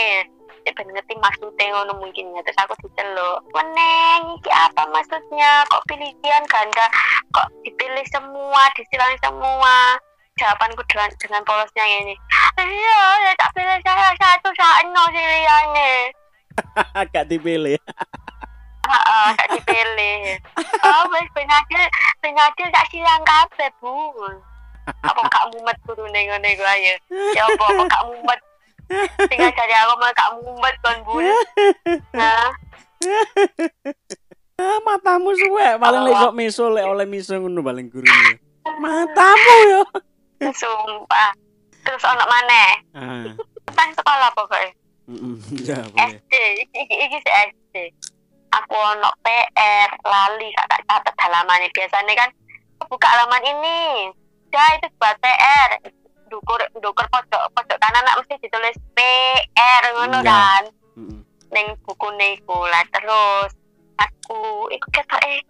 Ben 0.67 0.91
ngerti 0.91 1.15
maksudnya 1.23 1.71
ngono 1.71 1.95
mungkin 2.03 2.35
ya 2.35 2.43
terus 2.43 2.59
aku 2.59 2.75
diceluk. 2.83 3.39
Meneng 3.55 4.35
iki 4.43 4.51
apa 4.51 4.83
maksudnya? 4.91 5.63
Kok 5.71 5.87
pilihan 5.95 6.45
ganda 6.51 6.91
kok 7.31 7.55
dipilih 7.63 8.07
semua, 8.11 8.67
disilang 8.75 9.15
semua? 9.23 9.95
Jawabanku 10.35 10.83
dengan 10.91 11.11
dengan 11.15 11.43
polosnya 11.47 11.85
ini. 11.87 12.15
Iya, 12.59 13.01
ya 13.23 13.33
tak 13.39 13.51
pilih 13.55 13.79
saya 13.87 14.11
satu 14.19 14.51
sakno 14.55 15.03
siliane. 15.15 15.93
Gak 17.15 17.27
dipilih. 17.31 17.79
Heeh, 18.85 19.29
tak 19.39 19.49
dipilih. 19.59 20.39
Oh, 20.85 21.03
wis 21.11 21.29
penadil, 21.33 21.83
penadil 22.21 22.69
tak 22.69 22.87
silang 22.93 23.23
kabeh, 23.25 23.71
Bu. 23.81 24.13
Apa 24.85 25.21
gak 25.33 25.49
mumet 25.57 25.79
turune 25.89 26.21
ngene 26.29 26.49
iku 26.53 26.63
ayo. 26.63 26.95
Ya 27.33 27.49
apa 27.49 27.65
apa 27.65 27.83
gak 27.89 28.05
mumet. 28.13 28.41
Tinggal 29.33 29.51
cari 29.57 29.75
aku 29.75 29.95
mah 29.97 30.11
gak 30.13 30.31
mumet 30.45 30.75
kon, 30.85 30.99
Bu. 31.09 31.15
Nah, 32.13 32.53
Ah, 34.55 34.79
matamu 34.87 35.35
suwe 35.35 35.77
paling 35.83 36.07
lek 36.07 36.15
kok 36.15 36.37
miso 36.39 36.71
lek 36.71 36.87
oleh 36.87 37.05
miso 37.11 37.35
ngono 37.35 37.59
paling 37.59 37.91
gurune. 37.91 38.39
Matamu 38.79 39.55
yo. 39.67 39.83
Sumpah. 40.53 41.31
Terus 41.85 42.05
ono 42.05 42.25
maneh. 42.27 42.71
Ah. 42.97 43.25
Pas 43.73 43.89
sekolah 43.93 44.29
pokoknya. 44.37 44.71
Ya. 45.65 45.79
SD, 46.17 46.33
iki 46.65 46.81
iki, 46.85 46.97
iki 47.09 47.19
si 47.21 47.31
SD. 47.31 47.75
Aku 48.53 48.77
ono 48.77 49.11
PR, 49.21 49.89
lali 50.07 50.49
gak 50.55 50.69
tak 50.71 50.83
catat 50.89 51.17
halamannya. 51.21 51.69
Biasanya 51.75 52.13
kan 52.15 52.31
buka 52.89 53.09
halaman 53.09 53.45
ini. 53.45 53.81
Ya 54.49 54.65
itu 54.79 54.89
buat 54.97 55.19
PR. 55.19 55.83
Dukur 56.31 56.61
dukur 56.81 57.07
pojok 57.13 57.43
pojok 57.53 57.79
kanan 57.79 58.03
nak 58.03 58.19
mesti 58.23 58.41
ditulis 58.41 58.75
PR 58.97 59.83
ngono 59.93 60.19
Iya. 60.23 60.31
kan. 60.31 60.63
Ning 61.53 61.67
buku 61.87 62.09
iku 62.35 62.67
lah 62.67 62.83
terus 62.91 63.55
aku 63.95 64.67
iku 64.73 64.87
ketoke 64.91 65.43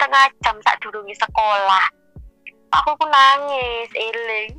tengah 0.00 0.26
jam 0.42 0.56
sak 0.64 0.78
durunge 0.82 1.14
sekolah. 1.14 1.86
Aku 2.72 2.96
ku 2.96 3.04
nangis 3.04 3.90
eling. 3.92 4.56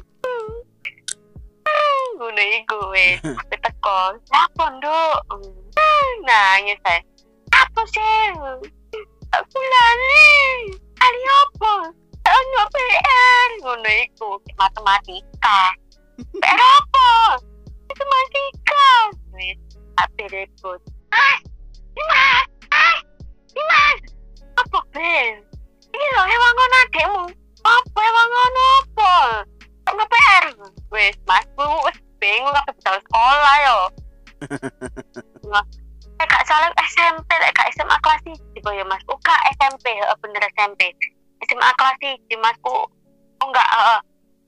Ngono 2.14 2.44
iku 2.62 2.78
wis. 2.94 3.18
Teko. 3.64 4.14
Apa, 4.30 4.66
Nduk? 4.78 5.18
Nangis 6.22 6.78
saya. 6.86 7.02
Apa 7.58 7.82
sih? 7.90 8.38
Aku 9.34 9.58
lali. 9.58 10.30
Lali 10.78 11.22
apa? 11.26 11.74
Ono 12.14 12.62
PR. 12.70 13.48
Ngono 13.66 13.90
iku 14.06 14.38
matematika. 14.62 15.74
PR 16.38 16.62
apa? 16.62 17.42
Matematika. 17.90 18.88
Wis, 19.34 19.58
tapi 19.98 20.24
ribut. 20.30 20.80
Ah, 21.10 21.38
Dimas, 21.98 22.46
ah, 22.70 22.98
Dimas. 23.50 24.00
Apa 24.62 24.80
Ben? 24.94 25.42
Ini 25.94 26.06
loh 26.14 26.26
hewan 26.30 26.52
ngono 26.54 26.78
adekmu. 26.86 27.43
Apa 27.64 28.04
ngono 28.04 28.64
apa? 28.84 29.16
Ono 29.92 30.04
PR. 30.08 30.46
Wis, 30.92 31.16
Mas, 31.28 31.48
Bu, 31.56 31.64
wis 31.88 31.98
bingung 32.20 32.56
apa 32.56 32.72
budal 32.72 32.96
sekolah 33.04 33.56
yo. 33.64 33.78
Nggak, 35.48 35.66
eh 36.20 36.26
gak 36.28 36.44
salah 36.48 36.72
SMP, 36.88 37.30
gak 37.32 37.70
SMA 37.76 37.98
kelas 38.04 38.24
1 38.28 38.40
ya 38.60 38.86
Mas. 38.88 39.04
Gak 39.04 39.42
SMP, 39.60 40.00
bener 40.24 40.44
SMP. 40.56 40.82
SMA 41.48 41.70
kelas 41.76 42.00
1 42.00 42.44
Mas. 42.44 42.56
Oh, 42.64 42.88
enggak. 43.44 43.68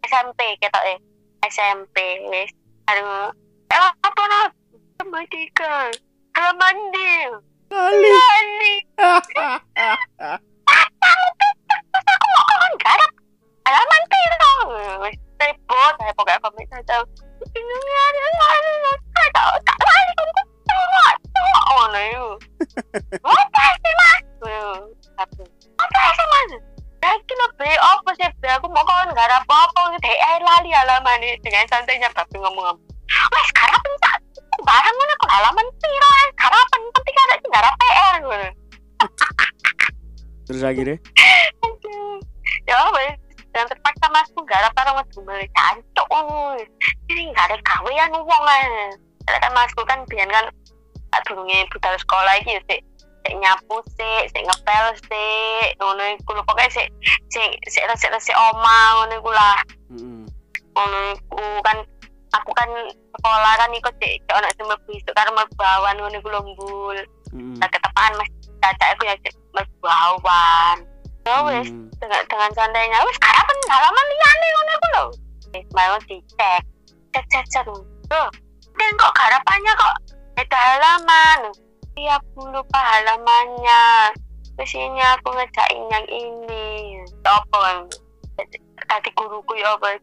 SMP 0.05 0.53
ketok 0.61 0.86
eh. 0.86 0.99
SMP 1.45 1.95
wis. 2.32 2.51
Aduh. 2.91 3.32
Eh, 3.72 3.80
apa. 3.80 4.24
Halaman. 6.36 6.78
Kali. 7.72 8.11
Lali. 8.11 8.76
alaman 13.66 14.01
piro 14.09 14.53
repot 15.41 15.93
saya 15.97 16.11
pokoknya 16.13 16.39
kami 16.41 16.63
saya 16.70 16.84
tahu 16.86 17.03
bingungnya 17.49 18.03
saya 19.13 19.30
tahu 19.34 19.53
tak 19.66 19.78
lari 19.82 20.11
kamu 20.13 20.32
cowok 20.66 21.13
cowok 21.34 21.63
oh 21.74 21.86
no 21.89 21.99
apa 23.26 23.63
sih 23.82 23.93
mas 23.97 24.22
tapi 25.18 25.43
apa 25.82 25.99
sih 26.13 26.30
mas 26.30 26.51
Lagi 27.05 27.34
lo 27.38 27.47
be 27.61 27.70
apa 27.70 28.09
sih 28.18 28.26
be 28.41 28.49
aku 28.49 28.66
mau 28.74 28.82
kau 28.82 29.05
nggak 29.05 29.30
ada 29.30 29.38
apa-apa 29.41 29.93
gitu 29.93 30.09
eh 30.09 30.38
lali 30.41 30.74
alaman 30.74 31.22
ini 31.22 31.38
dengan 31.45 31.66
santainya 31.70 32.09
tapi 32.18 32.41
ngomong 32.41 32.78
wes 33.05 33.45
sekarang 33.53 33.78
pentak 33.78 34.18
barang 34.66 34.95
mana 34.97 35.13
kok 35.22 35.30
halaman 35.30 35.68
piro 35.78 36.09
sekarang 36.34 36.66
penting 36.74 37.16
ada 37.18 37.36
sih 37.38 37.47
nggak 37.49 37.76
PR 37.78 38.13
gitu 38.22 38.49
terus 40.45 40.61
akhirnya? 40.61 40.97
Ya 42.70 42.78
apa 42.78 42.99
ya? 43.01 43.13
Dan 43.56 43.72
terpaksa 43.72 44.12
masku 44.12 44.43
garap 44.43 44.76
karo 44.76 44.99
mas. 44.99 45.08
Beli 45.16 45.47
cancuk 45.56 46.08
ini 47.08 47.32
nggak 47.32 47.47
ada 47.47 47.58
kawian 47.64 48.12
wong 48.12 48.43
ae 48.51 48.91
Karena 49.24 49.39
kan 49.39 49.51
masku 49.56 49.82
kan 49.88 50.03
biyen 50.12 50.28
kan 50.28 50.51
durunge 51.24 51.64
budal 51.72 51.95
sekolah 51.95 52.36
iki 52.43 52.60
ya 52.60 52.62
sik. 52.68 52.82
Sik 53.24 53.36
nyapu 53.39 53.80
sik. 53.95 54.24
Sik 54.36 54.43
ngepel 54.43 54.86
sik. 55.08 55.68
Ngono 55.80 56.03
iku 56.20 56.36
lho. 56.36 56.43
Pokoke 56.43 56.68
sik 56.68 56.91
sik 57.32 57.51
sik 57.72 57.88
resik-resik 57.88 58.36
oma 58.36 58.99
ngono 58.99 59.14
iku 59.24 59.32
lah. 59.32 59.58
Ngono 60.76 60.99
iku 61.16 61.43
kan 61.64 61.80
aku 62.36 62.51
kan 62.51 62.70
sekolah 63.16 63.53
kan 63.56 63.72
ikut 63.72 63.95
sik. 64.03 64.20
Ono 64.36 64.47
sing 64.51 64.68
mlebu 64.68 64.89
isuk 64.99 65.16
karo 65.16 65.32
mlebu 65.32 65.64
awan 65.64 65.95
ngono 65.95 66.16
iku 66.20 66.28
lho 66.28 66.41
mbul. 66.43 66.97
Tak 67.64 67.72
ketepaan 67.72 68.20
mas. 68.20 68.30
Caca 68.60 68.86
aku 68.93 69.08
ya 69.08 69.16
sik 69.24 69.34
mlebu 69.56 69.88
awan 69.88 70.94
ya 71.26 71.41
wes 71.41 71.67
dengan 71.97 72.21
dengan 72.30 72.51
santainya. 72.53 73.01
Wis 73.01 73.17
harapan 73.17 73.57
halaman 73.69 74.05
liyane 74.13 74.47
ngono 74.53 74.71
iku 74.71 74.88
lho. 74.93 75.05
Wis 75.57 75.67
mau 75.73 75.97
dicek. 76.05 76.61
Cek 77.11 77.26
cek 77.34 77.45
cek. 77.49 77.65
Tuh 78.05 78.30
dan 78.76 78.91
kok 78.99 79.15
harapannya 79.17 79.73
kok? 79.73 79.95
Beda 80.38 80.59
halaman. 80.59 81.39
Aku 81.95 82.39
lupa 82.51 82.80
halamannya. 82.80 84.13
Terus 84.55 84.73
ini 84.76 85.01
aku 85.01 85.32
ngejain 85.34 85.84
yang 85.89 86.07
ini. 86.11 87.01
Apa? 87.23 87.88
Tadi 88.86 89.09
guruku 89.15 89.55
ya 89.57 89.73
apa? 89.73 89.95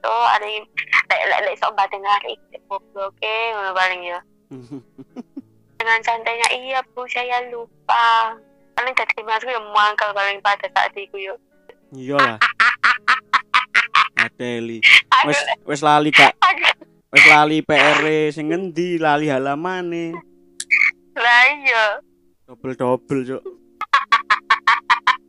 Tuh 0.00 0.24
ada 0.30 0.46
yang 0.46 0.64
lek 1.10 1.22
lek 1.26 1.40
lek 1.44 1.58
sok 1.58 1.74
batin 1.74 2.00
hari. 2.06 2.38
Goblok 2.70 3.12
eh 3.20 3.52
paling 3.74 4.02
ya. 4.06 4.18
Dengan 5.80 6.00
santainya 6.04 6.48
iya 6.54 6.80
bu 6.94 7.02
saya 7.10 7.40
lupa 7.50 8.36
paling 8.72 8.94
tadi 8.94 9.20
masuk 9.22 9.50
yang 9.50 9.66
mangkal 9.70 10.10
paling 10.12 10.38
pada 10.40 10.66
saat 10.72 10.92
itu 10.94 11.16
yuk 11.16 11.38
Iya 11.90 12.14
lah. 12.22 12.38
Aduh 14.22 14.78
Wes 15.26 15.40
wes 15.66 15.80
lali 15.82 16.14
kak. 16.14 16.38
Wes 17.10 17.24
lali 17.26 17.66
PR 17.66 17.98
sing 18.30 18.46
ngendi 18.46 18.96
lali 19.02 19.26
halamane. 19.26 20.14
lah 21.18 21.42
iya 21.50 21.86
Double 22.46 22.74
double 22.78 23.22
cuk. 23.26 23.42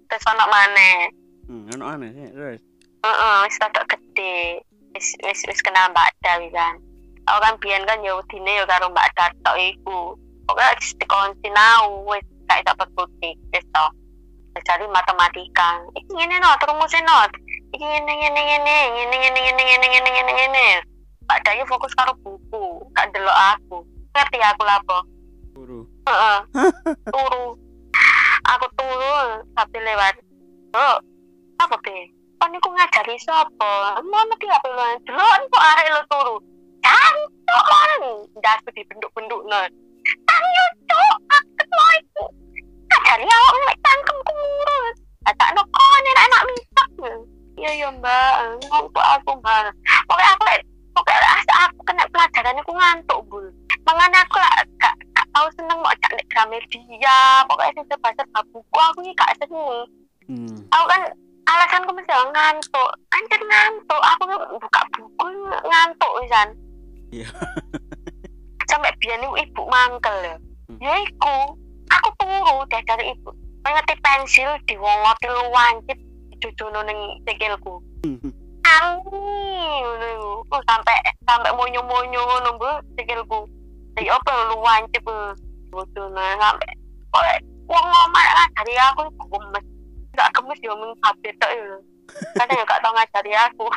terus 0.06 0.26
ono 0.28 0.46
maneh 0.52 1.10
Hmm, 1.52 1.68
ono 1.76 1.84
aneh 1.84 2.10
sih. 2.16 2.28
Terus. 2.32 2.62
Heeh, 3.04 3.36
wis 3.44 3.60
rada 3.60 3.82
gede. 3.84 4.64
Wis 4.96 5.08
wis 5.20 5.40
wis 5.52 5.60
kenal 5.60 5.92
Mbak 5.92 6.16
Dawi 6.24 6.48
kan. 6.54 6.80
Aku 7.28 7.40
kan 7.44 7.56
biyen 7.60 7.84
kan 7.84 8.00
ya 8.06 8.16
udine 8.16 8.56
ya 8.56 8.64
karo 8.64 8.88
Mbak 8.88 9.12
Dato 9.20 9.52
iku. 9.60 10.16
Pokoknya 10.48 10.78
wis 10.80 10.96
dikon 10.96 11.36
sinau 11.44 12.08
wis 12.08 12.24
gak 12.52 12.68
iso 12.68 12.72
berkutik 12.76 13.36
wis 13.56 13.64
to. 13.72 13.86
Wis 14.52 14.64
Cari 14.68 14.84
matematika. 14.92 15.80
Iki 15.96 16.12
ngene 16.12 16.36
no, 16.44 16.52
rumusnya 16.60 17.00
no. 17.08 17.18
Iki 17.72 17.86
ngene 17.88 18.12
ngene 18.12 18.42
ngene 18.44 18.76
ngene 18.92 19.16
ngene 19.16 19.40
ngene 19.40 19.62
ngene 19.64 19.86
ngene 19.88 20.10
ngene 20.12 20.32
ngene. 20.36 20.66
Mbak 21.24 21.40
Dayu 21.48 21.64
fokus 21.64 21.96
karo 21.96 22.12
buku, 22.20 22.84
gak 22.92 23.08
delok 23.16 23.40
aku. 23.56 23.88
Ngerti 24.12 24.38
aku 24.44 24.64
lapo? 24.68 24.98
Guru. 25.56 25.88
Heeh. 26.04 26.40
Turu. 27.16 27.56
Aku 28.52 28.66
turu 28.76 29.48
tapi 29.56 29.78
lewat. 29.80 30.20
Oh, 30.76 31.00
apa 31.62 31.76
be? 31.80 32.12
kon 32.42 32.58
iku 32.58 32.74
ngajari 32.74 33.22
sapa 33.22 34.02
mono 34.02 34.34
ki 34.42 34.50
apa 34.50 34.66
lo 34.66 34.86
delon 35.06 35.42
kok 35.46 35.62
arek 35.62 35.94
lo 35.94 36.02
turu 36.10 36.36
cantuk 36.82 37.64
kon 37.70 38.02
ndas 38.42 38.66
di 38.74 38.82
benduk-benduk 38.90 39.46
non 39.46 39.70
tanyo 40.28 40.66
cok. 40.90 41.16
Akeh 41.32 41.68
lo 41.72 41.86
iku 42.00 42.24
ngajari 42.92 43.26
awak 43.28 43.54
mek 43.68 43.78
tangkemku 43.84 44.32
ngurus 44.34 44.98
tak 45.38 45.50
no 45.56 45.62
kon 45.72 46.04
enak 46.12 46.26
anak 46.28 46.42
misak 46.50 46.90
iya 47.60 47.72
iya 47.78 47.88
mbak. 47.94 48.34
Ngomong 48.68 48.90
aku 48.92 49.32
mbak. 49.38 49.72
Pokoknya 50.10 50.30
aku 50.36 50.44
pokoknya 50.98 51.30
asa 51.40 51.54
aku 51.70 51.80
kena 51.88 52.04
pelajaran 52.10 52.60
aku 52.60 52.72
ngantuk 52.74 53.20
bul. 53.30 53.46
Makanya 53.86 54.20
aku 54.26 54.38
lah 54.38 54.54
gak 54.82 54.96
gak 55.14 55.28
tau 55.34 55.48
seneng 55.58 55.78
mau 55.80 55.94
cak 56.02 56.12
nek 56.18 56.28
Gramedia. 56.30 57.46
Pokoknya 57.48 57.72
sing 57.78 57.86
serba-serba 57.90 58.40
buku 58.50 58.78
aku 58.78 59.00
ini 59.06 59.14
gak 59.16 59.36
seneng 59.40 59.88
Hmm. 60.32 60.64
aku 60.70 60.86
kan 60.88 61.02
alasanku 61.50 61.92
mesti 61.92 62.14
ngantuk. 62.14 62.90
Anjir 63.12 63.42
ngantuk. 63.42 64.00
Aku 64.00 64.24
buka 64.62 64.82
buku 64.96 65.26
ngantuk 65.68 66.12
wisan 66.24 66.50
Iya. 67.12 67.28
sampai 68.72 68.96
biar 69.04 69.20
ibu 69.20 69.62
mangkel 69.68 70.16
ya 70.24 70.36
Hmm. 70.72 70.80
ya 70.80 70.96
iku 71.04 71.60
aku 71.92 72.10
turu 72.16 72.64
deh 72.72 72.80
dari 72.88 73.12
ibu. 73.12 73.28
Ngeti 73.68 73.96
pensil 74.00 74.56
diwongoti 74.64 75.28
lu 75.28 75.44
wancit 75.52 76.00
dijojono 76.32 76.80
ning 76.88 77.20
sikilku. 77.28 77.84
Angin 78.64 79.84
ngono. 80.00 80.48
Oh, 80.48 80.64
sampai 80.64 80.96
sampai 81.28 81.52
monyo-monyo 81.52 82.24
ngono 82.24 82.56
bu 82.56 82.72
sikilku. 82.96 83.44
Jadi 84.00 84.08
apa 84.08 84.32
lu 84.48 84.64
wancit 84.64 85.04
dijojono 85.04 86.24
sampai 86.40 86.72
oleh 87.12 87.38
wong 87.68 87.84
ngomong 87.84 88.16
ngajari 88.16 88.74
aku 88.80 89.12
iku 89.12 89.24
gemes. 89.36 89.66
Gak 90.16 90.32
gemes 90.32 90.60
ya 90.64 90.72
mung 90.72 90.96
kabeh 91.04 91.36
tok 91.36 91.52
ya. 91.52 91.76
Kadang 92.40 92.56
ya 92.56 92.64
gak 92.64 92.80
tau 92.80 92.96
ngajari 92.96 93.32
aku 93.36 93.68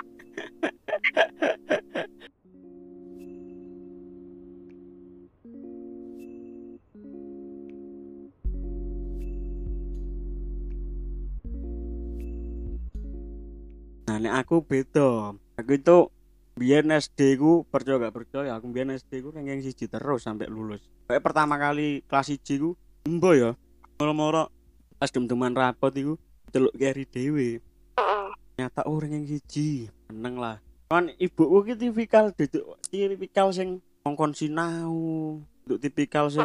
Nah, 14.05 14.21
nek 14.21 14.35
aku 14.45 14.61
beda. 14.61 15.33
Aku 15.57 15.71
itu 15.81 16.13
biar 16.55 16.87
SD 16.87 17.41
ku 17.41 17.67
percaya 17.67 17.99
gak 17.99 18.15
percaya 18.15 18.55
aku 18.55 18.71
biar 18.71 18.87
SD 18.95 19.27
ku 19.27 19.35
ranking 19.35 19.65
siji 19.65 19.89
terus 19.89 20.29
sampai 20.29 20.47
lulus. 20.47 20.85
Kayak 21.11 21.25
pertama 21.25 21.59
kali 21.59 22.05
kelas 22.07 22.31
1 22.31 22.45
ku 22.61 22.77
embo 23.09 23.33
ya. 23.33 23.57
Moro-moro 23.99 24.53
pas 25.01 25.11
dem-deman 25.11 25.57
rapot 25.57 25.91
iku 25.97 26.15
delok 26.53 26.75
keri. 26.77 27.09
Heeh. 27.17 28.29
Nyata 28.61 28.85
oh 28.87 29.01
ranking 29.01 29.25
siji. 29.25 29.89
Seneng 30.13 30.37
lah. 30.37 30.61
Kan 30.93 31.11
ibuku 31.17 31.73
ki 31.73 31.75
tipikal 31.81 32.31
duduk 32.31 32.77
tipikal 32.93 33.51
sing 33.51 33.81
ngongkon 34.05 34.37
sinau. 34.37 35.41
Duduk 35.65 35.81
tipikal 35.81 36.29
sing 36.29 36.45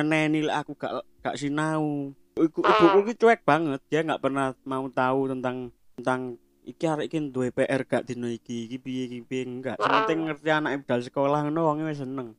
lek 0.00 0.56
aku 0.56 0.72
gak 0.74 1.04
gak 1.20 1.36
sinau. 1.36 2.16
Iku 2.34 2.64
ibuku 2.64 3.12
ki 3.12 3.14
cuek 3.20 3.44
banget. 3.44 3.78
Dia 3.92 4.02
nggak 4.02 4.24
pernah 4.24 4.56
mau 4.66 4.88
tahu 4.88 5.30
tentang 5.30 5.68
tentang 5.94 6.42
iki 6.64 6.84
arek 6.88 7.12
iki 7.12 7.18
duwe 7.28 7.52
PR 7.52 7.84
gak 7.84 8.08
dino 8.08 8.26
iki 8.26 8.66
iki 8.66 8.76
piye 8.80 9.02
iki 9.06 9.20
piye 9.22 9.44
enggak. 9.44 9.76
Penting 9.76 10.28
ngerti 10.28 10.48
anak 10.50 10.84
budal 10.84 11.00
sekolah 11.04 11.38
ngono 11.44 11.60
wong 11.68 11.84
wis 11.84 12.00
seneng. 12.00 12.32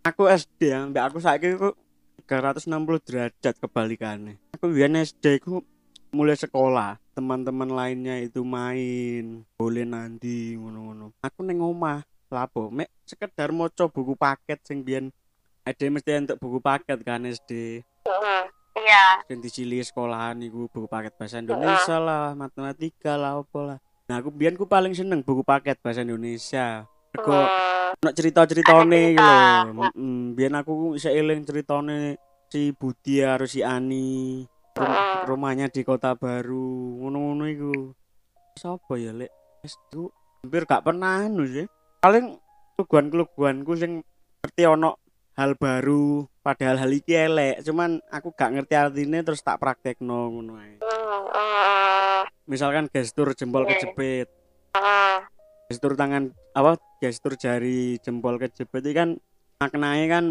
Aku 0.00 0.26
SD 0.26 0.72
yang 0.72 0.96
mbak 0.96 1.12
aku 1.12 1.20
saiki 1.20 1.60
ku 1.60 1.76
360 2.24 3.04
derajat 3.04 3.54
kebalikannya 3.58 4.38
aku 4.60 4.76
biyen 4.76 4.92
SD 4.92 5.40
ku 5.40 5.64
mulai 6.12 6.36
sekolah 6.36 7.00
teman-teman 7.16 7.72
lainnya 7.72 8.20
itu 8.20 8.44
main 8.44 9.40
boleh 9.56 9.88
nanti 9.88 10.52
ngono-ngono. 10.52 11.16
Aku 11.24 11.40
neng 11.40 11.64
omah 11.64 12.04
lapo 12.28 12.68
mek 12.68 12.92
sekedar 13.08 13.56
maca 13.56 13.88
buku 13.88 14.12
paket 14.20 14.60
sing 14.60 14.84
biyen 14.84 15.08
ada 15.64 15.80
mesti 15.88 16.12
untuk 16.20 16.36
buku 16.36 16.60
paket 16.60 17.00
kan 17.00 17.24
SD. 17.24 17.80
Iya. 18.80 19.06
Dan 19.24 19.38
dicili 19.38 19.80
sekolahan 19.80 20.40
iku 20.40 20.66
buku 20.66 20.86
paket 20.86 21.12
bahasa 21.14 21.38
Indonesia 21.38 21.96
lah 21.96 22.32
matematika 22.32 23.14
lah 23.14 23.38
apa 23.38 23.58
lah. 23.60 23.78
Nah 24.06 24.16
aku 24.16 24.28
biyen 24.28 24.54
ku 24.54 24.64
paling 24.64 24.90
seneng 24.90 25.20
buku 25.20 25.40
paket 25.40 25.78
bahasa 25.78 26.00
Indonesia. 26.00 26.84
Mergo 27.10 27.34
Hmm. 27.90 27.98
ono 27.98 28.10
cerita-ceritane 28.14 28.78
Ada 28.78 29.10
gitu 29.10 29.18
cerita. 29.18 29.66
lho 29.66 29.82
mm, 29.90 30.22
biyen 30.32 30.54
aku 30.54 30.72
bisa 30.94 31.10
eling 31.10 31.42
si 32.46 32.70
Budi 32.70 33.18
harus 33.18 33.50
si 33.50 33.62
Ani 33.62 34.46
rum- 34.72 34.98
rumahnya 35.26 35.66
di 35.66 35.82
kota 35.82 36.14
baru 36.14 36.70
ngono-ngono 36.98 37.44
iku. 37.46 37.72
Sapa 38.54 38.94
ya 38.94 39.10
lek? 39.10 39.30
SD 39.60 40.06
hampir 40.40 40.62
gak 40.64 40.82
pernah 40.82 41.26
anu 41.26 41.46
sih. 41.46 41.66
Paling 41.98 42.38
keluguan-keluguanku 42.76 43.72
sing 43.74 44.06
ngerti 44.40 44.62
ono 44.64 44.96
hal 45.40 45.56
baru 45.56 46.28
padahal 46.44 46.76
hal 46.76 46.92
iki 46.92 47.16
elek. 47.16 47.64
Cuman 47.64 48.04
aku 48.12 48.36
gak 48.36 48.52
ngerti 48.52 48.76
artinya 48.76 49.24
terus 49.24 49.40
tak 49.40 49.56
praktekno 49.56 50.28
ngono 50.28 50.60
ae. 50.60 50.76
Hmm, 50.84 51.24
hmm, 51.32 52.20
misalkan 52.44 52.92
gestur 52.92 53.32
jempol 53.32 53.64
kejepit 53.64 54.28
gestur 55.70 55.94
tangan 55.94 56.34
apa 56.50 56.82
gestur 56.98 57.38
jari 57.38 58.02
jempol 58.02 58.42
kejepit 58.42 58.82
itu 58.82 58.90
kan 58.90 59.08
maknanya 59.62 60.06
kan 60.18 60.24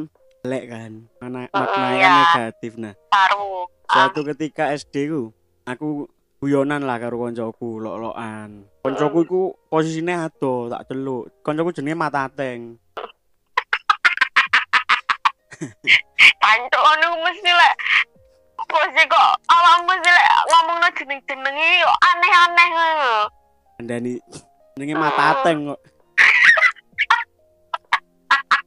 elek 0.44 0.64
kan? 0.68 0.92
Mana, 1.24 1.48
maknanya 1.48 1.96
kan 1.96 2.12
iya. 2.12 2.12
negatif. 2.20 2.76
Nah 2.76 2.94
baru 3.08 3.72
suatu 3.88 4.20
ketika 4.36 4.76
SD 4.76 4.96
ku 5.08 5.32
aku 5.64 6.12
guyonan 6.44 6.84
lah 6.84 7.00
karo 7.00 7.20
koncoku 7.24 7.80
lok-lokan. 7.80 8.68
Koncoku 8.84 9.18
iku 9.24 9.42
posisinya 9.72 10.28
ado 10.28 10.68
tak 10.68 10.92
celuk. 10.92 11.40
Koncoku 11.40 11.72
jenenge 11.72 11.96
mata 11.96 12.28
Pancuk 16.40 16.82
ngono 16.84 17.08
mesti 17.28 17.52
lek. 17.52 17.76
Pose 18.70 19.02
kok 19.12 19.32
awak 19.52 19.76
mesti 19.88 20.08
lek 20.08 20.28
ngomongno 20.48 20.88
jeneng-jenenge 20.96 21.70
aneh-aneh 21.84 22.68
ngono. 22.72 23.14
Andani 23.80 24.12
jenenge 24.76 24.96
mata 24.96 25.24
ateng 25.36 25.76
kok. 25.76 25.82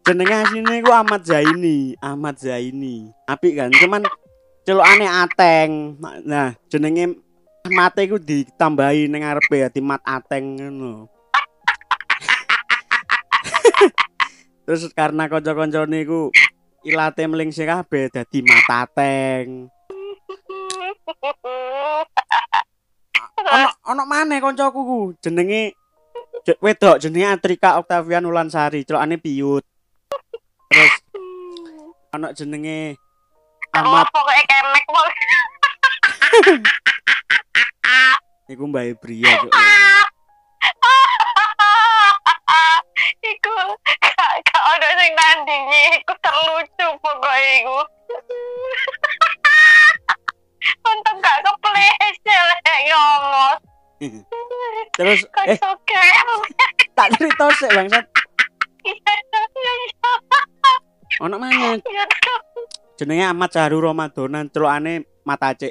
Jenenge 0.02 0.34
asline 0.34 0.82
ku 0.84 0.90
Ahmad 0.92 1.22
Zaini 1.24 1.96
Ahmad 2.04 2.36
Zaini. 2.36 3.08
Apik 3.24 3.56
kan 3.56 3.72
cuman 3.72 4.04
celukane 4.68 5.06
ateng. 5.08 5.96
Nah 6.28 6.52
jenenge 6.68 7.16
mate 7.72 8.04
ku 8.10 8.20
ditambahi 8.20 9.08
ning 9.08 9.24
ngarepe 9.24 9.64
ya 9.64 9.72
mat 9.80 10.04
ateng 10.04 10.60
ngono. 10.60 11.08
Terus 14.68 14.92
karena 14.92 15.26
kanca-kancane 15.26 16.04
ku 16.04 16.28
ilate 16.82 17.22
mlingsih 17.26 17.64
kabeh 17.64 18.10
dadi 18.10 18.38
mata 18.42 18.86
ateng 18.86 19.70
ono 23.42 23.68
ono 23.90 24.02
maneh 24.06 24.38
kancaku 24.38 24.80
ku. 24.82 24.98
Jenenge 25.18 25.74
je- 26.42 26.58
wedok 26.62 26.98
jenenge 26.98 27.26
Atrika 27.28 27.78
Oktavian 27.78 28.26
Ulansari 28.26 28.82
celokane 28.82 29.18
piyut 29.18 29.62
terus 30.70 30.94
ono 32.14 32.28
jenenge 32.32 32.96
Ahmad 33.72 34.06
pokoke 34.10 34.42
kemek 34.46 34.84
iku 38.52 38.68
Mbak 38.68 39.00
Bria. 39.00 39.32
Iku 43.20 43.52
gak 44.00 44.32
gak 44.42 44.62
ono 44.72 44.88
sing 44.96 45.12
nandingi, 45.12 45.82
iku 46.00 46.12
terlucu 46.18 46.86
pokoke 46.98 47.50
iku. 47.60 47.78
Untung 50.88 51.18
gak 51.20 51.38
kepleset 51.42 52.16
lek 52.24 52.80
ngomong. 52.88 53.58
terus 54.98 55.22
Kok 55.34 55.46
eh 55.46 55.54
iso 55.54 55.70
kemek. 55.86 56.74
tak 56.98 57.06
cerita 57.14 57.46
sik 57.54 57.70
bangsat 57.70 58.02
Iya, 58.82 58.98
iya, 58.98 59.70
iya. 59.78 60.10
ono 61.22 61.38
Iya, 61.38 61.78
iya. 61.78 62.02
jenenge 62.98 63.24
Ahmad 63.30 63.54
Cahru 63.54 63.78
Ramadan 63.78 64.50
celokane 64.50 65.06
mata 65.22 65.54
cek 65.54 65.70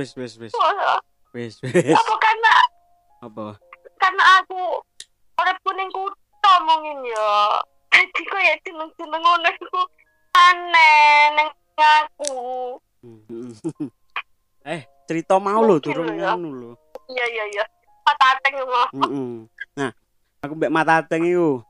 wis 0.00 0.16
wis 0.16 0.32
wis 0.40 0.52
wis 1.36 1.54
wis 1.60 1.92
Apa 1.92 2.14
karena 2.16 2.54
apa 3.20 3.46
karena 4.00 4.22
aku 4.40 4.80
urip 5.36 5.58
kuning 5.60 5.92
kutho 5.92 6.52
mungkin 6.64 7.04
ya. 7.04 7.60
Jadi 7.92 8.20
kok 8.24 8.40
ya 8.40 8.54
jeneng-jeneng 8.64 9.20
ngono 9.20 9.48
iku 9.52 9.80
aneh 10.32 11.36
neng 11.36 11.48
aku. 11.76 12.32
eh 14.72 14.88
cerita 15.04 15.36
mau 15.36 15.60
durung 15.76 16.08
lho 16.08 16.16
ya. 16.16 16.32
ngono 16.32 16.48
lho 16.48 16.72
Iya 17.12 17.24
iya 17.28 17.44
iya. 17.52 17.64
Patateng 18.00 18.64
mah. 18.64 18.88
Heeh. 19.04 19.30
Nah, 19.76 19.90
aku 20.40 20.52
mbek 20.56 20.72
mata 20.72 21.04
ateng 21.04 21.28
iku. 21.28 21.60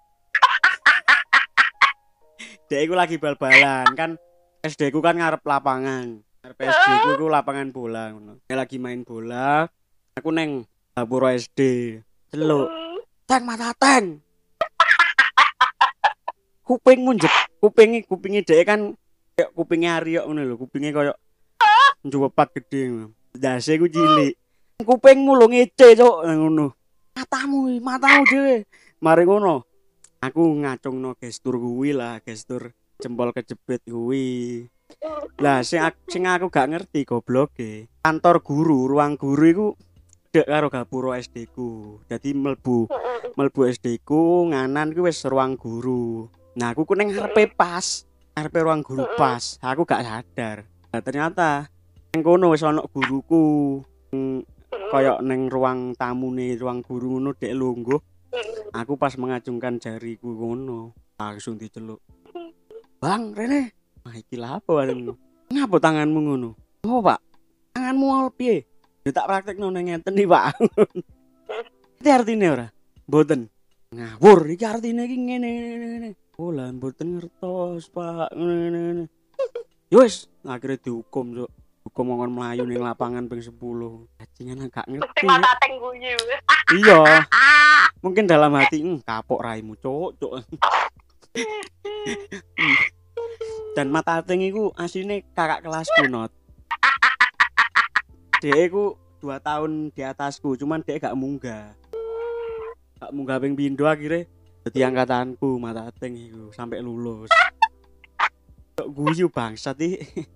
Dek 2.70 2.86
iku 2.86 2.94
lagi 2.94 3.18
bal-balan 3.18 3.90
kan 3.98 4.14
SD 4.62 4.94
ku 4.94 5.02
kan 5.02 5.18
ngarep 5.18 5.42
lapangan. 5.42 6.22
Ngarep 6.41 6.57
SD 6.57 6.88
ku 7.05 7.09
iku 7.20 7.26
lapangan 7.28 7.68
bola 7.68 8.16
ngono. 8.16 8.41
Lagi 8.49 8.80
main 8.80 9.05
bola. 9.05 9.68
Aku 10.16 10.32
neng 10.32 10.64
dapur 10.97 11.28
SD. 11.28 11.61
Celuk. 12.32 12.64
Teng 13.28 13.45
mata 13.45 13.76
teng. 13.76 14.24
Kuping 16.66 17.05
munjek. 17.05 17.28
Kupingi 17.61 18.09
kupingi 18.09 18.41
dek 18.41 18.64
kan 18.64 18.97
kayak 19.36 19.53
kupingnya 19.53 20.01
Aryo 20.01 20.24
ngono 20.24 20.41
lho, 20.49 20.57
kupingnya 20.57 20.97
koyo 20.97 21.12
njuwepat 22.09 22.57
gede 22.57 22.88
ngono. 22.88 23.09
Dase 23.36 23.76
ku 23.76 23.84
cilik. 23.84 24.32
Kupingmu 24.80 25.36
lho 25.36 25.45
ngece 25.53 25.93
cuk 25.93 26.24
ngono. 26.24 26.72
Matamu, 27.20 27.68
matamu 27.84 28.24
dhewe. 28.24 28.64
Mari 29.05 29.28
ngono. 29.28 29.68
Aku 30.24 30.57
ngacungno 30.57 31.20
gestur 31.20 31.61
kuwi 31.61 31.93
lah, 31.93 32.16
gestur 32.24 32.72
jempol 32.97 33.28
kejepit 33.36 33.84
kuwi. 33.84 34.64
Lah 35.41 35.64
sing 35.64 35.80
aku, 35.80 35.99
sing 36.11 36.24
aku 36.28 36.47
gak 36.53 36.70
ngerti 36.70 37.09
gobloke. 37.09 37.88
Kantor 38.05 38.45
guru, 38.45 38.91
ruang 38.91 39.16
guru 39.16 39.45
iku 39.49 39.66
dek 40.30 40.47
karo 40.47 40.70
gapura 40.70 41.18
SD 41.18 41.51
ku. 41.51 41.99
Dadi 42.07 42.36
mlebu 42.36 42.86
mlebu 43.34 43.61
SD 43.66 44.05
ku 44.07 44.47
nganan 44.51 44.95
ku 44.95 45.09
wis 45.09 45.24
ruang 45.26 45.59
guru. 45.59 46.28
Nah, 46.59 46.74
aku 46.74 46.84
ku 46.86 46.95
ning 46.99 47.11
ngarepe 47.11 47.51
pas, 47.55 48.05
ngarepe 48.36 48.59
ruang 48.61 48.82
guru 48.84 49.07
pas. 49.16 49.59
Aku 49.64 49.82
gak 49.88 50.05
sadar. 50.05 50.68
Nah, 50.91 51.01
ternyata 51.01 51.70
ning 52.14 52.22
kono 52.22 52.53
wis 52.53 52.62
ana 52.62 52.84
guruku. 52.86 53.80
Kayak 54.91 55.22
ning 55.22 55.47
ruang 55.47 55.95
tamune 55.95 56.55
ruang 56.59 56.82
guru 56.82 57.18
ngono 57.18 57.30
dek 57.34 57.55
lungguh. 57.55 58.01
Aku 58.70 58.95
pas 58.95 59.18
mengacungkan 59.18 59.82
jariku 59.82 60.30
ngono, 60.30 60.95
langsung 61.18 61.59
diceluk. 61.59 61.99
Bang, 63.03 63.34
Rene. 63.34 63.79
Wah, 64.11 64.18
iki 64.18 64.34
lha 64.34 64.58
apa 64.58 64.66
warungmu? 64.74 65.14
Ngapa 65.54 65.76
tanganmu 65.78 66.18
ngono? 66.18 66.58
Oh, 66.82 66.98
Pak. 66.98 67.22
Tanganmu 67.70 68.11
apa 68.11 68.34
piye? 68.34 68.66
Ya 69.06 69.14
tak 69.14 69.30
praktekno 69.30 69.70
ning 69.70 69.86
ngeten 69.86 70.18
iki, 70.18 70.26
Pak. 70.26 70.58
Iki 72.02 72.11
artine 72.11 72.50
ora? 72.50 72.66
Mboten. 73.06 73.46
Ngawur, 73.94 74.50
iki 74.50 74.66
artine 74.66 75.06
iki 75.06 75.14
ngene 75.14 75.46
ngene 75.46 75.86
ngene. 75.94 76.11
Oh, 76.42 76.50
lah 76.50 76.74
ngertos, 76.74 77.86
Pak. 77.94 78.34
Ngene 78.34 78.66
ngene. 78.82 79.04
Ya 79.94 80.02
akhirnya 80.50 80.82
dihukum. 80.82 81.46
Hukum 81.86 82.11
ngomong 82.11 82.34
melayu 82.34 82.66
ning 82.66 82.82
lapangan 82.82 83.30
ping 83.30 83.46
10. 83.46 83.54
Bajingan 84.18 84.66
gak 84.74 84.90
ngerti. 84.90 85.22
Mata 85.22 85.54
teng 85.62 85.78
guyu. 85.78 86.18
Iya. 86.82 87.22
Mungkin 88.02 88.26
dalam 88.26 88.58
hati, 88.58 88.82
"Hmm, 88.82 88.98
kapok 89.06 89.38
raimu, 89.38 89.78
Cuk, 89.78 90.18
Cuk." 90.18 90.34
Dan 93.80 93.88
mata 93.88 94.20
ating 94.20 94.44
iku 94.44 94.76
asline 94.76 95.24
kakak 95.32 95.64
kelasku 95.64 96.04
not. 96.12 96.28
Dia 98.44 98.68
iku 98.68 99.00
dua 99.24 99.40
tahun 99.40 99.88
di 99.96 100.04
atasku, 100.04 100.52
cuman 100.60 100.84
dia 100.84 101.00
gak 101.00 101.16
munggah. 101.16 101.72
Gak 103.00 103.08
munggah 103.16 103.40
ping 103.40 103.56
pindho 103.56 103.88
akhirnya 103.88 104.28
dadi 104.68 104.84
angkatanku 104.84 105.56
mata 105.56 105.88
ating 105.88 106.12
iku 106.12 106.52
sampai 106.52 106.84
lulus. 106.84 107.32
Kok 108.76 108.92
guyu 108.92 109.32
bangsat 109.32 109.80
iki. 109.80 110.28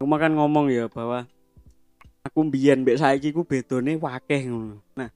Cuma 0.00 0.16
kan 0.16 0.32
ngomong 0.32 0.72
ya 0.72 0.88
bahwa 0.88 1.28
aku 2.28 2.44
mbiyen 2.44 2.84
mbek 2.84 3.00
saiki 3.00 3.32
ku 3.32 3.48
bedone 3.48 3.96
wakeh 3.96 4.44
ngono. 4.44 4.84
Nah, 4.92 5.08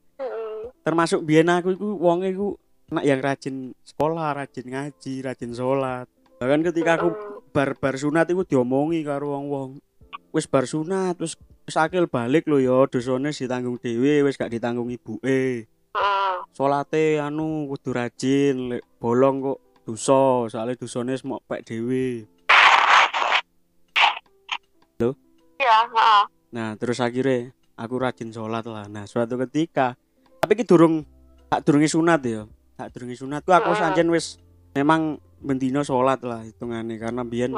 termasuk 0.80 1.20
biyen 1.22 1.52
aku 1.52 1.76
iku 1.76 1.88
wong 2.00 2.24
iku 2.24 2.56
anak 2.88 3.04
yang 3.04 3.20
rajin 3.20 3.76
sekolah, 3.84 4.32
rajin 4.32 4.66
ngaji, 4.72 5.14
rajin 5.20 5.52
sholat. 5.52 6.08
Bahkan 6.40 6.60
ketika 6.72 6.96
aku 6.96 7.08
bar 7.52 7.76
bar 7.76 8.00
sunat 8.00 8.26
iku 8.32 8.48
diomongi 8.48 9.04
karo 9.04 9.36
wong-wong. 9.36 9.78
Wis 10.32 10.48
bar 10.48 10.64
sunat, 10.64 11.20
wis 11.20 11.36
wis 11.68 11.76
akil 11.76 12.08
balik 12.08 12.48
lho 12.48 12.56
ya, 12.56 12.88
dosane 12.88 13.36
ditanggung 13.36 13.76
dhewe, 13.76 14.24
wis 14.24 14.40
gak 14.40 14.50
ditanggung 14.50 14.88
ibuke. 14.88 15.68
Salate 16.56 17.20
anu 17.20 17.68
kudu 17.68 17.92
rajin, 17.92 18.72
lek 18.72 18.82
bolong 18.96 19.44
kok 19.44 19.58
dosa, 19.84 20.48
soalnya 20.48 20.80
dosane 20.80 21.12
semok 21.16 21.44
pek 21.44 21.60
dhewe. 21.68 22.24
Iya, 25.62 25.78
heeh. 25.94 26.22
Nah, 26.52 26.76
terus 26.76 27.00
akhirnya 27.00 27.50
aku 27.80 27.96
rajin 27.96 28.28
sholat 28.28 28.68
lah. 28.68 28.84
Nah, 28.86 29.08
suatu 29.08 29.40
ketika, 29.48 29.96
tapi 30.44 30.52
ki 30.60 30.68
durung 30.68 31.02
tak 31.48 31.64
durungi 31.64 31.88
sunat 31.88 32.20
ya. 32.24 32.44
Tak 32.76 32.92
durungi 32.92 33.16
sunat 33.16 33.40
ku 33.44 33.56
aku 33.56 33.72
Heeh. 33.72 33.80
sancen 33.80 34.08
wis 34.12 34.36
memang 34.76 35.16
bendino 35.42 35.80
sholat 35.84 36.20
lah 36.22 36.44
hitungannya 36.44 36.96
karena 36.96 37.22
biyen 37.26 37.52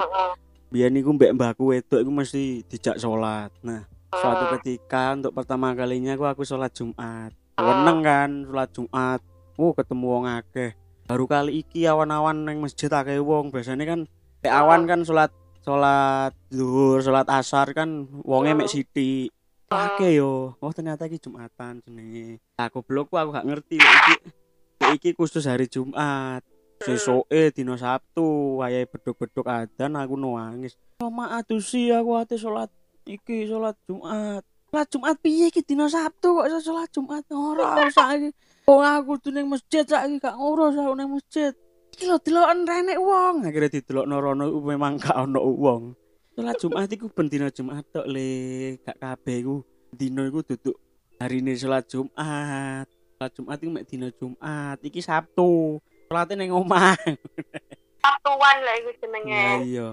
biyen 0.72 0.90
niku 0.96 1.14
mbek 1.14 1.36
mbahku 1.36 1.70
wedok 1.70 2.02
iku 2.02 2.10
mesti 2.10 2.62
dijak 2.70 2.98
sholat. 2.98 3.50
Nah, 3.66 3.86
suatu 4.14 4.54
ketika 4.58 5.14
untuk 5.14 5.34
pertama 5.34 5.74
kalinya 5.74 6.14
aku 6.14 6.26
aku 6.30 6.42
sholat 6.46 6.70
Jumat. 6.74 7.34
Weneng 7.58 7.98
kan 8.02 8.30
sholat 8.46 8.70
Jumat. 8.74 9.20
Oh, 9.54 9.70
ketemu 9.70 10.06
wong 10.10 10.26
akeh. 10.26 10.74
Baru 11.06 11.30
kali 11.30 11.62
iki 11.62 11.86
awan-awan 11.86 12.42
nang 12.42 12.58
masjid 12.58 12.90
akeh 12.90 13.22
wong. 13.22 13.54
Biasanya 13.54 13.86
kan 13.86 14.00
awan 14.46 14.90
kan 14.90 15.06
sholat 15.06 15.30
sholat 15.64 16.36
zuhur, 16.52 17.00
sholat 17.00 17.24
asar 17.32 17.72
kan 17.72 18.04
wonge 18.22 18.52
mek 18.52 18.68
sithik. 18.68 19.32
Akeh 19.72 20.20
yo. 20.20 20.54
Oh, 20.60 20.70
ternyata 20.70 21.08
iki 21.08 21.18
Jumatan 21.18 21.80
jenenge. 21.82 22.38
Aku 22.60 22.84
blok 22.84 23.10
aku 23.10 23.32
gak 23.32 23.48
ngerti 23.48 23.80
iki 23.80 24.14
iki 24.92 25.10
khusus 25.16 25.48
hari 25.48 25.66
Jumat. 25.66 26.44
Sesoke 26.84 27.48
dina 27.56 27.80
Sabtu, 27.80 28.60
wayahe 28.60 28.84
beduk-beduk 28.84 29.48
adzan 29.48 29.96
aku 29.96 30.20
nangis. 30.20 30.76
Oh, 31.00 31.08
maaf 31.08 31.48
sih 31.64 31.88
aku 31.88 32.12
ate 32.20 32.36
sholat 32.36 32.68
iki 33.08 33.48
sholat 33.48 33.74
Jumat. 33.88 34.44
Sholat 34.68 34.88
Jumat 34.92 35.16
piye 35.24 35.48
iki 35.48 35.64
dina 35.64 35.88
Sabtu 35.88 36.44
kok 36.44 36.46
sholat 36.60 36.92
Jumat 36.92 37.24
ora 37.32 37.88
usah 37.88 38.20
iki. 38.20 38.36
Oh 38.68 38.84
aku 38.84 39.16
tuh 39.20 39.32
ning 39.32 39.48
masjid 39.48 39.84
saiki 39.84 40.20
gak 40.20 40.36
ngurus 40.36 40.76
aku 40.76 40.92
ning 40.92 41.08
masjid. 41.08 41.56
Iki 41.94 42.10
lho 42.10 42.18
deloken 42.18 42.66
renek 42.66 42.98
wong. 42.98 43.46
Akhirnya 43.46 43.70
didelokno 43.70 44.18
rono 44.18 44.50
iku 44.50 44.60
memang 44.66 44.98
gak 44.98 45.14
ono 45.14 45.38
wong. 45.46 45.94
Sholat 46.34 46.58
Jumat 46.58 46.90
iku 46.90 47.06
ben 47.06 47.30
dina 47.30 47.46
Jumat 47.54 47.86
tok 47.94 48.10
le, 48.10 48.74
gak 48.82 48.98
kabeh 48.98 49.46
iku 49.46 49.62
dina 49.94 50.26
iku 50.26 50.42
duduk 50.42 50.74
harine 51.22 51.54
sholat 51.54 51.86
Jumat. 51.86 52.90
Sholat 52.90 53.30
Jumat 53.38 53.58
iku 53.62 53.70
mek 53.70 53.86
dina 53.86 54.10
Jumat. 54.10 54.82
Iki 54.82 54.98
Sabtu. 55.06 55.78
Sholatnya 56.10 56.42
ning 56.42 56.50
omah. 56.50 56.98
Sabtuan 58.02 58.56
lah 58.66 58.74
iku 58.82 58.90
jenenge. 58.98 59.46
iya. 59.62 59.88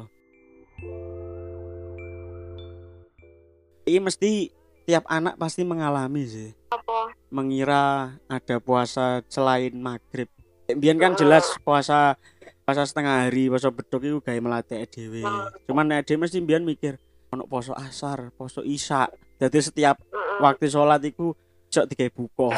Ini 3.86 4.02
mesti 4.02 4.50
tiap 4.90 5.06
anak 5.06 5.38
pasti 5.38 5.62
mengalami 5.62 6.26
sih. 6.26 6.50
Apa? 6.74 7.14
Mengira 7.30 8.18
ada 8.26 8.58
puasa 8.58 9.22
selain 9.30 9.78
maghrib. 9.78 10.41
Biar 10.78 10.96
kan 11.00 11.14
jelas 11.18 11.46
puasa 11.66 12.16
puasa 12.62 12.86
setengah 12.86 13.26
hari, 13.28 13.50
puasa 13.50 13.74
beduk 13.74 14.02
itu 14.06 14.18
gawe 14.22 14.40
melatih 14.40 14.86
dhewe. 14.88 15.24
Cuman 15.68 15.90
nek 15.90 16.08
dhewe 16.08 16.24
mesti 16.28 16.40
biar 16.40 16.62
mikir 16.64 16.96
ono 17.32 17.48
poso 17.48 17.72
asar, 17.76 18.32
poso 18.36 18.62
isya. 18.62 19.08
Jadi 19.42 19.58
setiap 19.60 19.98
waktu 20.40 20.70
sholat 20.70 21.02
iku 21.04 21.34
cok 21.72 21.86
digawe 21.90 22.10
buka. 22.14 22.50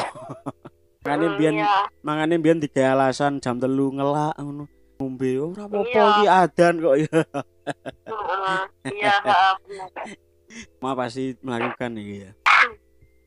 Makanya 1.04 1.28
biar 1.36 1.52
iya. 1.52 1.84
mangane 2.00 2.40
biyen 2.40 2.64
digawe 2.64 2.96
alasan 2.96 3.36
jam 3.36 3.60
telu 3.60 3.92
ngelak 3.92 4.40
ngono. 4.40 4.64
Ngombe 4.96 5.30
ora 5.36 5.66
apa-apa 5.68 5.90
Iya. 5.90 6.04
iki 6.16 6.24
adan 6.30 6.74
kok 6.80 6.96
ya. 7.02 7.20
Iya. 8.88 9.14
Ma 10.80 10.96
pasti 10.96 11.36
melakukan 11.44 11.98
iki 12.00 12.14
ya. 12.24 12.30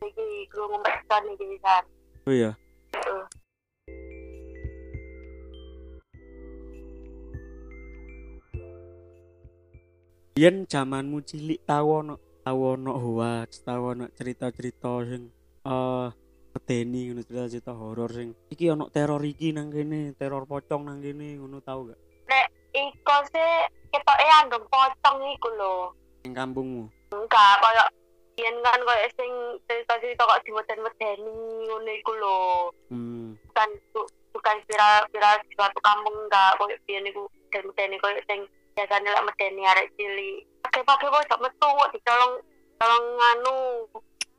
Iki 0.01 0.25
iki 0.47 1.57
kan. 1.61 1.83
Oh 2.25 2.33
iya. 2.33 2.51
Heeh. 10.38 10.45
Biyen 10.53 10.69
zamanmu 10.69 11.25
cilik 11.25 11.65
tau 11.65 12.05
ono 12.05 12.21
tau 12.45 12.77
ono 12.77 12.93
hoax, 12.93 13.65
tau 13.65 13.89
ono 13.97 14.05
cerita-cerita 14.13 15.01
sing 15.09 15.33
eh 15.65 16.07
medeni 16.53 17.09
ngono 17.09 17.21
cerita-cerita 17.25 17.73
horor 17.73 18.13
sing 18.13 18.38
iki 18.53 18.69
ono 18.69 18.85
teror 18.93 19.25
iki 19.25 19.49
nang 19.49 19.73
kene, 19.73 20.13
teror 20.13 20.45
pocong 20.45 20.85
nang 20.85 21.01
kene 21.01 21.41
ngono 21.41 21.57
tau 21.65 21.89
gak? 21.89 21.97
Iko 22.77 23.15
sih 23.33 23.49
ketoke 23.89 24.25
anggap 24.45 24.61
pocong 24.69 25.17
iku 25.33 25.49
lho. 25.57 25.75
Ning 26.21 26.38
kampungmu. 26.38 26.85
Enggak, 27.09 27.57
koyo 27.57 27.83
yen 28.38 28.61
kan 28.61 28.77
koyo 28.85 29.09
sing 29.17 29.31
cerita-cerita 29.65 30.21
kok 30.21 30.45
diweden-wedeni 30.45 31.33
ngono 31.65 31.89
iku 31.97 32.13
lho. 32.13 32.39
Hmm. 32.93 33.33
Bukan 33.49 33.69
bu- 33.89 34.13
bukan 34.38 34.61
viral 34.69 35.09
viral 35.09 35.41
di 35.41 35.49
suatu 35.57 35.81
kampung 35.81 36.13
enggak 36.29 36.61
koyo 36.61 36.77
biyen 36.85 37.09
iku 37.09 37.25
medeni 37.49 37.97
koyo 37.97 38.21
sing 38.29 38.45
biasanya 38.78 39.09
lek 39.17 39.25
medeni 39.25 39.65
arek 39.65 39.89
cilik. 39.97 40.45
Pakai-pakai 40.61 41.09
kok 41.09 41.25
gak 41.25 41.41
metu 41.41 41.65
kok 41.65 41.91
dicolong 41.97 42.34
colong 42.78 43.05
anu 43.17 43.57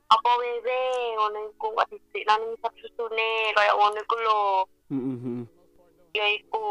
apa 0.09 0.29
wewe 0.39 0.81
ngono 1.19 1.39
iku 1.51 1.67
kok 1.75 1.87
dhisik 1.91 2.23
nang 2.23 2.39
ngisap 2.47 2.73
susune 2.79 3.53
kaya 3.53 3.75
ngono 3.75 3.99
iku 3.99 4.15
lho 4.25 4.43
Heeh, 4.89 5.45
ya 6.17 6.25
iku 6.33 6.63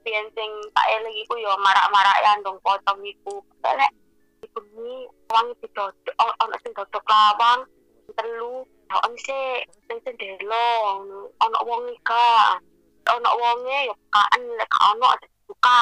biyen 0.00 0.24
sing 0.32 0.48
tak 0.72 0.86
eling 0.96 1.12
iku 1.20 1.36
ya 1.36 1.52
marak-marak 1.60 2.16
ya 2.24 2.40
ndong 2.40 2.56
potong 2.64 3.02
iku 3.04 3.42
lek 3.60 3.92
bengi 4.56 5.04
wong 5.28 5.46
didodok 5.60 6.16
ono 6.16 6.56
sing 6.64 6.72
dodok 6.72 7.04
lawang 7.04 7.68
telu 8.16 8.64
ono 8.88 9.16
sih 9.20 9.60
ning 9.92 9.98
sendelo 10.00 10.68
ngono. 10.80 11.20
ono 11.44 11.58
wong 11.68 11.84
ika 11.92 12.56
ono 13.12 13.30
wonge 13.36 13.92
ya 13.92 13.92
bukaan 13.92 14.42
lek 14.56 14.72
ono 14.80 15.08
buka 15.46 15.80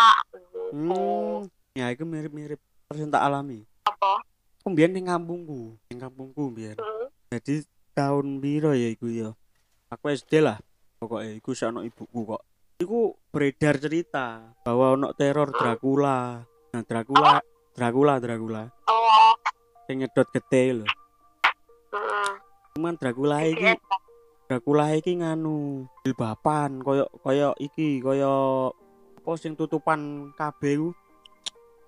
Hmm. 0.75 1.47
Ya 1.75 1.91
iku 1.91 2.03
mirip-mirip 2.03 2.59
persis 2.87 3.07
tak 3.07 3.23
alami. 3.23 3.63
apa 3.87 4.23
Aku 4.63 4.73
mbiyen 4.73 4.91
ning 4.97 5.07
kampungku, 5.07 5.79
ning 5.91 5.99
kampungku 6.03 6.51
mbiyen. 6.51 6.75
Hmm. 6.79 7.07
Jadi 7.31 7.63
tahun 7.95 8.43
piro 8.43 8.75
ya 8.75 8.91
iku 8.91 9.07
ya? 9.07 9.31
Aku 9.91 10.11
SD 10.11 10.43
lah. 10.43 10.59
Pokoknya 10.99 11.39
iku 11.39 11.55
ono 11.63 11.87
ibuku 11.87 12.21
kok. 12.27 12.43
Iku 12.83 13.15
beredar 13.31 13.79
cerita 13.79 14.51
bahwa 14.67 14.99
ono 14.99 15.09
teror 15.15 15.55
Dracula. 15.55 16.43
Nah, 16.75 16.83
Dracula, 16.83 17.39
Dracula, 17.71 18.15
Dracula. 18.19 18.63
oh 18.91 19.33
Sing 19.87 20.03
nyedot 20.03 20.27
gede 20.35 20.83
lho. 20.83 20.87
heeh 21.95 22.31
Cuman 22.75 22.99
Dracula 22.99 23.47
iki 23.47 23.79
Dracula 24.51 24.91
iki 24.99 25.23
nganu 25.23 25.87
jilbaban 26.03 26.83
koyo 26.83 27.07
koyo 27.23 27.55
iki 27.63 28.03
koyo 28.03 28.75
apa 29.25 29.41
sing 29.41 29.57
tutupan 29.57 30.29
kabeh 30.37 30.85
ku 30.85 30.93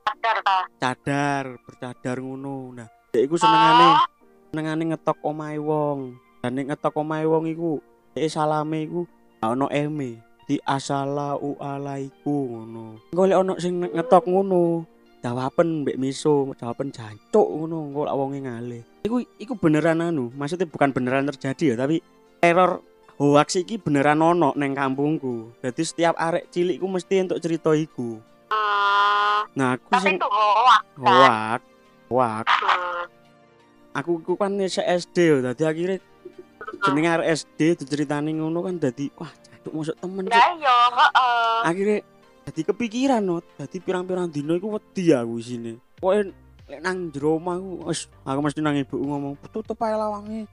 sadar 0.08 0.36
ta 0.40 0.58
cadar 0.80 1.60
bercadar 1.68 2.16
ngono. 2.16 2.72
Nah, 2.72 2.88
dek 3.12 3.28
iku 3.28 3.36
senengane 3.36 3.86
Oh, 3.92 4.00
senengane 4.48 4.82
ngetok 4.88 5.20
omahe 5.20 5.60
wong. 5.60 6.16
Dan 6.40 6.56
nek 6.56 6.72
ngetok 6.72 6.96
omahe 6.96 7.28
wong 7.28 7.44
iku 7.52 7.76
dek 8.16 8.32
salame 8.32 8.88
iku 8.88 9.04
ono 9.44 9.68
eme. 9.68 10.16
Di 10.48 10.56
assalamu 10.64 11.60
alaikum 11.60 12.64
ngono. 12.64 13.04
Engko 13.12 13.22
lek 13.28 13.36
ono 13.44 13.52
sing 13.60 13.84
ngetok 13.84 14.24
ngono, 14.32 14.88
jawaben 15.20 15.84
mbek 15.84 16.00
miso, 16.00 16.56
jawaben 16.56 16.88
jancuk 16.88 17.44
ngono, 17.52 17.92
engko 17.92 18.00
lak 18.08 18.16
wonge 18.16 18.40
ngalih. 18.48 18.82
Iku 19.04 19.20
iku 19.36 19.60
beneran 19.60 20.00
anu, 20.00 20.32
maksudnya 20.32 20.64
bukan 20.64 20.96
beneran 20.96 21.28
terjadi 21.28 21.76
ya, 21.76 21.84
tapi 21.84 22.00
teror 22.40 22.80
hoax 23.16 23.56
iki 23.56 23.76
beneran 23.76 24.20
ono 24.20 24.52
neng 24.54 24.72
kampungku. 24.72 25.56
Jadi 25.60 25.82
setiap 25.82 26.14
arek 26.16 26.48
cilik 26.48 26.76
ku 26.76 26.86
mesti 26.86 27.24
untuk 27.24 27.40
cerita 27.40 27.72
iku. 27.72 28.20
hmm, 28.20 29.38
Nah, 29.56 29.80
aku 29.80 29.88
tapi 29.88 30.04
sing 30.04 30.16
itu 30.20 30.28
hoax 30.28 30.82
kan 31.00 31.00
hoax, 31.00 31.60
hoax. 32.08 32.46
Hmm. 32.46 33.04
aku 33.96 34.10
ku 34.20 34.36
kan 34.36 34.52
se 34.68 34.84
SD 34.84 35.16
yo 35.24 35.36
dadi 35.40 35.64
akhirnya 35.64 35.98
jenenge 36.84 37.08
arek 37.08 37.28
SD 37.40 37.60
diceritani 37.80 38.36
ngono 38.36 38.60
kan 38.60 38.76
dadi 38.76 39.08
wah 39.16 39.32
cacuk 39.32 39.72
masuk 39.72 39.96
temen 39.96 40.24
Lah 40.28 40.36
Cuk. 40.36 40.60
iya, 40.60 40.76
akhirnya 41.64 41.98
dadi 42.44 42.60
kepikiran 42.62 43.24
no 43.24 43.40
dadi 43.56 43.80
pirang-pirang 43.80 44.28
dino 44.28 44.52
iku 44.52 44.76
wedi 44.76 45.16
aku 45.16 45.40
isine 45.40 45.80
pokoke 45.96 46.36
lek 46.66 46.80
nang 46.84 47.08
jero 47.08 47.40
omah 47.40 47.56
aku 47.56 47.70
wis 47.88 48.12
aku 48.20 48.40
mesti 48.44 48.60
nang 48.60 48.76
ibu 48.76 48.94
ngomong 49.00 49.40
tutup 49.48 49.80
ae 49.80 49.96
lawange 49.96 50.44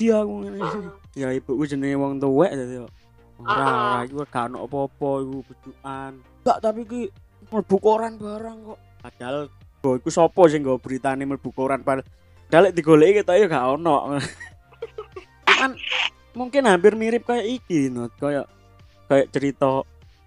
dia 0.00 0.24
aku 0.24 0.32
ngene. 0.48 0.60
Ya 1.12 1.28
ibuku 1.36 1.68
jenenge 1.68 2.00
wong 2.00 2.16
tuwek 2.16 2.56
dadi 2.56 2.80
yo. 2.80 2.88
Ora 3.40 3.64
ora 3.68 4.00
iku 4.08 4.24
gak 4.24 4.48
ono 4.52 4.64
apa-apa 4.64 5.08
iku 5.24 5.36
bejukan 5.44 6.12
gak 6.44 6.58
tapi 6.60 6.80
ki 6.88 7.02
mlebu 7.52 7.76
koran 7.76 8.16
barang 8.16 8.56
kok. 8.64 8.78
Padahal 9.00 9.52
Go 9.80 9.96
iku 9.96 10.12
sapa 10.12 10.44
sing 10.52 10.60
nggo 10.60 10.76
beritane 10.76 11.24
mlebu 11.24 11.56
koran? 11.56 11.80
Padahal 11.80 12.68
lek 12.68 12.76
digoleki 12.76 13.24
ketok 13.24 13.36
ya 13.40 13.46
gak 13.48 13.80
ono. 13.80 14.20
Cuman 15.48 15.72
mungkin 16.38 16.68
hampir 16.68 16.92
mirip 17.00 17.24
kayak 17.24 17.48
iki 17.48 17.88
no, 17.88 18.12
kayak 18.20 18.44
kayak 19.08 19.32
cerita 19.32 19.80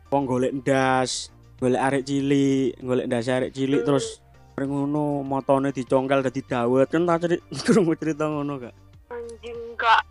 wong 0.09 0.25
golek 0.25 0.57
ndas, 0.57 1.29
golek 1.61 1.81
arek 1.81 2.03
cilik, 2.05 2.73
golek 2.81 3.05
ndas 3.05 3.29
arek 3.29 3.53
cilik 3.53 3.85
terus 3.85 4.25
bareng 4.57 4.69
ngono 4.69 5.21
motone 5.21 5.69
dicongkel 5.69 6.25
dadi 6.25 6.41
dawet. 6.41 6.89
Kan 6.89 7.05
tak 7.05 7.29
cerita 7.29 7.45
cerita 8.01 8.25
ngono 8.25 8.57
gak. 8.57 8.73
Anjing 9.23 9.57
enggak. 9.71 10.01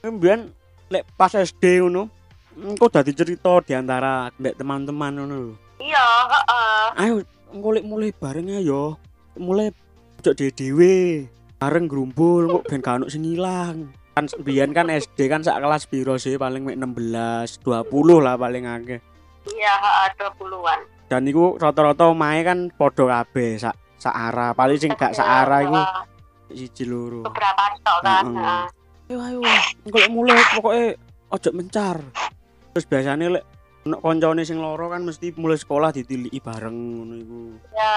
Kemudian 0.00 0.40
lek 0.88 1.04
pas 1.14 1.32
SD 1.32 1.84
ngono 1.84 2.08
engko 2.56 2.88
dadi 2.88 3.12
cerita 3.12 3.60
di 3.60 3.72
antara 3.76 4.32
teman-teman 4.36 5.12
ngono 5.20 5.34
lho. 5.36 5.54
Iya, 5.82 6.06
heeh. 6.30 6.84
ayo 6.94 7.14
ngulik 7.52 7.84
mulai 7.84 8.14
bareng 8.14 8.48
ayo 8.56 8.96
mulai 9.34 9.74
cok 10.22 10.54
dhewe 10.54 11.26
bareng 11.58 11.90
grumpul 11.90 12.46
kok 12.48 12.64
ben 12.70 12.80
ono 12.80 13.06
sing 13.10 13.26
ilang 13.26 13.90
kan 14.14 14.28
biyen 14.44 14.70
kan 14.70 14.86
SD 14.86 15.26
kan 15.26 15.42
sak 15.42 15.58
kelas 15.58 15.88
piro 15.90 16.20
sih 16.20 16.38
paling 16.38 16.62
mek 16.62 16.78
16 16.78 17.64
20 17.64 18.24
lah 18.24 18.36
paling 18.38 18.64
akeh 18.68 19.00
Iya, 19.42 19.74
heeh, 19.74 20.06
20-an. 20.38 20.80
dan 21.10 21.26
iku 21.26 21.58
rata-rata 21.58 22.06
omahe 22.06 22.46
kan 22.46 22.70
padha 22.70 23.10
kabeh 23.10 23.58
sak 23.58 23.74
sak 23.98 24.14
arah 24.14 24.54
paling 24.54 24.78
sing 24.78 24.94
gak 24.94 25.18
sak 25.18 25.26
arah 25.26 25.66
iku 25.66 25.74
Heeh, 25.74 26.00
siji 26.54 26.84
loro. 26.88 27.26
Beberapa 27.26 27.76
tok 27.82 27.98
kan. 28.04 28.24
Heeh. 28.32 28.64
ayo 29.12 29.18
ayo. 29.20 29.40
Engko 29.84 29.98
mulai 30.08 30.40
pokoke 30.56 30.96
ojo 31.28 31.50
mencar. 31.52 31.98
Terus 32.72 32.86
biasanya 32.88 33.26
lek 33.28 33.44
ono 33.84 33.96
koncone 34.00 34.42
sing 34.46 34.62
loro 34.62 34.88
kan 34.88 35.04
mesti 35.04 35.34
mulai 35.36 35.58
sekolah 35.60 35.92
ditiliki 35.92 36.40
bareng 36.40 36.72
ngono 36.72 37.14
iku. 37.20 37.40
Ya, 37.76 37.92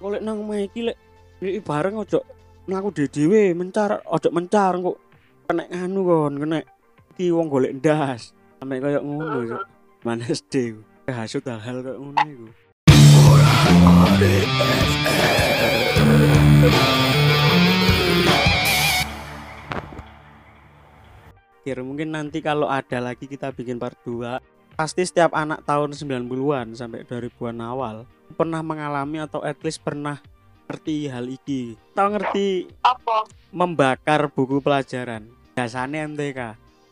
golek 0.00 0.22
nang 0.24 0.46
omah 0.46 0.62
iki 0.62 0.80
lek 0.88 0.96
iki 1.42 1.60
bareng 1.60 2.00
ojo 2.00 2.24
mlaku 2.70 2.88
dhewe 2.94 3.52
mencar 3.52 4.00
ojo 4.06 4.28
mencar 4.32 4.78
kok 4.78 4.96
kena 5.50 5.64
nganu 5.68 6.00
kon 6.06 6.34
kena 6.40 6.58
iki 7.12 7.28
wong 7.34 7.52
golek 7.52 7.76
ndas. 7.76 8.32
Sampe 8.56 8.80
koyo 8.80 9.00
ngono 9.02 9.38
yo 9.44 9.58
mana 10.06 10.24
SD 10.24 10.78
hasut 11.10 11.44
hal-hal 11.44 11.82
koyo 11.84 11.98
ngono 11.98 12.24
iku 12.24 12.46
Kira 21.62 21.86
mungkin 21.86 22.10
nanti 22.10 22.42
kalau 22.42 22.66
ada 22.66 22.98
lagi 22.98 23.30
kita 23.30 23.54
bikin 23.54 23.78
part 23.78 23.94
2 24.02 24.74
Pasti 24.74 25.06
setiap 25.06 25.30
anak 25.36 25.62
tahun 25.62 25.94
90-an 25.94 26.74
sampai 26.74 27.06
2000-an 27.06 27.58
awal 27.62 27.96
Pernah 28.34 28.60
mengalami 28.66 29.22
atau 29.22 29.44
at 29.46 29.60
least 29.62 29.84
pernah 29.84 30.18
ngerti 30.72 31.04
hal 31.12 31.28
iki. 31.28 31.76
Tahu 31.92 32.08
ngerti 32.16 32.64
apa? 32.80 33.28
membakar 33.52 34.32
buku 34.32 34.64
pelajaran. 34.64 35.28
Biasanya 35.52 36.08
MTK 36.08 36.40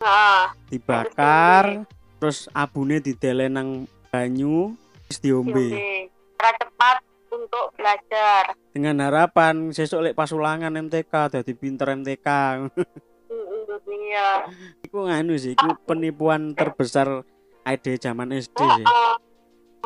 Heeh. 0.05 0.43
Dibakar 0.69 1.89
Terus 2.21 2.45
abune 2.53 3.01
didele 3.01 3.49
nang 3.49 3.89
banyu 4.13 4.77
Terus 5.09 5.19
diombe. 5.19 5.67
Cepat 6.37 7.01
untuk 7.33 7.73
belajar. 7.73 8.53
Dengan 8.69 9.01
harapan 9.01 9.73
sesuk 9.73 10.05
lek 10.05 10.13
pas 10.13 10.29
ulangan 10.29 10.69
MTK 10.69 11.41
Jadi 11.41 11.51
pinter 11.57 11.89
MTK 11.97 12.27
Iya. 13.87 14.29
Iku 14.83 15.07
nganu 15.07 15.33
sih, 15.39 15.55
iku 15.55 15.71
penipuan 15.87 16.51
terbesar 16.51 17.23
ide 17.63 17.95
zaman 17.95 18.35
SD 18.35 18.59
sih. 18.59 18.85
Heeh. 18.85 19.13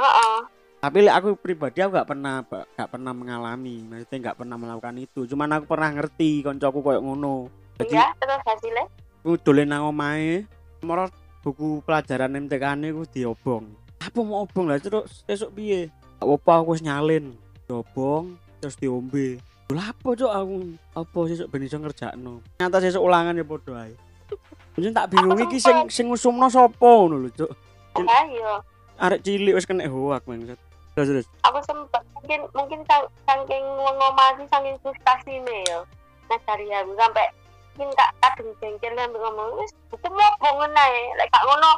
Heeh. 0.02 0.36
Tapi 0.82 0.98
lek 1.02 1.16
aku 1.18 1.30
pribadi 1.38 1.82
aku 1.82 1.98
gak 1.98 2.10
pernah 2.10 2.46
gak 2.78 2.90
pernah 2.90 3.14
mengalami, 3.14 3.82
maksudnya 3.86 4.32
gak 4.34 4.38
pernah 4.42 4.58
melakukan 4.58 4.98
itu. 5.02 5.26
Cuman 5.26 5.50
aku 5.58 5.66
pernah 5.66 5.90
ngerti 5.98 6.46
koncoku 6.46 6.80
koyo 6.86 7.02
ngono. 7.02 7.50
Jadi 7.82 7.98
Iya, 7.98 8.14
terus 8.22 8.42
hasilnya? 8.46 8.86
aku 9.26 9.42
dolen 9.42 9.74
nang 9.74 9.90
omahe, 9.90 10.46
moro 10.86 11.10
buku 11.42 11.82
pelajaran 11.82 12.38
MTK-ne 12.38 12.94
ku 12.94 13.04
diobong. 13.10 13.66
Apa 13.98 14.22
mau 14.22 14.46
obong 14.46 14.70
lah 14.70 14.78
terus 14.78 15.26
esuk 15.26 15.58
piye? 15.58 15.90
Apa 16.22 16.62
aku 16.62 16.78
wis 16.78 16.86
nyalin. 16.86 17.34
Diobong 17.66 18.38
terus 18.62 18.78
diombe. 18.78 19.42
Lah 19.74 19.90
apa 19.90 20.10
cok 20.14 20.30
aku? 20.30 20.56
Apa 20.94 21.20
sesuk 21.26 21.48
ben 21.50 21.66
iso 21.66 21.82
ngerjakno. 21.82 22.44
Nyata 22.62 22.78
sesuk 22.78 23.02
ulangan 23.02 23.34
ya 23.34 23.42
padha 23.42 23.90
ae. 23.90 23.94
Mungkin 24.78 24.94
tak 24.94 25.10
bingung 25.10 25.40
iki 25.42 25.58
sing 25.58 25.90
sing 25.90 26.06
ngusumno 26.12 26.52
sapa 26.52 26.86
ngono 26.86 27.26
lho, 27.26 27.30
Cuk. 27.34 27.52
Ayo. 27.98 28.62
Arek 29.02 29.24
cilik 29.26 29.56
wis 29.56 29.66
kena 29.66 29.88
hoak 29.90 30.22
maksud. 30.28 30.60
Terus 30.94 31.08
terus. 31.10 31.28
Aku 31.48 31.58
sempet 31.66 32.04
mungkin 32.14 32.40
mungkin 32.54 32.80
sang, 32.86 33.04
saking 33.26 33.64
ngomasi 33.82 34.44
saking 34.48 34.76
frustasinya 34.84 35.56
ya. 35.66 35.80
Ngajari 36.30 36.68
aku 36.76 36.92
sampai 36.94 37.26
mungkin 37.76 37.90
tak 37.98 38.10
kadung 38.22 38.52
jengkel 38.62 38.94
sampai 38.94 39.20
ngomong 39.20 39.50
wis 39.60 39.72
buku 39.92 40.08
mau 40.14 40.32
bongen 40.40 40.72
ae 40.80 41.00
lek 41.20 41.28
gak 41.28 41.44
ngono 41.44 41.72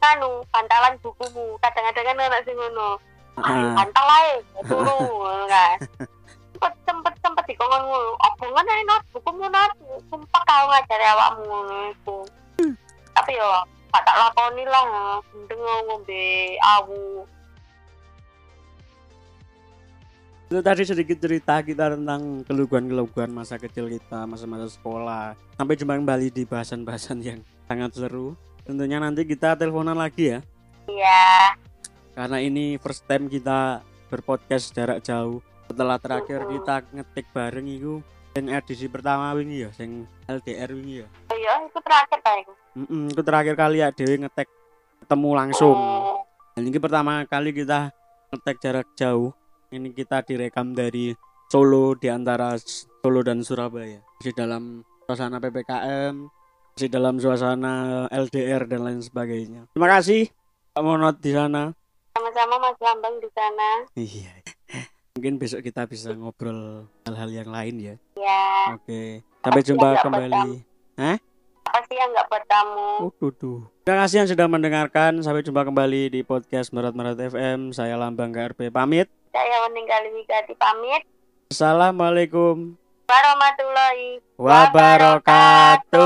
kanu 0.00 0.30
bantalan 0.48 0.96
bukumu 1.04 1.60
kadang-kadang 1.60 2.08
kan 2.08 2.24
anak 2.24 2.40
sing 2.48 2.56
ngono 2.56 2.96
Ah. 3.32 3.72
bantal 3.76 4.08
ae 4.12 4.32
turu 4.64 4.96
ngono 4.96 5.44
kan 5.48 5.76
sempet 6.62 6.78
sempet 6.86 7.14
sempet 7.18 7.44
dikongkon 7.50 7.82
ngono 7.82 8.14
oh 8.14 8.32
bongen 8.38 8.70
ae 8.70 8.82
not 8.86 9.02
bukumu 9.10 9.50
not 9.50 9.74
sumpah 10.06 10.42
kau 10.46 10.70
ngajari 10.70 11.06
awakmu 11.10 11.42
ngono 11.42 11.74
iku 11.90 12.18
tapi 13.18 13.34
yo 13.34 13.50
gak 13.90 14.02
tak 14.06 14.14
lakoni 14.14 14.62
lah 14.70 14.84
mending 15.34 15.58
ngombe 15.58 16.24
awu 16.62 17.26
Itu 20.52 20.60
tadi 20.60 20.84
sedikit 20.84 21.16
cerita 21.16 21.64
kita 21.64 21.96
tentang 21.96 22.44
keluguan-keluguan 22.44 23.32
masa 23.32 23.56
kecil 23.56 23.88
kita, 23.88 24.28
masa-masa 24.28 24.68
sekolah. 24.68 25.32
Sampai 25.56 25.80
jumpa 25.80 25.96
kembali 25.96 26.28
di 26.28 26.44
bahasan-bahasan 26.44 27.24
yang 27.24 27.40
sangat 27.64 27.96
seru. 27.96 28.36
Tentunya 28.60 29.00
nanti 29.00 29.24
kita 29.24 29.56
teleponan 29.56 29.96
lagi 29.96 30.36
ya. 30.36 30.44
Iya. 30.92 31.56
Karena 32.12 32.36
ini 32.44 32.76
first 32.76 33.08
time 33.08 33.32
kita 33.32 33.80
berpodcast 34.12 34.76
jarak 34.76 35.00
jauh. 35.00 35.40
Setelah 35.72 35.96
terakhir 35.96 36.44
kita 36.52 36.84
ngetik 36.92 37.26
bareng 37.32 37.64
itu 37.64 38.04
yang 38.36 38.46
edisi 38.52 38.92
pertama 38.92 39.32
wingi 39.32 39.64
ya, 39.64 39.70
yang 39.80 40.04
LDR 40.28 40.68
wingi 40.76 41.00
ya. 41.00 41.08
Oh 41.32 41.36
iya, 41.40 41.64
itu 41.64 41.80
terakhir 41.80 42.18
ta 42.20 42.32
iku. 42.36 42.52
Mm 42.76 43.08
itu 43.08 43.22
terakhir 43.24 43.54
kali 43.56 43.80
ya 43.80 43.88
Dewi 43.88 44.20
ngetek 44.20 44.48
ketemu 45.00 45.30
langsung. 45.32 45.72
Oh, 45.72 46.20
Dan 46.52 46.68
ini 46.68 46.76
pertama 46.76 47.24
kali 47.24 47.56
kita 47.56 47.88
ngetek 48.28 48.56
jarak 48.60 48.88
jauh. 49.00 49.32
Ini 49.72 49.88
kita 49.96 50.20
direkam 50.20 50.76
dari 50.76 51.16
Solo 51.48 51.96
di 51.96 52.12
antara 52.12 52.52
Solo 52.60 53.24
dan 53.24 53.40
Surabaya. 53.40 54.04
Masih 54.20 54.36
dalam 54.36 54.84
suasana 55.08 55.40
PPKM, 55.40 56.28
masih 56.76 56.88
dalam 56.92 57.16
suasana 57.16 58.04
LDR 58.12 58.68
dan 58.68 58.84
lain 58.84 59.00
sebagainya. 59.00 59.72
Terima 59.72 59.88
kasih 59.88 60.28
Pak 60.76 60.84
Monot 60.84 61.16
di 61.16 61.32
sana. 61.32 61.72
sama-sama 62.12 62.60
Mas 62.60 62.76
Lambang 62.76 63.16
di 63.24 63.28
sana. 63.32 63.68
Iya. 63.96 64.51
Mungkin 65.12 65.36
besok 65.36 65.60
kita 65.60 65.84
bisa 65.84 66.16
ngobrol 66.16 66.88
hal-hal 67.04 67.28
yang 67.28 67.52
lain 67.52 67.76
ya. 67.76 68.00
Ya, 68.16 68.72
Oke. 68.72 69.20
Sampai 69.44 69.60
jumpa 69.60 69.92
agak 69.92 70.08
kembali. 70.08 70.64
pasti 71.68 71.94
yang 72.00 72.16
nggak 72.16 72.32
buat 72.32 72.44
tamu. 72.48 73.12
Oh, 73.12 73.12
tuh. 73.28 73.68
Terima 73.84 74.08
kasih 74.08 74.24
yang 74.24 74.28
sudah 74.32 74.48
mendengarkan. 74.48 75.20
Sampai 75.20 75.44
jumpa 75.44 75.68
kembali 75.68 76.16
di 76.16 76.24
podcast 76.24 76.72
Merat 76.72 76.96
Merat 76.96 77.20
FM. 77.20 77.76
Saya 77.76 78.00
Lambang 78.00 78.32
KRP 78.32 78.72
pamit. 78.72 79.12
Saya 79.36 79.68
meninggal 79.68 80.00
Wigati 80.16 80.56
pamit. 80.56 81.04
Assalamualaikum 81.52 82.80
Warahmatullahi 83.04 84.24
wabarakatuh. 84.40 86.00